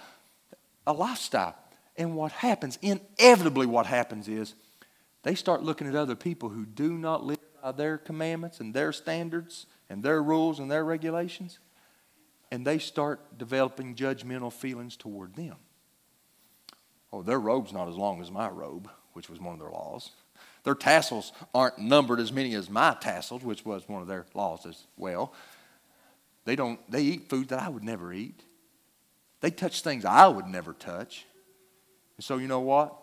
a 0.87 0.93
lifestyle. 0.93 1.57
And 1.97 2.17
what 2.17 2.33
happens, 2.33 2.79
inevitably, 2.83 3.67
what 3.67 3.87
happens 3.87 4.29
is 4.29 4.55
they 5.23 5.35
start 5.35 5.63
looking 5.63 5.87
at 5.87 5.95
other 5.95 6.17
people 6.17 6.49
who 6.49 6.67
do 6.67 6.93
not 6.93 7.25
live 7.25 7.39
by 7.63 7.73
their 7.73 7.99
commandments 7.99 8.61
and 8.61 8.75
their 8.75 8.93
standards 8.93 9.67
and 9.89 10.03
their 10.03 10.23
rules 10.23 10.59
and 10.59 10.71
their 10.71 10.85
regulations, 10.85 11.59
and 12.51 12.67
they 12.67 12.79
start 12.79 13.39
developing 13.39 13.95
judgmental 13.95 14.53
feelings 14.53 14.97
toward 14.97 15.37
them. 15.37 15.57
Oh, 17.13 17.23
their 17.23 17.39
robe's 17.39 17.73
not 17.73 17.89
as 17.89 17.97
long 17.97 18.21
as 18.21 18.31
my 18.31 18.49
robe, 18.49 18.89
which 19.13 19.29
was 19.29 19.39
one 19.39 19.53
of 19.53 19.61
their 19.61 19.71
laws. 19.71 20.11
Their 20.65 20.75
tassels 20.75 21.33
aren't 21.55 21.79
numbered 21.79 22.21
as 22.21 22.33
many 22.33 22.55
as 22.55 22.71
my 22.71 22.97
tassels, 23.01 23.43
which 23.43 23.65
was 23.65 23.89
one 23.89 24.01
of 24.01 24.09
their 24.09 24.27
laws 24.35 24.65
as 24.65 24.87
well. 24.97 25.35
They 26.45 26.57
don't 26.57 26.79
they 26.91 27.03
eat 27.03 27.29
food 27.29 27.49
that 27.49 27.61
I 27.61 27.69
would 27.69 27.85
never 27.85 28.13
eat. 28.13 28.43
They 29.41 29.51
touch 29.51 29.83
things 29.83 30.05
I 30.05 30.27
would 30.27 30.47
never 30.47 30.73
touch. 30.73 31.27
And 32.17 32.25
so 32.25 32.39
you 32.39 32.49
know 32.49 32.61
what? 32.61 32.97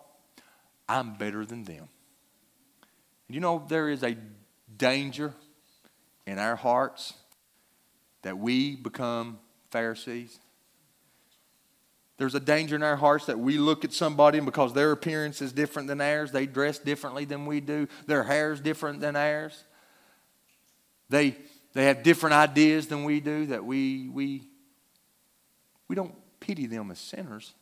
I'm 0.88 1.14
better 1.14 1.44
than 1.44 1.64
them. 1.64 1.88
And 3.28 3.34
you 3.34 3.40
know, 3.40 3.64
there 3.68 3.88
is 3.88 4.02
a 4.02 4.16
danger 4.76 5.34
in 6.26 6.38
our 6.38 6.56
hearts 6.56 7.14
that 8.22 8.38
we 8.38 8.76
become 8.76 9.38
Pharisees. 9.70 10.38
There's 12.16 12.34
a 12.34 12.40
danger 12.40 12.76
in 12.76 12.82
our 12.82 12.96
hearts 12.96 13.26
that 13.26 13.38
we 13.38 13.56
look 13.56 13.84
at 13.84 13.94
somebody 13.94 14.38
and 14.38 14.44
because 14.44 14.74
their 14.74 14.92
appearance 14.92 15.40
is 15.40 15.52
different 15.52 15.88
than 15.88 16.02
ours, 16.02 16.32
they 16.32 16.44
dress 16.44 16.78
differently 16.78 17.24
than 17.24 17.46
we 17.46 17.60
do, 17.60 17.88
their 18.06 18.24
hair 18.24 18.52
is 18.52 18.60
different 18.60 19.00
than 19.00 19.16
ours. 19.16 19.64
They, 21.08 21.36
they 21.72 21.84
have 21.84 22.02
different 22.02 22.34
ideas 22.34 22.88
than 22.88 23.04
we 23.04 23.20
do, 23.20 23.46
that 23.46 23.64
we, 23.64 24.08
we, 24.08 24.42
we 25.88 25.94
don't 25.96 26.14
pity 26.40 26.66
them 26.66 26.90
as 26.90 26.98
sinners. 26.98 27.54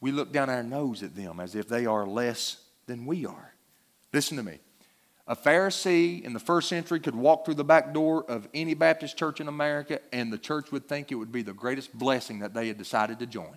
We 0.00 0.12
look 0.12 0.32
down 0.32 0.50
our 0.50 0.62
nose 0.62 1.02
at 1.02 1.14
them 1.14 1.40
as 1.40 1.54
if 1.54 1.68
they 1.68 1.86
are 1.86 2.06
less 2.06 2.56
than 2.86 3.06
we 3.06 3.26
are. 3.26 3.54
Listen 4.12 4.36
to 4.36 4.42
me. 4.42 4.58
A 5.26 5.36
Pharisee 5.36 6.24
in 6.24 6.32
the 6.32 6.40
first 6.40 6.68
century 6.68 6.98
could 6.98 7.14
walk 7.14 7.44
through 7.44 7.54
the 7.54 7.64
back 7.64 7.94
door 7.94 8.24
of 8.28 8.48
any 8.52 8.74
Baptist 8.74 9.16
church 9.16 9.40
in 9.40 9.46
America, 9.46 10.00
and 10.12 10.32
the 10.32 10.38
church 10.38 10.72
would 10.72 10.88
think 10.88 11.12
it 11.12 11.14
would 11.14 11.30
be 11.30 11.42
the 11.42 11.52
greatest 11.52 11.96
blessing 11.96 12.40
that 12.40 12.52
they 12.52 12.66
had 12.66 12.78
decided 12.78 13.20
to 13.20 13.26
join. 13.26 13.56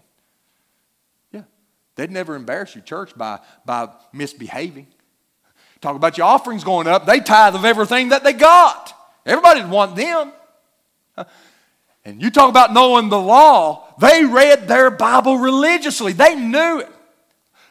Yeah. 1.31 1.43
They'd 1.95 2.11
never 2.11 2.35
embarrass 2.35 2.75
your 2.75 2.83
church 2.83 3.17
by, 3.17 3.39
by 3.65 3.89
misbehaving. 4.11 4.87
Talk 5.83 5.97
about 5.97 6.17
your 6.17 6.27
offerings 6.27 6.63
going 6.63 6.87
up, 6.87 7.05
they 7.05 7.19
tithe 7.19 7.55
of 7.55 7.65
everything 7.65 8.09
that 8.09 8.23
they 8.23 8.31
got. 8.31 8.93
Everybody'd 9.25 9.69
want 9.69 9.97
them. 9.97 10.31
And 12.05 12.21
you 12.21 12.31
talk 12.31 12.49
about 12.49 12.71
knowing 12.71 13.09
the 13.09 13.19
law, 13.19 13.93
they 13.99 14.23
read 14.23 14.69
their 14.69 14.89
Bible 14.89 15.37
religiously, 15.37 16.13
they 16.13 16.35
knew 16.35 16.79
it. 16.79 16.89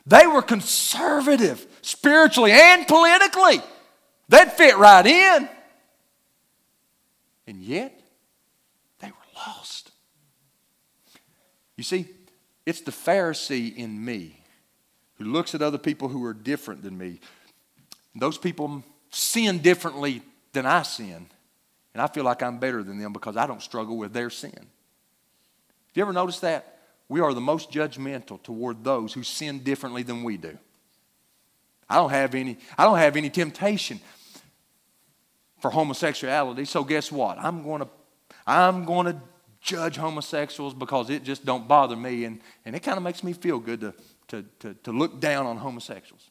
They 0.06 0.26
were 0.26 0.42
conservative 0.42 1.66
spiritually 1.80 2.52
and 2.52 2.86
politically. 2.86 3.62
They'd 4.28 4.52
fit 4.52 4.76
right 4.76 5.06
in. 5.06 5.48
And 7.46 7.62
yet, 7.62 7.98
they 8.98 9.06
were 9.06 9.14
lost. 9.34 9.90
You 11.78 11.84
see, 11.84 12.08
it's 12.66 12.82
the 12.82 12.92
Pharisee 12.92 13.74
in 13.74 14.04
me 14.04 14.42
who 15.14 15.24
looks 15.24 15.54
at 15.54 15.62
other 15.62 15.78
people 15.78 16.08
who 16.08 16.22
are 16.26 16.34
different 16.34 16.82
than 16.82 16.98
me. 16.98 17.18
Those 18.14 18.38
people 18.38 18.82
sin 19.10 19.58
differently 19.58 20.22
than 20.52 20.66
I 20.66 20.82
sin. 20.82 21.26
And 21.94 22.02
I 22.02 22.06
feel 22.06 22.24
like 22.24 22.42
I'm 22.42 22.58
better 22.58 22.82
than 22.82 22.98
them 22.98 23.12
because 23.12 23.36
I 23.36 23.46
don't 23.46 23.62
struggle 23.62 23.96
with 23.96 24.12
their 24.12 24.30
sin. 24.30 24.52
Have 24.52 25.96
you 25.96 26.02
ever 26.02 26.12
noticed 26.12 26.40
that? 26.40 26.78
We 27.08 27.20
are 27.20 27.34
the 27.34 27.40
most 27.40 27.70
judgmental 27.70 28.42
toward 28.42 28.84
those 28.84 29.12
who 29.12 29.22
sin 29.22 29.58
differently 29.58 30.02
than 30.02 30.24
we 30.24 30.38
do. 30.38 30.56
I 31.88 31.96
don't 31.96 32.10
have 32.10 32.34
any, 32.34 32.56
I 32.78 32.84
don't 32.84 32.96
have 32.96 33.16
any 33.16 33.28
temptation 33.28 34.00
for 35.60 35.70
homosexuality. 35.70 36.64
So 36.64 36.84
guess 36.84 37.12
what? 37.12 37.38
I'm 37.38 37.62
going 37.62 37.82
to, 37.82 37.88
I'm 38.46 38.86
to 38.86 39.20
judge 39.60 39.96
homosexuals 39.96 40.74
because 40.74 41.10
it 41.10 41.22
just 41.22 41.44
don't 41.44 41.68
bother 41.68 41.96
me. 41.96 42.24
And, 42.24 42.40
and 42.64 42.74
it 42.74 42.80
kind 42.80 42.96
of 42.96 43.02
makes 43.02 43.22
me 43.22 43.34
feel 43.34 43.58
good 43.58 43.80
to, 43.80 43.94
to, 44.28 44.44
to, 44.60 44.74
to 44.74 44.92
look 44.92 45.20
down 45.20 45.46
on 45.46 45.58
homosexuals. 45.58 46.30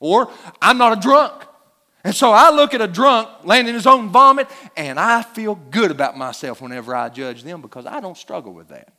Or 0.00 0.30
I'm 0.60 0.78
not 0.78 0.98
a 0.98 1.00
drunk. 1.00 1.44
And 2.02 2.14
so 2.14 2.32
I 2.32 2.50
look 2.50 2.72
at 2.72 2.80
a 2.80 2.88
drunk 2.88 3.28
landing 3.44 3.74
his 3.74 3.86
own 3.86 4.08
vomit, 4.08 4.48
and 4.76 4.98
I 4.98 5.22
feel 5.22 5.54
good 5.54 5.90
about 5.90 6.16
myself 6.16 6.62
whenever 6.62 6.94
I 6.96 7.10
judge 7.10 7.42
them 7.42 7.60
because 7.60 7.84
I 7.86 8.00
don't 8.00 8.16
struggle 8.16 8.54
with 8.54 8.68
that. 8.68 8.94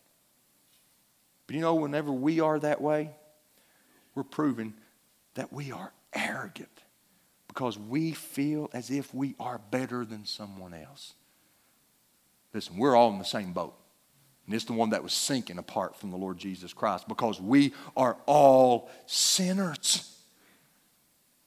But 1.48 1.56
you 1.56 1.62
know, 1.62 1.76
whenever 1.76 2.12
we 2.12 2.40
are 2.40 2.60
that 2.60 2.80
way, 2.80 3.10
we're 4.14 4.24
proving 4.24 4.76
that 5.34 5.52
we 5.52 5.72
are 5.72 5.92
arrogant 6.14 6.70
because 7.48 7.78
we 7.78 8.12
feel 8.12 8.70
as 8.72 8.92
if 8.92 9.14
we 9.14 9.36
are 9.40 9.60
better 9.72 10.06
than 10.06 10.26
someone 10.26 10.74
else. 10.74 11.14
Listen, 12.54 12.78
we're 12.78 12.96
all 12.96 13.12
in 13.12 13.18
the 13.18 13.26
same 13.26 13.52
boat. 13.52 13.76
And 14.46 14.56
it's 14.56 14.66
the 14.66 14.74
one 14.74 14.92
that 14.92 15.04
was 15.04 15.14
sinking 15.14 15.58
apart 15.58 15.96
from 15.96 16.12
the 16.12 16.18
Lord 16.18 16.38
Jesus 16.38 16.74
Christ 16.74 17.08
because 17.08 17.40
we 17.42 17.74
are 17.96 18.18
all 18.26 18.90
sinners. 19.06 20.21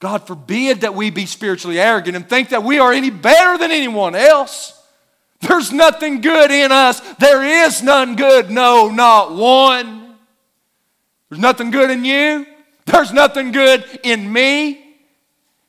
God 0.05 0.27
forbid 0.27 0.83
that 0.83 0.95
we 0.95 1.09
be 1.09 1.25
spiritually 1.25 1.81
arrogant 1.81 2.15
and 2.15 2.29
think 2.29 2.51
that 2.51 2.63
we 2.63 2.79
are 2.79 2.93
any 2.93 3.09
better 3.09 3.57
than 3.57 3.71
anyone 3.71 4.15
else. 4.15 4.79
There's 5.41 5.73
nothing 5.73 6.21
good 6.21 6.51
in 6.51 6.71
us. 6.73 7.01
There 7.15 7.65
is 7.65 7.83
none 7.83 8.15
good. 8.15 8.51
No, 8.51 8.91
not 8.91 9.35
one. 9.35 10.17
There's 11.31 11.41
nothing 11.41 11.71
good 11.71 11.91
in 11.91 12.05
you. 12.05 12.45
There's 12.85 13.15
nothing 13.15 13.51
good 13.51 13.83
in 14.03 14.31
me. 14.31 14.95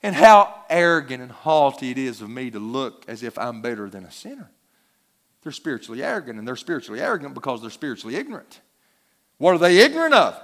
And 0.03 0.13
how 0.13 0.53
arrogant 0.69 1.23
and 1.23 1.31
haughty 1.31 1.91
it 1.91 1.97
is 1.97 2.19
of 2.19 2.29
me 2.29 2.51
to 2.51 2.59
look 2.59 3.05
as 3.07 3.23
if 3.23 3.37
I'm 3.37 3.61
better 3.61 3.89
than 3.89 4.03
a 4.03 4.11
sinner. 4.11 4.51
They're 5.43 5.53
spiritually 5.53 6.03
arrogant, 6.03 6.39
and 6.39 6.45
they're 6.45 6.57
spiritually 6.57 6.99
arrogant 6.99 7.35
because 7.35 7.61
they're 7.61 7.69
spiritually 7.69 8.17
ignorant. 8.17 8.59
What 9.37 9.55
are 9.55 9.59
they 9.59 9.77
ignorant 9.77 10.13
of? 10.13 10.37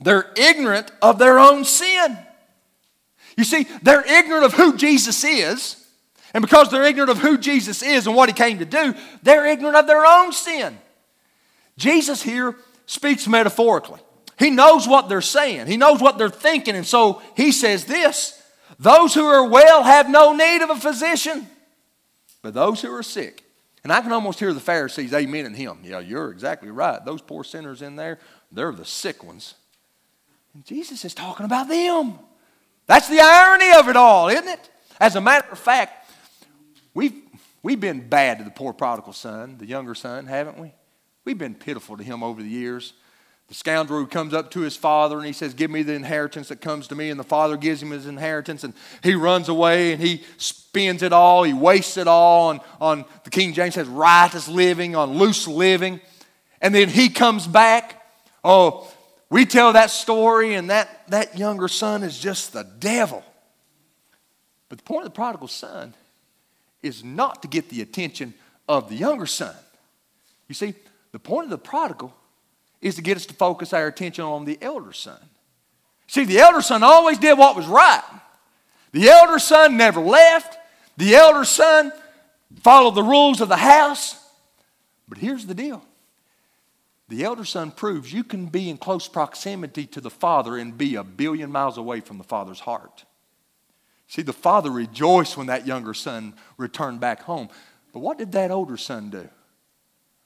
They're 0.00 0.32
ignorant 0.36 0.92
of 1.02 1.18
their 1.18 1.40
own 1.40 1.64
sin. 1.64 2.18
You 3.36 3.44
see, 3.44 3.66
they're 3.82 4.04
ignorant 4.06 4.44
of 4.44 4.54
who 4.54 4.76
Jesus 4.76 5.22
is. 5.24 5.82
And 6.34 6.42
because 6.42 6.70
they're 6.70 6.84
ignorant 6.84 7.10
of 7.10 7.18
who 7.18 7.38
Jesus 7.38 7.82
is 7.82 8.06
and 8.06 8.14
what 8.14 8.28
he 8.28 8.34
came 8.34 8.58
to 8.58 8.64
do, 8.64 8.94
they're 9.22 9.46
ignorant 9.46 9.76
of 9.76 9.86
their 9.86 10.04
own 10.04 10.32
sin. 10.32 10.78
Jesus 11.78 12.22
here 12.22 12.56
speaks 12.86 13.26
metaphorically. 13.26 14.00
He 14.38 14.50
knows 14.50 14.86
what 14.86 15.08
they're 15.08 15.22
saying, 15.22 15.66
he 15.66 15.76
knows 15.76 16.00
what 16.00 16.18
they're 16.18 16.28
thinking, 16.28 16.76
and 16.76 16.86
so 16.86 17.22
he 17.36 17.52
says 17.52 17.86
this 17.86 18.42
Those 18.78 19.14
who 19.14 19.24
are 19.24 19.48
well 19.48 19.82
have 19.82 20.10
no 20.10 20.34
need 20.34 20.62
of 20.62 20.68
a 20.68 20.76
physician, 20.76 21.46
but 22.42 22.52
those 22.52 22.82
who 22.82 22.92
are 22.92 23.02
sick. 23.02 23.42
And 23.82 23.92
I 23.92 24.00
can 24.00 24.12
almost 24.12 24.40
hear 24.40 24.52
the 24.52 24.60
Pharisees 24.60 25.14
amen 25.14 25.46
and 25.46 25.54
him. 25.54 25.78
Yeah, 25.84 26.00
you're 26.00 26.32
exactly 26.32 26.70
right. 26.70 27.02
Those 27.04 27.22
poor 27.22 27.44
sinners 27.44 27.82
in 27.82 27.94
there, 27.94 28.18
they're 28.50 28.72
the 28.72 28.84
sick 28.84 29.22
ones. 29.22 29.54
And 30.54 30.66
Jesus 30.66 31.04
is 31.04 31.14
talking 31.14 31.46
about 31.46 31.68
them. 31.68 32.18
That's 32.86 33.08
the 33.08 33.20
irony 33.20 33.72
of 33.78 33.88
it 33.88 33.96
all, 33.96 34.28
isn't 34.28 34.48
it? 34.48 34.70
As 35.00 35.16
a 35.16 35.20
matter 35.20 35.48
of 35.50 35.58
fact, 35.58 36.10
we've, 36.94 37.14
we've 37.62 37.80
been 37.80 38.08
bad 38.08 38.38
to 38.38 38.44
the 38.44 38.50
poor 38.50 38.72
prodigal 38.72 39.12
son, 39.12 39.58
the 39.58 39.66
younger 39.66 39.94
son, 39.94 40.26
haven't 40.26 40.58
we? 40.58 40.72
We've 41.24 41.36
been 41.36 41.54
pitiful 41.54 41.96
to 41.96 42.04
him 42.04 42.22
over 42.22 42.42
the 42.42 42.48
years. 42.48 42.92
The 43.48 43.54
scoundrel 43.54 44.00
who 44.00 44.06
comes 44.06 44.34
up 44.34 44.50
to 44.52 44.60
his 44.60 44.76
father 44.76 45.18
and 45.18 45.26
he 45.26 45.32
says, 45.32 45.54
Give 45.54 45.70
me 45.70 45.82
the 45.82 45.94
inheritance 45.94 46.48
that 46.48 46.60
comes 46.60 46.88
to 46.88 46.96
me. 46.96 47.10
And 47.10 47.18
the 47.18 47.24
father 47.24 47.56
gives 47.56 47.80
him 47.80 47.90
his 47.90 48.06
inheritance 48.06 48.64
and 48.64 48.74
he 49.02 49.14
runs 49.14 49.48
away 49.48 49.92
and 49.92 50.02
he 50.02 50.24
spends 50.36 51.02
it 51.02 51.12
all. 51.12 51.44
He 51.44 51.52
wastes 51.52 51.96
it 51.96 52.08
all 52.08 52.48
on, 52.48 52.60
on 52.80 53.04
the 53.22 53.30
King 53.30 53.52
James 53.52 53.74
says, 53.74 53.86
riotous 53.86 54.48
living, 54.48 54.96
on 54.96 55.18
loose 55.18 55.46
living. 55.46 56.00
And 56.60 56.74
then 56.74 56.88
he 56.88 57.08
comes 57.08 57.46
back. 57.46 58.04
Oh, 58.42 58.88
we 59.28 59.44
tell 59.44 59.72
that 59.72 59.90
story 59.90 60.54
and 60.54 60.70
that, 60.70 61.08
that 61.08 61.38
younger 61.38 61.68
son 61.68 62.02
is 62.02 62.18
just 62.18 62.52
the 62.52 62.62
devil. 62.78 63.24
But 64.68 64.78
the 64.78 64.84
point 64.84 65.06
of 65.06 65.12
the 65.12 65.16
prodigal 65.16 65.48
son 65.48 65.94
is 66.82 67.02
not 67.02 67.42
to 67.42 67.48
get 67.48 67.68
the 67.68 67.82
attention 67.82 68.34
of 68.68 68.88
the 68.88 68.94
younger 68.94 69.26
son. 69.26 69.54
You 70.48 70.54
see, 70.54 70.74
the 71.12 71.18
point 71.18 71.44
of 71.44 71.50
the 71.50 71.58
prodigal 71.58 72.14
is 72.80 72.94
to 72.96 73.02
get 73.02 73.16
us 73.16 73.26
to 73.26 73.34
focus 73.34 73.72
our 73.72 73.86
attention 73.86 74.24
on 74.24 74.44
the 74.44 74.58
elder 74.60 74.92
son. 74.92 75.18
See, 76.06 76.24
the 76.24 76.38
elder 76.38 76.60
son 76.60 76.82
always 76.82 77.18
did 77.18 77.36
what 77.36 77.56
was 77.56 77.66
right. 77.66 78.02
The 78.92 79.08
elder 79.08 79.38
son 79.38 79.76
never 79.76 80.00
left. 80.00 80.56
The 80.96 81.14
elder 81.16 81.44
son 81.44 81.92
followed 82.62 82.94
the 82.94 83.02
rules 83.02 83.40
of 83.40 83.48
the 83.48 83.56
house. 83.56 84.22
But 85.08 85.18
here's 85.18 85.46
the 85.46 85.54
deal 85.54 85.82
the 87.08 87.24
elder 87.24 87.44
son 87.44 87.70
proves 87.70 88.12
you 88.12 88.24
can 88.24 88.46
be 88.46 88.68
in 88.68 88.78
close 88.78 89.06
proximity 89.06 89.86
to 89.86 90.00
the 90.00 90.10
father 90.10 90.56
and 90.56 90.76
be 90.76 90.96
a 90.96 91.04
billion 91.04 91.52
miles 91.52 91.78
away 91.78 92.00
from 92.00 92.18
the 92.18 92.24
father's 92.24 92.60
heart. 92.60 93.04
See, 94.08 94.22
the 94.22 94.32
father 94.32 94.70
rejoiced 94.70 95.36
when 95.36 95.48
that 95.48 95.66
younger 95.66 95.94
son 95.94 96.34
returned 96.56 97.00
back 97.00 97.22
home. 97.22 97.48
But 97.92 98.00
what 98.00 98.18
did 98.18 98.32
that 98.32 98.50
older 98.50 98.76
son 98.76 99.10
do? 99.10 99.28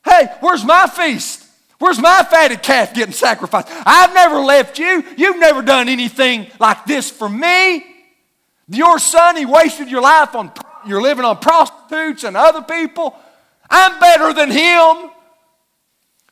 Hey, 0.05 0.28
where's 0.41 0.64
my 0.64 0.87
feast? 0.87 1.47
Where's 1.78 1.99
my 1.99 2.22
fatted 2.31 2.62
calf 2.62 2.93
getting 2.95 3.12
sacrificed? 3.12 3.68
I've 3.70 4.12
never 4.12 4.41
left 4.41 4.78
you. 4.78 5.03
You've 5.16 5.39
never 5.39 5.62
done 5.62 5.89
anything 5.89 6.49
like 6.59 6.85
this 6.85 7.11
for 7.11 7.28
me. 7.28 7.85
Your 8.68 8.99
son, 8.99 9.37
he 9.37 9.47
wasted 9.47 9.91
your 9.91 10.03
life 10.03 10.35
on, 10.35 10.53
you're 10.87 11.03
living 11.03 11.24
on 11.24 11.39
prostitutes 11.39 12.24
and 12.24 12.37
other 12.37 12.62
people. 12.62 13.16
I'm 13.68 13.99
better 13.99 14.33
than 14.33 14.51
him. 14.51 15.11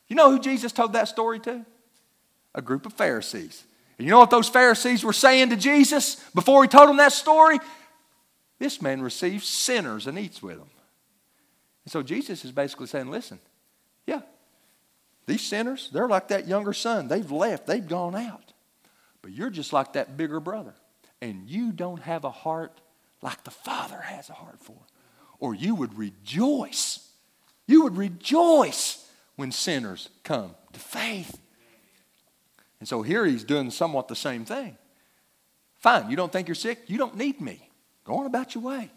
You 0.09 0.16
know 0.16 0.30
who 0.30 0.38
Jesus 0.38 0.72
told 0.72 0.94
that 0.94 1.09
story 1.09 1.40
to? 1.40 1.64
A 2.54 2.62
group 2.62 2.86
of 2.86 2.92
Pharisees. 2.94 3.64
And 3.98 4.06
you 4.06 4.11
know 4.11 4.18
what 4.18 4.30
those 4.30 4.48
Pharisees 4.48 5.04
were 5.04 5.12
saying 5.12 5.50
to 5.50 5.56
Jesus 5.56 6.16
before 6.34 6.62
he 6.62 6.68
told 6.68 6.88
them 6.88 6.96
that 6.98 7.12
story? 7.12 7.59
This 8.59 8.80
man 8.80 9.02
receives 9.02 9.46
sinners 9.46 10.06
and 10.06 10.18
eats 10.18 10.42
with 10.42 10.59
them. 10.59 10.70
And 11.84 11.92
so 11.92 12.02
Jesus 12.02 12.44
is 12.44 12.52
basically 12.52 12.86
saying, 12.86 13.11
listen, 13.11 13.38
yeah, 14.06 14.20
these 15.26 15.42
sinners, 15.42 15.90
they're 15.92 16.09
like 16.09 16.28
that 16.28 16.48
younger 16.48 16.72
son. 16.72 17.09
They've 17.09 17.30
left, 17.30 17.66
they've 17.66 17.86
gone 17.86 18.16
out. 18.16 18.52
But 19.20 19.32
you're 19.32 19.50
just 19.50 19.72
like 19.72 19.92
that 19.92 20.16
bigger 20.16 20.40
brother. 20.40 20.74
And 21.20 21.48
you 21.48 21.72
don't 21.72 22.00
have 22.02 22.24
a 22.24 22.30
heart 22.30 22.80
like 23.20 23.42
the 23.44 23.50
Father 23.50 24.00
has 24.00 24.30
a 24.30 24.34
heart 24.34 24.61
for. 24.61 24.76
Or 25.40 25.54
you 25.54 25.74
would 25.74 25.98
rejoice. 25.98 27.06
You 27.66 27.82
would 27.82 27.96
rejoice 27.96 29.04
when 29.39 29.53
sinners 29.53 30.09
come 30.24 30.53
to 30.72 30.80
faith. 30.80 31.41
And 32.80 32.89
so 32.89 33.03
here 33.03 33.24
he's 33.24 33.45
doing 33.45 33.70
somewhat 33.70 34.09
the 34.09 34.16
same 34.16 34.45
thing. 34.45 34.76
Fine, 35.78 36.11
you 36.11 36.16
don't 36.16 36.32
think 36.32 36.49
you're 36.49 36.57
sick? 36.57 36.80
You 36.89 36.99
don't 36.99 37.16
need 37.16 37.41
me. 37.41 37.70
Go 38.03 38.16
on 38.16 38.26
about 38.26 38.57
your 38.57 38.64
way. 38.64 38.91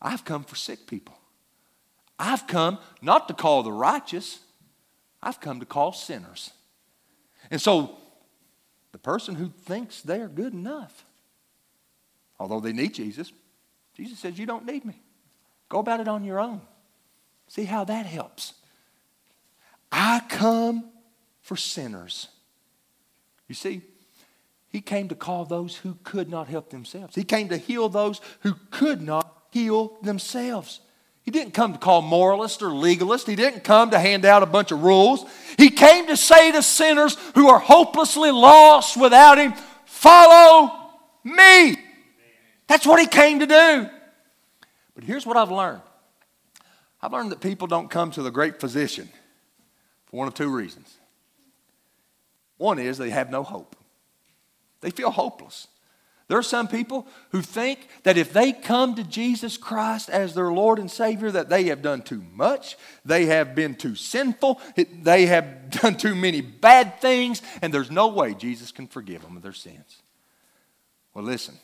I've 0.00 0.26
come 0.26 0.44
for 0.44 0.56
sick 0.56 0.86
people. 0.86 1.18
I've 2.18 2.46
come 2.46 2.78
not 3.00 3.28
to 3.28 3.34
call 3.34 3.62
the 3.62 3.72
righteous, 3.72 4.40
I've 5.22 5.40
come 5.40 5.58
to 5.60 5.66
call 5.66 5.94
sinners. 5.94 6.50
And 7.50 7.58
so 7.58 7.96
the 8.92 8.98
person 8.98 9.36
who 9.36 9.48
thinks 9.64 10.02
they 10.02 10.20
are 10.20 10.28
good 10.28 10.52
enough, 10.52 11.06
although 12.38 12.60
they 12.60 12.74
need 12.74 12.92
Jesus, 12.92 13.32
Jesus 13.94 14.18
says, 14.18 14.38
You 14.38 14.44
don't 14.44 14.66
need 14.66 14.84
me. 14.84 15.00
Go 15.70 15.78
about 15.78 16.00
it 16.00 16.08
on 16.08 16.24
your 16.24 16.40
own. 16.40 16.60
See 17.46 17.64
how 17.64 17.84
that 17.84 18.04
helps. 18.04 18.52
I 19.90 20.20
come 20.28 20.90
for 21.42 21.56
sinners. 21.56 22.28
You 23.48 23.54
see, 23.54 23.82
he 24.70 24.80
came 24.80 25.08
to 25.08 25.14
call 25.14 25.44
those 25.44 25.76
who 25.76 25.96
could 26.04 26.28
not 26.28 26.48
help 26.48 26.70
themselves. 26.70 27.14
He 27.14 27.24
came 27.24 27.48
to 27.48 27.56
heal 27.56 27.88
those 27.88 28.20
who 28.40 28.54
could 28.70 29.00
not 29.00 29.44
heal 29.50 29.96
themselves. 30.02 30.80
He 31.22 31.30
didn't 31.30 31.54
come 31.54 31.72
to 31.72 31.78
call 31.78 32.00
moralist 32.02 32.62
or 32.62 32.72
legalist. 32.72 33.26
He 33.26 33.36
didn't 33.36 33.64
come 33.64 33.90
to 33.90 33.98
hand 33.98 34.24
out 34.24 34.42
a 34.42 34.46
bunch 34.46 34.72
of 34.72 34.82
rules. 34.82 35.24
He 35.58 35.70
came 35.70 36.06
to 36.06 36.16
say 36.16 36.52
to 36.52 36.62
sinners 36.62 37.16
who 37.34 37.48
are 37.48 37.58
hopelessly 37.58 38.30
lost 38.30 38.96
without 38.96 39.38
Him, 39.38 39.52
Follow 39.84 40.90
me. 41.24 41.76
That's 42.66 42.86
what 42.86 43.00
He 43.00 43.06
came 43.06 43.40
to 43.40 43.46
do. 43.46 43.88
But 44.94 45.04
here's 45.04 45.26
what 45.26 45.36
I've 45.36 45.50
learned 45.50 45.82
I've 47.02 47.12
learned 47.12 47.32
that 47.32 47.40
people 47.40 47.66
don't 47.66 47.90
come 47.90 48.10
to 48.12 48.22
the 48.22 48.30
great 48.30 48.60
physician 48.60 49.08
for 50.10 50.16
one 50.16 50.28
of 50.28 50.34
two 50.34 50.54
reasons. 50.54 50.96
One 52.56 52.78
is 52.78 52.98
they 52.98 53.10
have 53.10 53.30
no 53.30 53.42
hope, 53.42 53.76
they 54.80 54.90
feel 54.90 55.10
hopeless. 55.10 55.68
There 56.28 56.36
are 56.36 56.42
some 56.42 56.68
people 56.68 57.06
who 57.30 57.40
think 57.40 57.88
that 58.02 58.18
if 58.18 58.34
they 58.34 58.52
come 58.52 58.94
to 58.96 59.02
Jesus 59.02 59.56
Christ 59.56 60.10
as 60.10 60.34
their 60.34 60.52
Lord 60.52 60.78
and 60.78 60.90
Savior, 60.90 61.30
that 61.30 61.48
they 61.48 61.64
have 61.64 61.80
done 61.80 62.02
too 62.02 62.22
much, 62.34 62.76
they 63.02 63.24
have 63.26 63.54
been 63.54 63.74
too 63.74 63.94
sinful, 63.94 64.60
they 64.76 65.24
have 65.24 65.70
done 65.82 65.96
too 65.96 66.14
many 66.14 66.42
bad 66.42 67.00
things, 67.00 67.40
and 67.62 67.72
there's 67.72 67.90
no 67.90 68.08
way 68.08 68.34
Jesus 68.34 68.72
can 68.72 68.86
forgive 68.86 69.22
them 69.22 69.38
of 69.38 69.42
their 69.42 69.54
sins. 69.54 70.02
Well, 71.14 71.24
listen, 71.24 71.58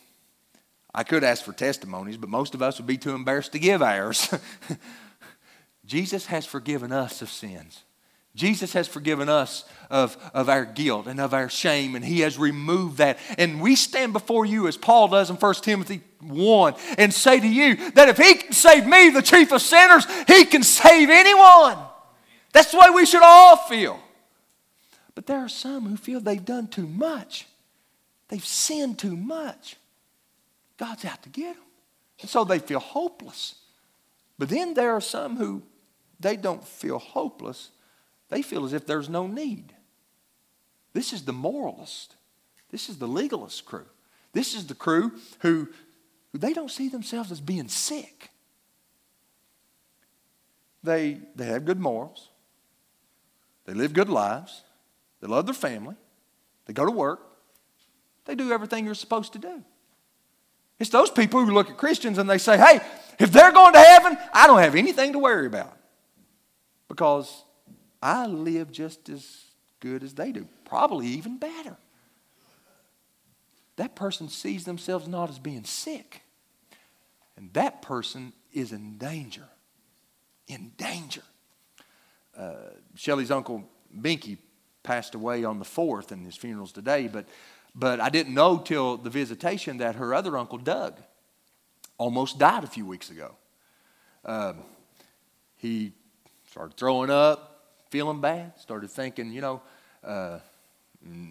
I 0.95 1.03
could 1.03 1.25
ask 1.25 1.45
for 1.45 1.53
testimonies, 1.53 2.17
but 2.17 2.31
most 2.31 2.55
of 2.55 2.63
us 2.63 2.79
would 2.79 2.87
be 2.87 2.97
too 2.97 3.15
embarrassed 3.15 3.53
to 3.53 3.59
give 3.59 3.83
ours. 3.83 4.33
Jesus 5.85 6.25
has 6.27 6.47
forgiven 6.47 6.91
us 6.91 7.21
of 7.21 7.29
sins. 7.29 7.83
Jesus 8.35 8.73
has 8.73 8.89
forgiven 8.89 9.29
us 9.29 9.65
of, 9.91 10.17
of 10.35 10.49
our 10.49 10.65
guilt 10.65 11.07
and 11.07 11.21
of 11.21 11.33
our 11.33 11.49
shame, 11.49 11.95
and 11.95 12.05
He 12.05 12.21
has 12.21 12.37
removed 12.37 12.99
that. 12.99 13.19
And 13.39 13.61
we 13.61 13.77
stand 13.77 14.13
before 14.13 14.45
you, 14.45 14.67
as 14.67 14.77
Paul 14.77 15.09
does 15.09 15.31
in 15.31 15.37
1 15.37 15.55
Timothy 15.57 16.01
1, 16.21 16.75
and 16.99 17.15
say 17.15 17.39
to 17.39 17.47
you 17.47 17.91
that 17.93 18.09
if 18.09 18.19
He 18.19 18.35
can 18.35 18.53
save 18.53 18.87
me, 18.87 19.11
the 19.11 19.23
chief 19.23 19.53
of 19.53 19.63
sinners, 19.63 20.05
He 20.27 20.45
can 20.47 20.65
save 20.65 21.11
anyone. 21.11 21.79
That's 22.53 22.73
the 22.73 22.79
way 22.79 22.91
we 22.91 23.07
should 23.07 23.23
all 23.23 23.57
feel. 23.57 24.01
But 25.15 25.27
there 25.27 25.39
are 25.39 25.49
some 25.49 25.87
who 25.87 25.97
feel 25.97 26.19
they've 26.19 26.45
done 26.45 26.67
too 26.67 26.89
much, 26.89 27.47
they've 28.29 28.45
sinned 28.45 28.99
too 28.99 29.17
much. 29.17 29.77
God's 30.77 31.05
out 31.05 31.23
to 31.23 31.29
get 31.29 31.55
them. 31.55 31.65
And 32.21 32.29
so 32.29 32.43
they 32.43 32.59
feel 32.59 32.81
hopeless. 32.81 33.55
But 34.39 34.49
then 34.49 34.75
there 34.75 34.91
are 34.91 35.01
some 35.01 35.37
who 35.37 35.63
they 36.19 36.35
don't 36.37 36.67
feel 36.67 36.99
hopeless 36.99 37.71
they 38.35 38.43
feel 38.43 38.65
as 38.65 38.73
if 38.73 38.85
there's 38.85 39.09
no 39.09 39.29
need. 39.29 39.73
This 40.93 41.13
is 41.13 41.25
the 41.25 41.33
moralist. 41.33 42.17
This 42.69 42.89
is 42.89 42.99
the 42.99 43.07
legalist 43.07 43.65
crew. 43.65 43.87
This 44.33 44.57
is 44.57 44.67
the 44.67 44.75
crew 44.75 45.13
who, 45.39 45.69
they 46.33 46.53
don't 46.53 46.71
see 46.71 46.89
themselves 46.89 47.31
as 47.31 47.41
being 47.41 47.69
sick. 47.69 48.31
They, 50.83 51.21
they 51.37 51.45
have 51.45 51.65
good 51.65 51.79
morals. 51.79 52.31
They 53.67 53.73
live 53.73 53.93
good 53.93 54.09
lives. 54.09 54.65
They 55.21 55.29
love 55.29 55.47
their 55.47 55.55
family. 55.55 55.95
They 56.67 56.73
go 56.73 56.85
to 56.85 56.91
work. 56.91 57.21
They 58.25 58.35
do 58.35 58.51
everything 58.51 58.85
you're 58.85 58.97
supposed 58.97 59.35
to 59.35 59.39
do. 59.39 59.63
It's 60.81 60.91
those 60.91 61.13
people 61.13 61.45
who 61.45 61.53
look 61.53 61.71
at 61.71 61.77
Christians 61.77 62.19
and 62.19 62.29
they 62.29 62.39
say, 62.39 62.59
hey, 62.59 62.81
if 63.21 63.31
they're 63.31 63.53
going 63.53 63.75
to 63.75 63.81
heaven, 63.81 64.19
I 64.33 64.49
don't 64.49 64.59
have 64.59 64.75
anything 64.75 65.13
to 65.13 65.21
worry 65.21 65.47
about. 65.47 65.77
Because 66.89 67.45
I 68.05 68.27
live 68.27 68.71
just 68.71 69.09
as 69.09 69.47
good 69.81 70.03
as 70.03 70.15
they 70.15 70.31
do, 70.31 70.47
probably 70.67 71.07
even 71.07 71.39
better. 71.39 71.77
That 73.77 73.97
person 73.97 74.29
sees 74.29 74.65
themselves 74.65 75.09
not 75.09 75.31
as 75.31 75.39
being 75.39 75.65
sick, 75.65 76.23
and 77.37 77.53
that 77.55 77.83
person 77.83 78.33
is 78.53 78.73
in 78.73 78.99
danger. 78.99 79.49
In 80.47 80.73
danger. 80.77 81.23
Uh, 82.39 82.55
Shelly's 82.95 83.31
uncle 83.31 83.65
Binky 83.99 84.37
passed 84.83 85.15
away 85.15 85.45
on 85.45 85.59
the 85.59 85.65
4th, 85.65 86.13
and 86.13 86.27
his 86.27 86.37
funeral's 86.37 86.73
today, 86.73 87.09
but, 87.09 87.27
but 87.75 88.01
I 88.01 88.11
didn't 88.11 88.35
know 88.35 88.59
till 88.59 88.99
the 88.99 89.11
visitation 89.11 89.79
that 89.79 89.97
her 89.97 90.15
other 90.15 90.37
uncle, 90.37 90.59
Doug, 90.59 91.01
almost 91.97 92.39
died 92.39 92.65
a 92.65 92.69
few 92.69 92.85
weeks 92.85 93.11
ago. 93.11 93.35
Um, 94.27 94.59
he 95.57 95.95
Started 96.55 96.77
throwing 96.77 97.11
up, 97.11 97.54
feeling 97.95 98.21
bad. 98.21 98.59
Started 98.59 98.91
thinking, 98.91 99.31
you 99.31 99.41
know, 99.41 99.63
uh, 100.03 100.41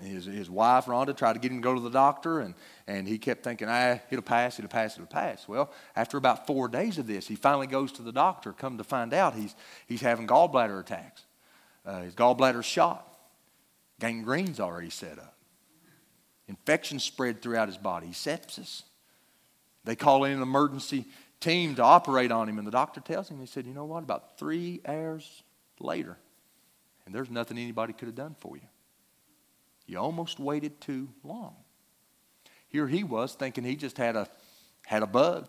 his, 0.02 0.24
his 0.24 0.50
wife, 0.50 0.86
Rhonda, 0.86 1.14
tried 1.14 1.34
to 1.34 1.40
get 1.40 1.52
him 1.52 1.58
to 1.58 1.62
go 1.62 1.74
to 1.74 1.82
the 1.82 1.90
doctor, 1.90 2.40
and, 2.40 2.54
and 2.88 3.06
he 3.06 3.18
kept 3.18 3.44
thinking, 3.44 3.68
ah, 3.70 4.00
it'll 4.10 4.24
pass, 4.24 4.60
it'll 4.60 4.70
pass, 4.70 4.96
it'll 4.96 5.06
pass. 5.06 5.46
Well, 5.46 5.70
after 5.94 6.16
about 6.16 6.48
four 6.48 6.70
days 6.70 6.98
of 6.98 7.06
this, 7.06 7.28
he 7.28 7.36
finally 7.36 7.68
goes 7.68 7.92
to 7.94 8.02
the 8.02 8.14
doctor, 8.14 8.54
come 8.54 8.78
to 8.78 8.86
find 8.86 9.14
out 9.14 9.36
he's, 9.36 9.54
he's 9.88 10.00
having 10.00 10.26
gallbladder 10.26 10.80
attacks. 10.80 11.26
Uh, 11.86 12.04
his 12.04 12.16
gallbladder's 12.16 12.66
shot. 12.66 13.14
Gangrene's 14.00 14.62
already 14.62 14.90
set 14.90 15.20
up. 15.20 15.36
Infection 16.48 16.98
spread 16.98 17.42
throughout 17.42 17.68
his 17.68 17.78
body, 17.78 18.12
sepsis. 18.12 18.84
They 19.84 19.98
call 19.98 20.24
in 20.24 20.32
an 20.32 20.42
emergency 20.42 21.08
team 21.42 21.76
to 21.76 21.84
operate 21.84 22.32
on 22.32 22.48
him, 22.48 22.58
and 22.58 22.66
the 22.66 22.72
doctor 22.72 23.02
tells 23.02 23.28
him, 23.28 23.42
he 23.42 23.48
said, 23.48 23.66
you 23.66 23.74
know 23.74 23.84
what, 23.84 24.04
about 24.04 24.38
three 24.40 24.80
hours 24.88 25.44
later, 25.82 26.16
and 27.06 27.14
there's 27.14 27.30
nothing 27.30 27.58
anybody 27.58 27.94
could 27.94 28.08
have 28.08 28.16
done 28.16 28.36
for 28.40 28.56
you. 28.56 28.68
You 29.86 29.98
almost 29.98 30.40
waited 30.40 30.80
too 30.80 31.10
long. 31.24 31.56
Here 32.68 32.88
he 32.88 33.04
was 33.04 33.36
thinking 33.36 33.64
he 33.64 33.76
just 33.76 33.98
had 33.98 34.16
a, 34.16 34.28
had 34.86 35.04
a 35.04 35.08
bug, 35.08 35.48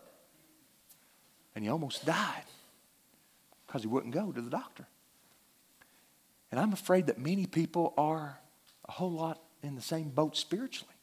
and 1.55 1.63
he 1.63 1.69
almost 1.69 2.05
died 2.05 2.43
because 3.65 3.81
he 3.81 3.87
wouldn't 3.87 4.13
go 4.13 4.31
to 4.31 4.41
the 4.41 4.49
doctor. 4.49 4.87
And 6.51 6.59
I'm 6.59 6.73
afraid 6.73 7.07
that 7.07 7.17
many 7.17 7.45
people 7.45 7.93
are 7.97 8.39
a 8.87 8.91
whole 8.91 9.11
lot 9.11 9.41
in 9.63 9.75
the 9.75 9.81
same 9.81 10.09
boat 10.09 10.37
spiritually. 10.37 10.94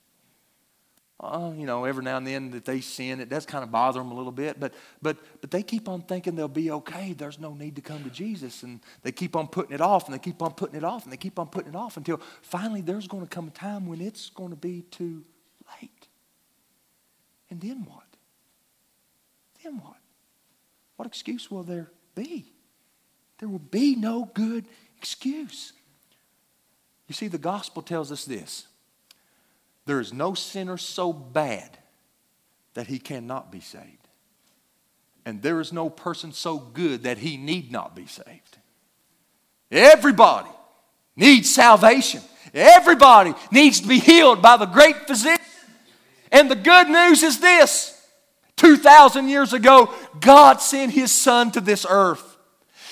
Uh, 1.20 1.52
you 1.56 1.66
know, 1.66 1.84
every 1.84 2.02
now 2.02 2.16
and 2.16 2.26
then 2.26 2.50
that 2.50 2.64
they 2.64 2.80
sin, 2.80 3.20
it 3.20 3.28
does 3.28 3.46
kind 3.46 3.62
of 3.62 3.70
bother 3.70 4.00
them 4.00 4.10
a 4.10 4.14
little 4.14 4.32
bit, 4.32 4.58
but, 4.58 4.74
but, 5.00 5.16
but 5.40 5.52
they 5.52 5.62
keep 5.62 5.88
on 5.88 6.02
thinking 6.02 6.34
they'll 6.34 6.48
be 6.48 6.70
okay. 6.72 7.12
There's 7.12 7.38
no 7.38 7.54
need 7.54 7.76
to 7.76 7.82
come 7.82 8.02
to 8.02 8.10
Jesus. 8.10 8.64
And 8.64 8.80
they 9.02 9.12
keep 9.12 9.36
on 9.36 9.46
putting 9.46 9.72
it 9.72 9.80
off, 9.80 10.06
and 10.06 10.14
they 10.14 10.18
keep 10.18 10.42
on 10.42 10.52
putting 10.54 10.76
it 10.76 10.82
off, 10.82 11.04
and 11.04 11.12
they 11.12 11.16
keep 11.16 11.38
on 11.38 11.46
putting 11.46 11.74
it 11.74 11.76
off 11.76 11.96
until 11.96 12.20
finally 12.42 12.80
there's 12.80 13.06
going 13.06 13.22
to 13.22 13.28
come 13.28 13.46
a 13.46 13.50
time 13.50 13.86
when 13.86 14.00
it's 14.00 14.30
going 14.30 14.50
to 14.50 14.56
be 14.56 14.82
too 14.90 15.22
late. 15.80 16.08
And 17.50 17.60
then 17.60 17.84
what? 17.84 18.06
Then 19.62 19.78
what? 19.78 19.98
What 20.96 21.06
excuse 21.06 21.50
will 21.50 21.62
there 21.62 21.90
be? 22.14 22.52
There 23.38 23.48
will 23.48 23.58
be 23.58 23.94
no 23.94 24.30
good 24.34 24.66
excuse. 24.96 25.72
You 27.08 27.14
see, 27.14 27.28
the 27.28 27.38
gospel 27.38 27.82
tells 27.82 28.10
us 28.10 28.24
this 28.24 28.66
there 29.86 30.00
is 30.00 30.12
no 30.12 30.34
sinner 30.34 30.76
so 30.76 31.12
bad 31.12 31.78
that 32.74 32.86
he 32.86 32.98
cannot 32.98 33.50
be 33.50 33.60
saved. 33.60 34.08
And 35.24 35.42
there 35.42 35.60
is 35.60 35.72
no 35.72 35.88
person 35.88 36.32
so 36.32 36.58
good 36.58 37.04
that 37.04 37.18
he 37.18 37.36
need 37.36 37.70
not 37.70 37.94
be 37.94 38.06
saved. 38.06 38.58
Everybody 39.70 40.50
needs 41.16 41.52
salvation. 41.52 42.22
Everybody 42.54 43.34
needs 43.50 43.80
to 43.80 43.88
be 43.88 43.98
healed 43.98 44.42
by 44.42 44.56
the 44.56 44.66
great 44.66 45.06
physician. 45.06 45.44
And 46.30 46.50
the 46.50 46.56
good 46.56 46.88
news 46.88 47.22
is 47.22 47.40
this 47.40 47.98
2,000 48.56 49.28
years 49.28 49.52
ago, 49.52 49.92
God 50.20 50.60
sent 50.60 50.92
his 50.92 51.12
son 51.12 51.50
to 51.52 51.60
this 51.60 51.86
earth. 51.88 52.36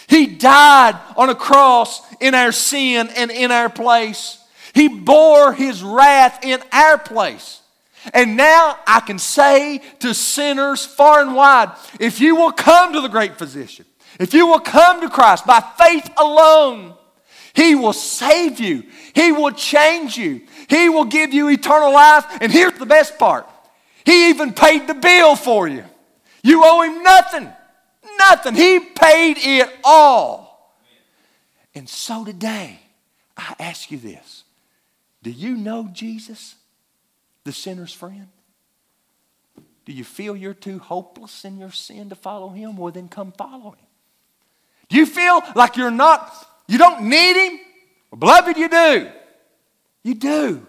He 0.08 0.26
died 0.26 0.98
on 1.16 1.30
a 1.30 1.34
cross 1.34 2.02
in 2.20 2.34
our 2.34 2.52
sin 2.52 3.08
and 3.14 3.30
in 3.30 3.52
our 3.52 3.68
place. 3.68 4.39
He 4.80 4.88
bore 4.88 5.52
his 5.52 5.82
wrath 5.82 6.42
in 6.42 6.58
our 6.72 6.96
place. 6.96 7.60
And 8.14 8.34
now 8.34 8.78
I 8.86 9.00
can 9.00 9.18
say 9.18 9.82
to 9.98 10.14
sinners 10.14 10.86
far 10.86 11.20
and 11.20 11.34
wide 11.34 11.76
if 12.00 12.18
you 12.18 12.34
will 12.34 12.52
come 12.52 12.94
to 12.94 13.02
the 13.02 13.08
great 13.08 13.36
physician, 13.36 13.84
if 14.18 14.32
you 14.32 14.46
will 14.46 14.58
come 14.58 15.02
to 15.02 15.10
Christ 15.10 15.46
by 15.46 15.60
faith 15.60 16.10
alone, 16.16 16.94
he 17.52 17.74
will 17.74 17.92
save 17.92 18.58
you, 18.58 18.84
he 19.14 19.32
will 19.32 19.50
change 19.50 20.16
you, 20.16 20.40
he 20.66 20.88
will 20.88 21.04
give 21.04 21.34
you 21.34 21.50
eternal 21.50 21.92
life. 21.92 22.24
And 22.40 22.50
here's 22.50 22.78
the 22.78 22.86
best 22.86 23.18
part 23.18 23.46
He 24.06 24.30
even 24.30 24.54
paid 24.54 24.86
the 24.86 24.94
bill 24.94 25.36
for 25.36 25.68
you. 25.68 25.84
You 26.42 26.62
owe 26.64 26.80
him 26.80 27.02
nothing, 27.02 27.52
nothing. 28.18 28.54
He 28.54 28.80
paid 28.80 29.36
it 29.38 29.68
all. 29.84 30.74
And 31.74 31.86
so 31.86 32.24
today, 32.24 32.80
I 33.36 33.54
ask 33.58 33.90
you 33.90 33.98
this 33.98 34.39
do 35.22 35.30
you 35.30 35.56
know 35.56 35.88
Jesus, 35.92 36.54
the 37.44 37.52
sinner's 37.52 37.92
friend? 37.92 38.28
Do 39.84 39.92
you 39.92 40.04
feel 40.04 40.36
you're 40.36 40.54
too 40.54 40.78
hopeless 40.78 41.44
in 41.44 41.58
your 41.58 41.72
sin 41.72 42.10
to 42.10 42.14
follow 42.14 42.50
him? 42.50 42.76
Well, 42.76 42.92
then 42.92 43.08
come 43.08 43.32
follow 43.32 43.72
him. 43.72 43.86
Do 44.88 44.96
you 44.96 45.06
feel 45.06 45.42
like 45.54 45.76
you're 45.76 45.90
not, 45.90 46.32
you 46.68 46.78
don't 46.78 47.08
need 47.08 47.48
him? 47.48 47.60
Well, 48.10 48.18
beloved, 48.18 48.56
you 48.56 48.68
do. 48.68 49.10
You 50.02 50.14
do. 50.14 50.66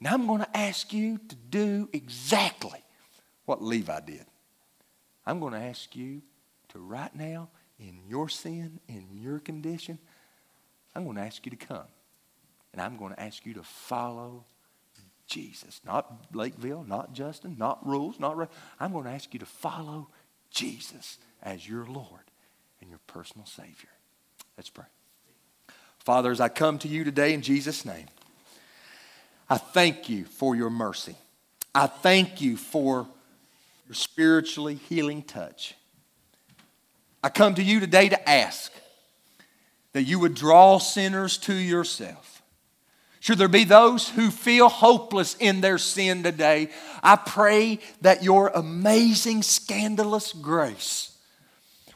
Now 0.00 0.14
I'm 0.14 0.26
going 0.26 0.40
to 0.40 0.56
ask 0.56 0.92
you 0.92 1.18
to 1.28 1.36
do 1.36 1.88
exactly 1.92 2.82
what 3.44 3.62
Levi 3.62 4.00
did. 4.00 4.24
I'm 5.24 5.38
going 5.38 5.52
to 5.52 5.60
ask 5.60 5.94
you 5.94 6.22
to 6.70 6.78
right 6.78 7.14
now, 7.14 7.48
in 7.78 8.00
your 8.08 8.28
sin, 8.28 8.80
in 8.88 9.06
your 9.12 9.38
condition, 9.38 9.98
I'm 10.94 11.04
going 11.04 11.16
to 11.16 11.22
ask 11.22 11.44
you 11.44 11.50
to 11.50 11.56
come. 11.56 11.86
And 12.72 12.80
I'm 12.80 12.96
going 12.96 13.14
to 13.14 13.20
ask 13.20 13.44
you 13.44 13.54
to 13.54 13.62
follow 13.62 14.44
Jesus. 15.26 15.80
Not 15.84 16.12
Lakeville, 16.32 16.84
not 16.86 17.12
Justin, 17.12 17.56
not 17.58 17.86
rules, 17.86 18.18
not. 18.18 18.50
I'm 18.80 18.92
going 18.92 19.04
to 19.04 19.10
ask 19.10 19.32
you 19.32 19.40
to 19.40 19.46
follow 19.46 20.08
Jesus 20.50 21.18
as 21.42 21.68
your 21.68 21.84
Lord 21.86 22.30
and 22.80 22.90
your 22.90 23.00
personal 23.06 23.46
Savior. 23.46 23.90
Let's 24.56 24.70
pray. 24.70 24.84
Father, 25.98 26.30
as 26.30 26.40
I 26.40 26.48
come 26.48 26.78
to 26.78 26.88
you 26.88 27.04
today 27.04 27.32
in 27.32 27.42
Jesus' 27.42 27.84
name, 27.84 28.06
I 29.48 29.58
thank 29.58 30.08
you 30.08 30.24
for 30.24 30.56
your 30.56 30.70
mercy. 30.70 31.14
I 31.74 31.86
thank 31.86 32.40
you 32.40 32.56
for 32.56 33.06
your 33.86 33.94
spiritually 33.94 34.74
healing 34.74 35.22
touch. 35.22 35.74
I 37.22 37.28
come 37.28 37.54
to 37.54 37.62
you 37.62 37.78
today 37.80 38.08
to 38.08 38.28
ask 38.28 38.72
that 39.92 40.02
you 40.02 40.18
would 40.18 40.34
draw 40.34 40.78
sinners 40.78 41.38
to 41.38 41.54
yourself. 41.54 42.41
Should 43.22 43.38
there 43.38 43.46
be 43.46 43.62
those 43.62 44.08
who 44.08 44.32
feel 44.32 44.68
hopeless 44.68 45.36
in 45.38 45.60
their 45.60 45.78
sin 45.78 46.24
today, 46.24 46.70
I 47.04 47.14
pray 47.14 47.78
that 48.00 48.24
your 48.24 48.48
amazing, 48.48 49.44
scandalous 49.44 50.32
grace 50.32 51.16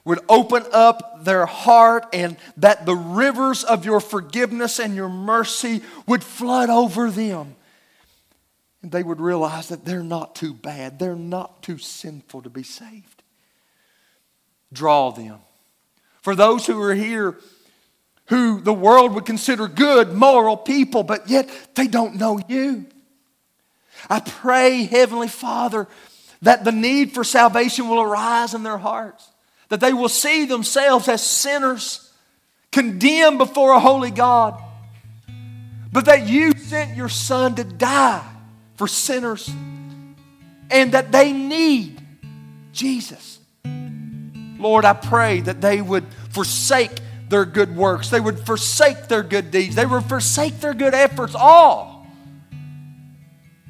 would 0.04 0.20
open 0.28 0.62
up 0.72 1.24
their 1.24 1.44
heart 1.44 2.06
and 2.12 2.36
that 2.58 2.86
the 2.86 2.94
rivers 2.94 3.64
of 3.64 3.84
your 3.84 3.98
forgiveness 3.98 4.78
and 4.78 4.94
your 4.94 5.08
mercy 5.08 5.82
would 6.06 6.22
flood 6.22 6.70
over 6.70 7.10
them. 7.10 7.56
And 8.80 8.92
they 8.92 9.02
would 9.02 9.20
realize 9.20 9.66
that 9.70 9.84
they're 9.84 10.04
not 10.04 10.36
too 10.36 10.54
bad, 10.54 11.00
they're 11.00 11.16
not 11.16 11.60
too 11.60 11.78
sinful 11.78 12.42
to 12.42 12.50
be 12.50 12.62
saved. 12.62 13.24
Draw 14.72 15.10
them. 15.10 15.40
For 16.22 16.36
those 16.36 16.68
who 16.68 16.80
are 16.80 16.94
here, 16.94 17.36
who 18.28 18.60
the 18.60 18.72
world 18.72 19.14
would 19.14 19.24
consider 19.24 19.68
good, 19.68 20.12
moral 20.12 20.56
people, 20.56 21.02
but 21.02 21.28
yet 21.28 21.48
they 21.74 21.86
don't 21.86 22.16
know 22.16 22.40
you. 22.48 22.86
I 24.10 24.20
pray, 24.20 24.84
Heavenly 24.84 25.28
Father, 25.28 25.86
that 26.42 26.64
the 26.64 26.72
need 26.72 27.12
for 27.12 27.24
salvation 27.24 27.88
will 27.88 28.00
arise 28.00 28.54
in 28.54 28.62
their 28.62 28.78
hearts, 28.78 29.28
that 29.68 29.80
they 29.80 29.92
will 29.92 30.08
see 30.08 30.44
themselves 30.44 31.08
as 31.08 31.24
sinners, 31.24 32.12
condemned 32.72 33.38
before 33.38 33.72
a 33.72 33.80
holy 33.80 34.10
God, 34.10 34.60
but 35.92 36.04
that 36.06 36.26
you 36.26 36.52
sent 36.52 36.96
your 36.96 37.08
Son 37.08 37.54
to 37.54 37.64
die 37.64 38.26
for 38.74 38.86
sinners 38.86 39.48
and 40.70 40.92
that 40.92 41.12
they 41.12 41.32
need 41.32 42.00
Jesus. 42.72 43.38
Lord, 44.58 44.84
I 44.84 44.92
pray 44.92 45.40
that 45.40 45.60
they 45.60 45.80
would 45.80 46.04
forsake 46.30 47.00
their 47.28 47.44
good 47.44 47.74
works. 47.76 48.10
They 48.10 48.20
would 48.20 48.38
forsake 48.40 49.08
their 49.08 49.22
good 49.22 49.50
deeds. 49.50 49.74
They 49.74 49.86
would 49.86 50.04
forsake 50.04 50.60
their 50.60 50.74
good 50.74 50.94
efforts, 50.94 51.34
all 51.34 52.06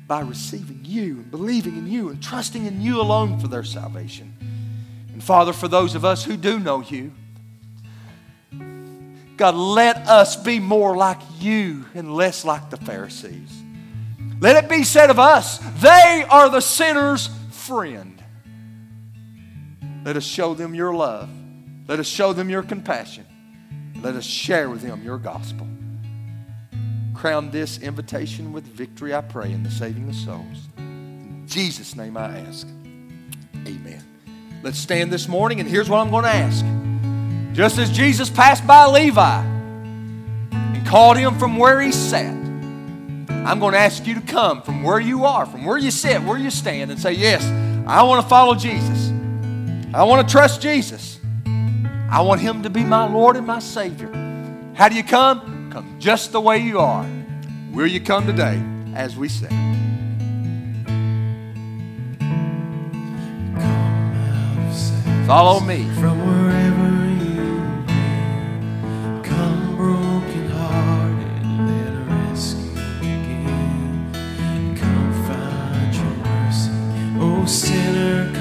by 0.06 0.20
receiving 0.20 0.80
you 0.84 1.16
and 1.16 1.30
believing 1.30 1.76
in 1.76 1.86
you 1.86 2.10
and 2.10 2.22
trusting 2.22 2.64
in 2.64 2.80
you 2.80 3.00
alone 3.00 3.40
for 3.40 3.48
their 3.48 3.64
salvation. 3.64 4.36
And 5.12 5.22
Father, 5.22 5.52
for 5.52 5.68
those 5.68 5.94
of 5.94 6.04
us 6.04 6.24
who 6.24 6.36
do 6.36 6.60
know 6.60 6.80
you, 6.80 7.12
God, 9.36 9.54
let 9.54 9.96
us 10.08 10.36
be 10.36 10.60
more 10.60 10.96
like 10.96 11.20
you 11.40 11.84
and 11.94 12.14
less 12.14 12.44
like 12.44 12.70
the 12.70 12.76
Pharisees. 12.78 13.62
Let 14.40 14.62
it 14.62 14.70
be 14.70 14.84
said 14.84 15.10
of 15.10 15.18
us, 15.18 15.58
they 15.80 16.24
are 16.30 16.48
the 16.48 16.60
sinner's 16.60 17.28
friend. 17.50 18.22
Let 20.04 20.16
us 20.16 20.24
show 20.24 20.54
them 20.54 20.74
your 20.74 20.94
love. 20.94 21.28
Let 21.88 21.98
us 21.98 22.06
show 22.06 22.32
them 22.32 22.48
your 22.48 22.62
compassion. 22.62 23.25
Let 24.06 24.14
us 24.14 24.24
share 24.24 24.70
with 24.70 24.82
them 24.82 25.02
your 25.02 25.18
gospel. 25.18 25.66
Crown 27.12 27.50
this 27.50 27.78
invitation 27.78 28.52
with 28.52 28.62
victory, 28.64 29.12
I 29.12 29.20
pray, 29.20 29.50
in 29.50 29.64
the 29.64 29.70
saving 29.70 30.08
of 30.08 30.14
souls. 30.14 30.68
In 30.78 31.42
Jesus' 31.48 31.96
name 31.96 32.16
I 32.16 32.38
ask. 32.38 32.68
Amen. 33.66 34.04
Let's 34.62 34.78
stand 34.78 35.12
this 35.12 35.26
morning, 35.26 35.58
and 35.58 35.68
here's 35.68 35.90
what 35.90 35.98
I'm 35.98 36.10
going 36.10 36.22
to 36.22 36.30
ask 36.30 36.64
Just 37.52 37.78
as 37.78 37.90
Jesus 37.90 38.30
passed 38.30 38.64
by 38.64 38.86
Levi 38.86 39.42
and 39.42 40.86
called 40.86 41.16
him 41.16 41.36
from 41.36 41.56
where 41.56 41.80
he 41.80 41.90
sat, 41.90 42.32
I'm 42.32 43.58
going 43.58 43.72
to 43.72 43.80
ask 43.80 44.06
you 44.06 44.14
to 44.14 44.20
come 44.20 44.62
from 44.62 44.84
where 44.84 45.00
you 45.00 45.24
are, 45.24 45.46
from 45.46 45.64
where 45.64 45.78
you 45.78 45.90
sit, 45.90 46.22
where 46.22 46.38
you 46.38 46.52
stand, 46.52 46.92
and 46.92 47.00
say, 47.00 47.10
Yes, 47.10 47.44
I 47.88 48.04
want 48.04 48.22
to 48.22 48.28
follow 48.28 48.54
Jesus. 48.54 49.10
I 49.92 50.04
want 50.04 50.28
to 50.28 50.32
trust 50.32 50.62
Jesus. 50.62 51.15
I 52.08 52.20
want 52.22 52.40
him 52.40 52.62
to 52.62 52.70
be 52.70 52.84
my 52.84 53.06
Lord 53.06 53.36
and 53.36 53.46
my 53.46 53.58
Savior. 53.58 54.10
How 54.74 54.88
do 54.88 54.94
you 54.94 55.02
come? 55.04 55.70
Come 55.72 55.96
just 55.98 56.32
the 56.32 56.40
way 56.40 56.58
you 56.58 56.78
are. 56.78 57.06
Will 57.72 57.86
you 57.86 58.00
come 58.00 58.26
today 58.26 58.62
as 58.94 59.16
we 59.16 59.28
sing? 59.28 59.50
Follow 65.26 65.58
me. 65.60 65.84
From 66.00 66.18
wherever 66.24 66.88
you've 67.24 67.88
come 69.24 69.76
broken 69.76 70.48
hearted, 70.50 71.44
let 71.66 71.92
a 71.92 72.04
rescue 72.08 72.70
begin. 73.00 74.76
Come 74.78 75.12
find 75.26 75.92
your 75.92 76.14
mercy, 76.24 76.70
oh 77.18 77.44
sinner, 77.46 78.32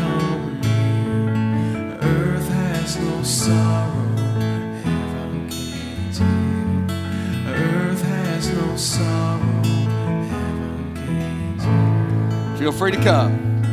Feel 12.58 12.72
free 12.72 12.92
to 12.92 13.04
come 13.04 13.64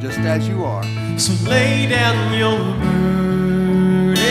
just 0.00 0.18
as 0.20 0.46
you 0.48 0.64
are. 0.64 0.84
So 1.18 1.32
lay 1.48 1.88
down 1.88 2.32
your 2.32 2.56
burdens, 2.78 4.24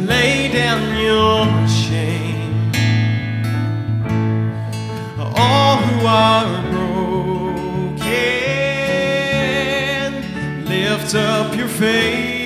lay 0.00 0.52
down 0.52 0.96
your 0.98 1.46
shame. 1.66 2.72
All 5.18 5.78
who 5.78 6.06
are 6.06 6.62
broken, 6.72 8.04
lift 10.66 11.14
up 11.14 11.56
your 11.56 11.68
face. 11.68 12.43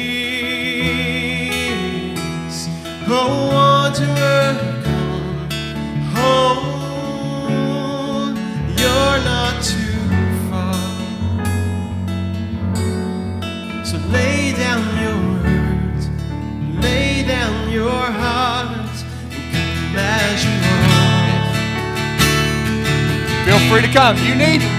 Free 23.68 23.82
to 23.82 23.88
come. 23.88 24.16
You 24.16 24.34
need 24.34 24.62
it. 24.64 24.72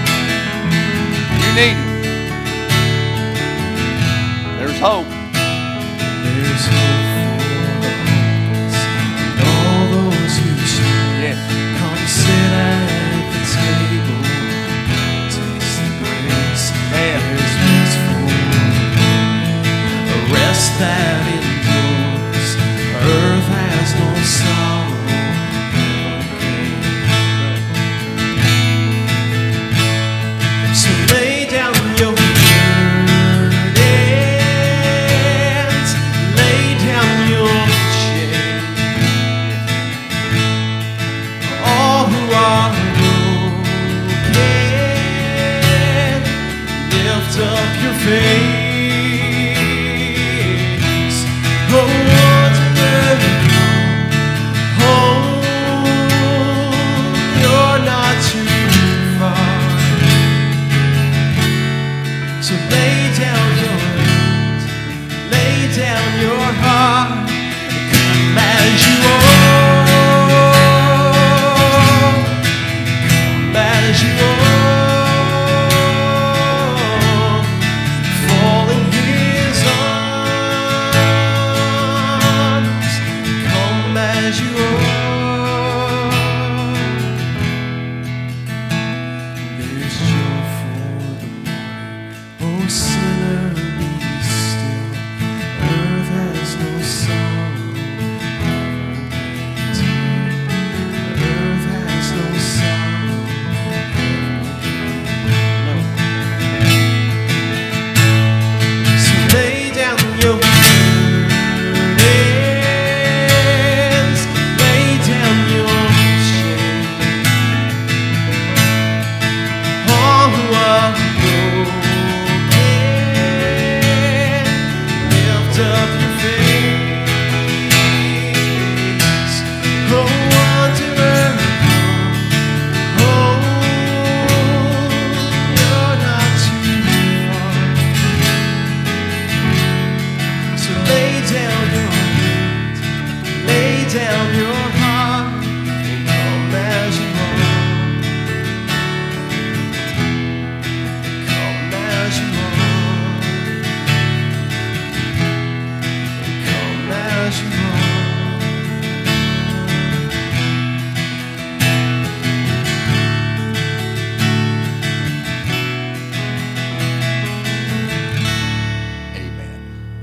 You 1.42 1.50
need 1.54 1.78
it. 1.78 1.90
There's 4.58 4.80
hope. 4.80 5.06
There's 6.26 6.66
hope 6.74 6.98
for 7.06 7.62
the 7.62 7.70
hopeless 7.86 8.76
and 8.98 9.38
all 9.46 9.82
those 9.94 10.34
who 10.42 10.50
shine. 10.66 11.22
Yes. 11.22 11.38
Come 11.78 12.02
sit 12.18 12.50
at 12.50 12.90
the 13.30 13.42
table, 13.54 14.22
taste 15.30 15.78
the 15.86 15.90
grace. 16.02 16.66
Man. 16.90 17.18
There's 17.30 17.54
rest 17.62 17.96
for 18.06 18.26
a 20.10 20.34
rest 20.34 20.68
that 20.82 21.09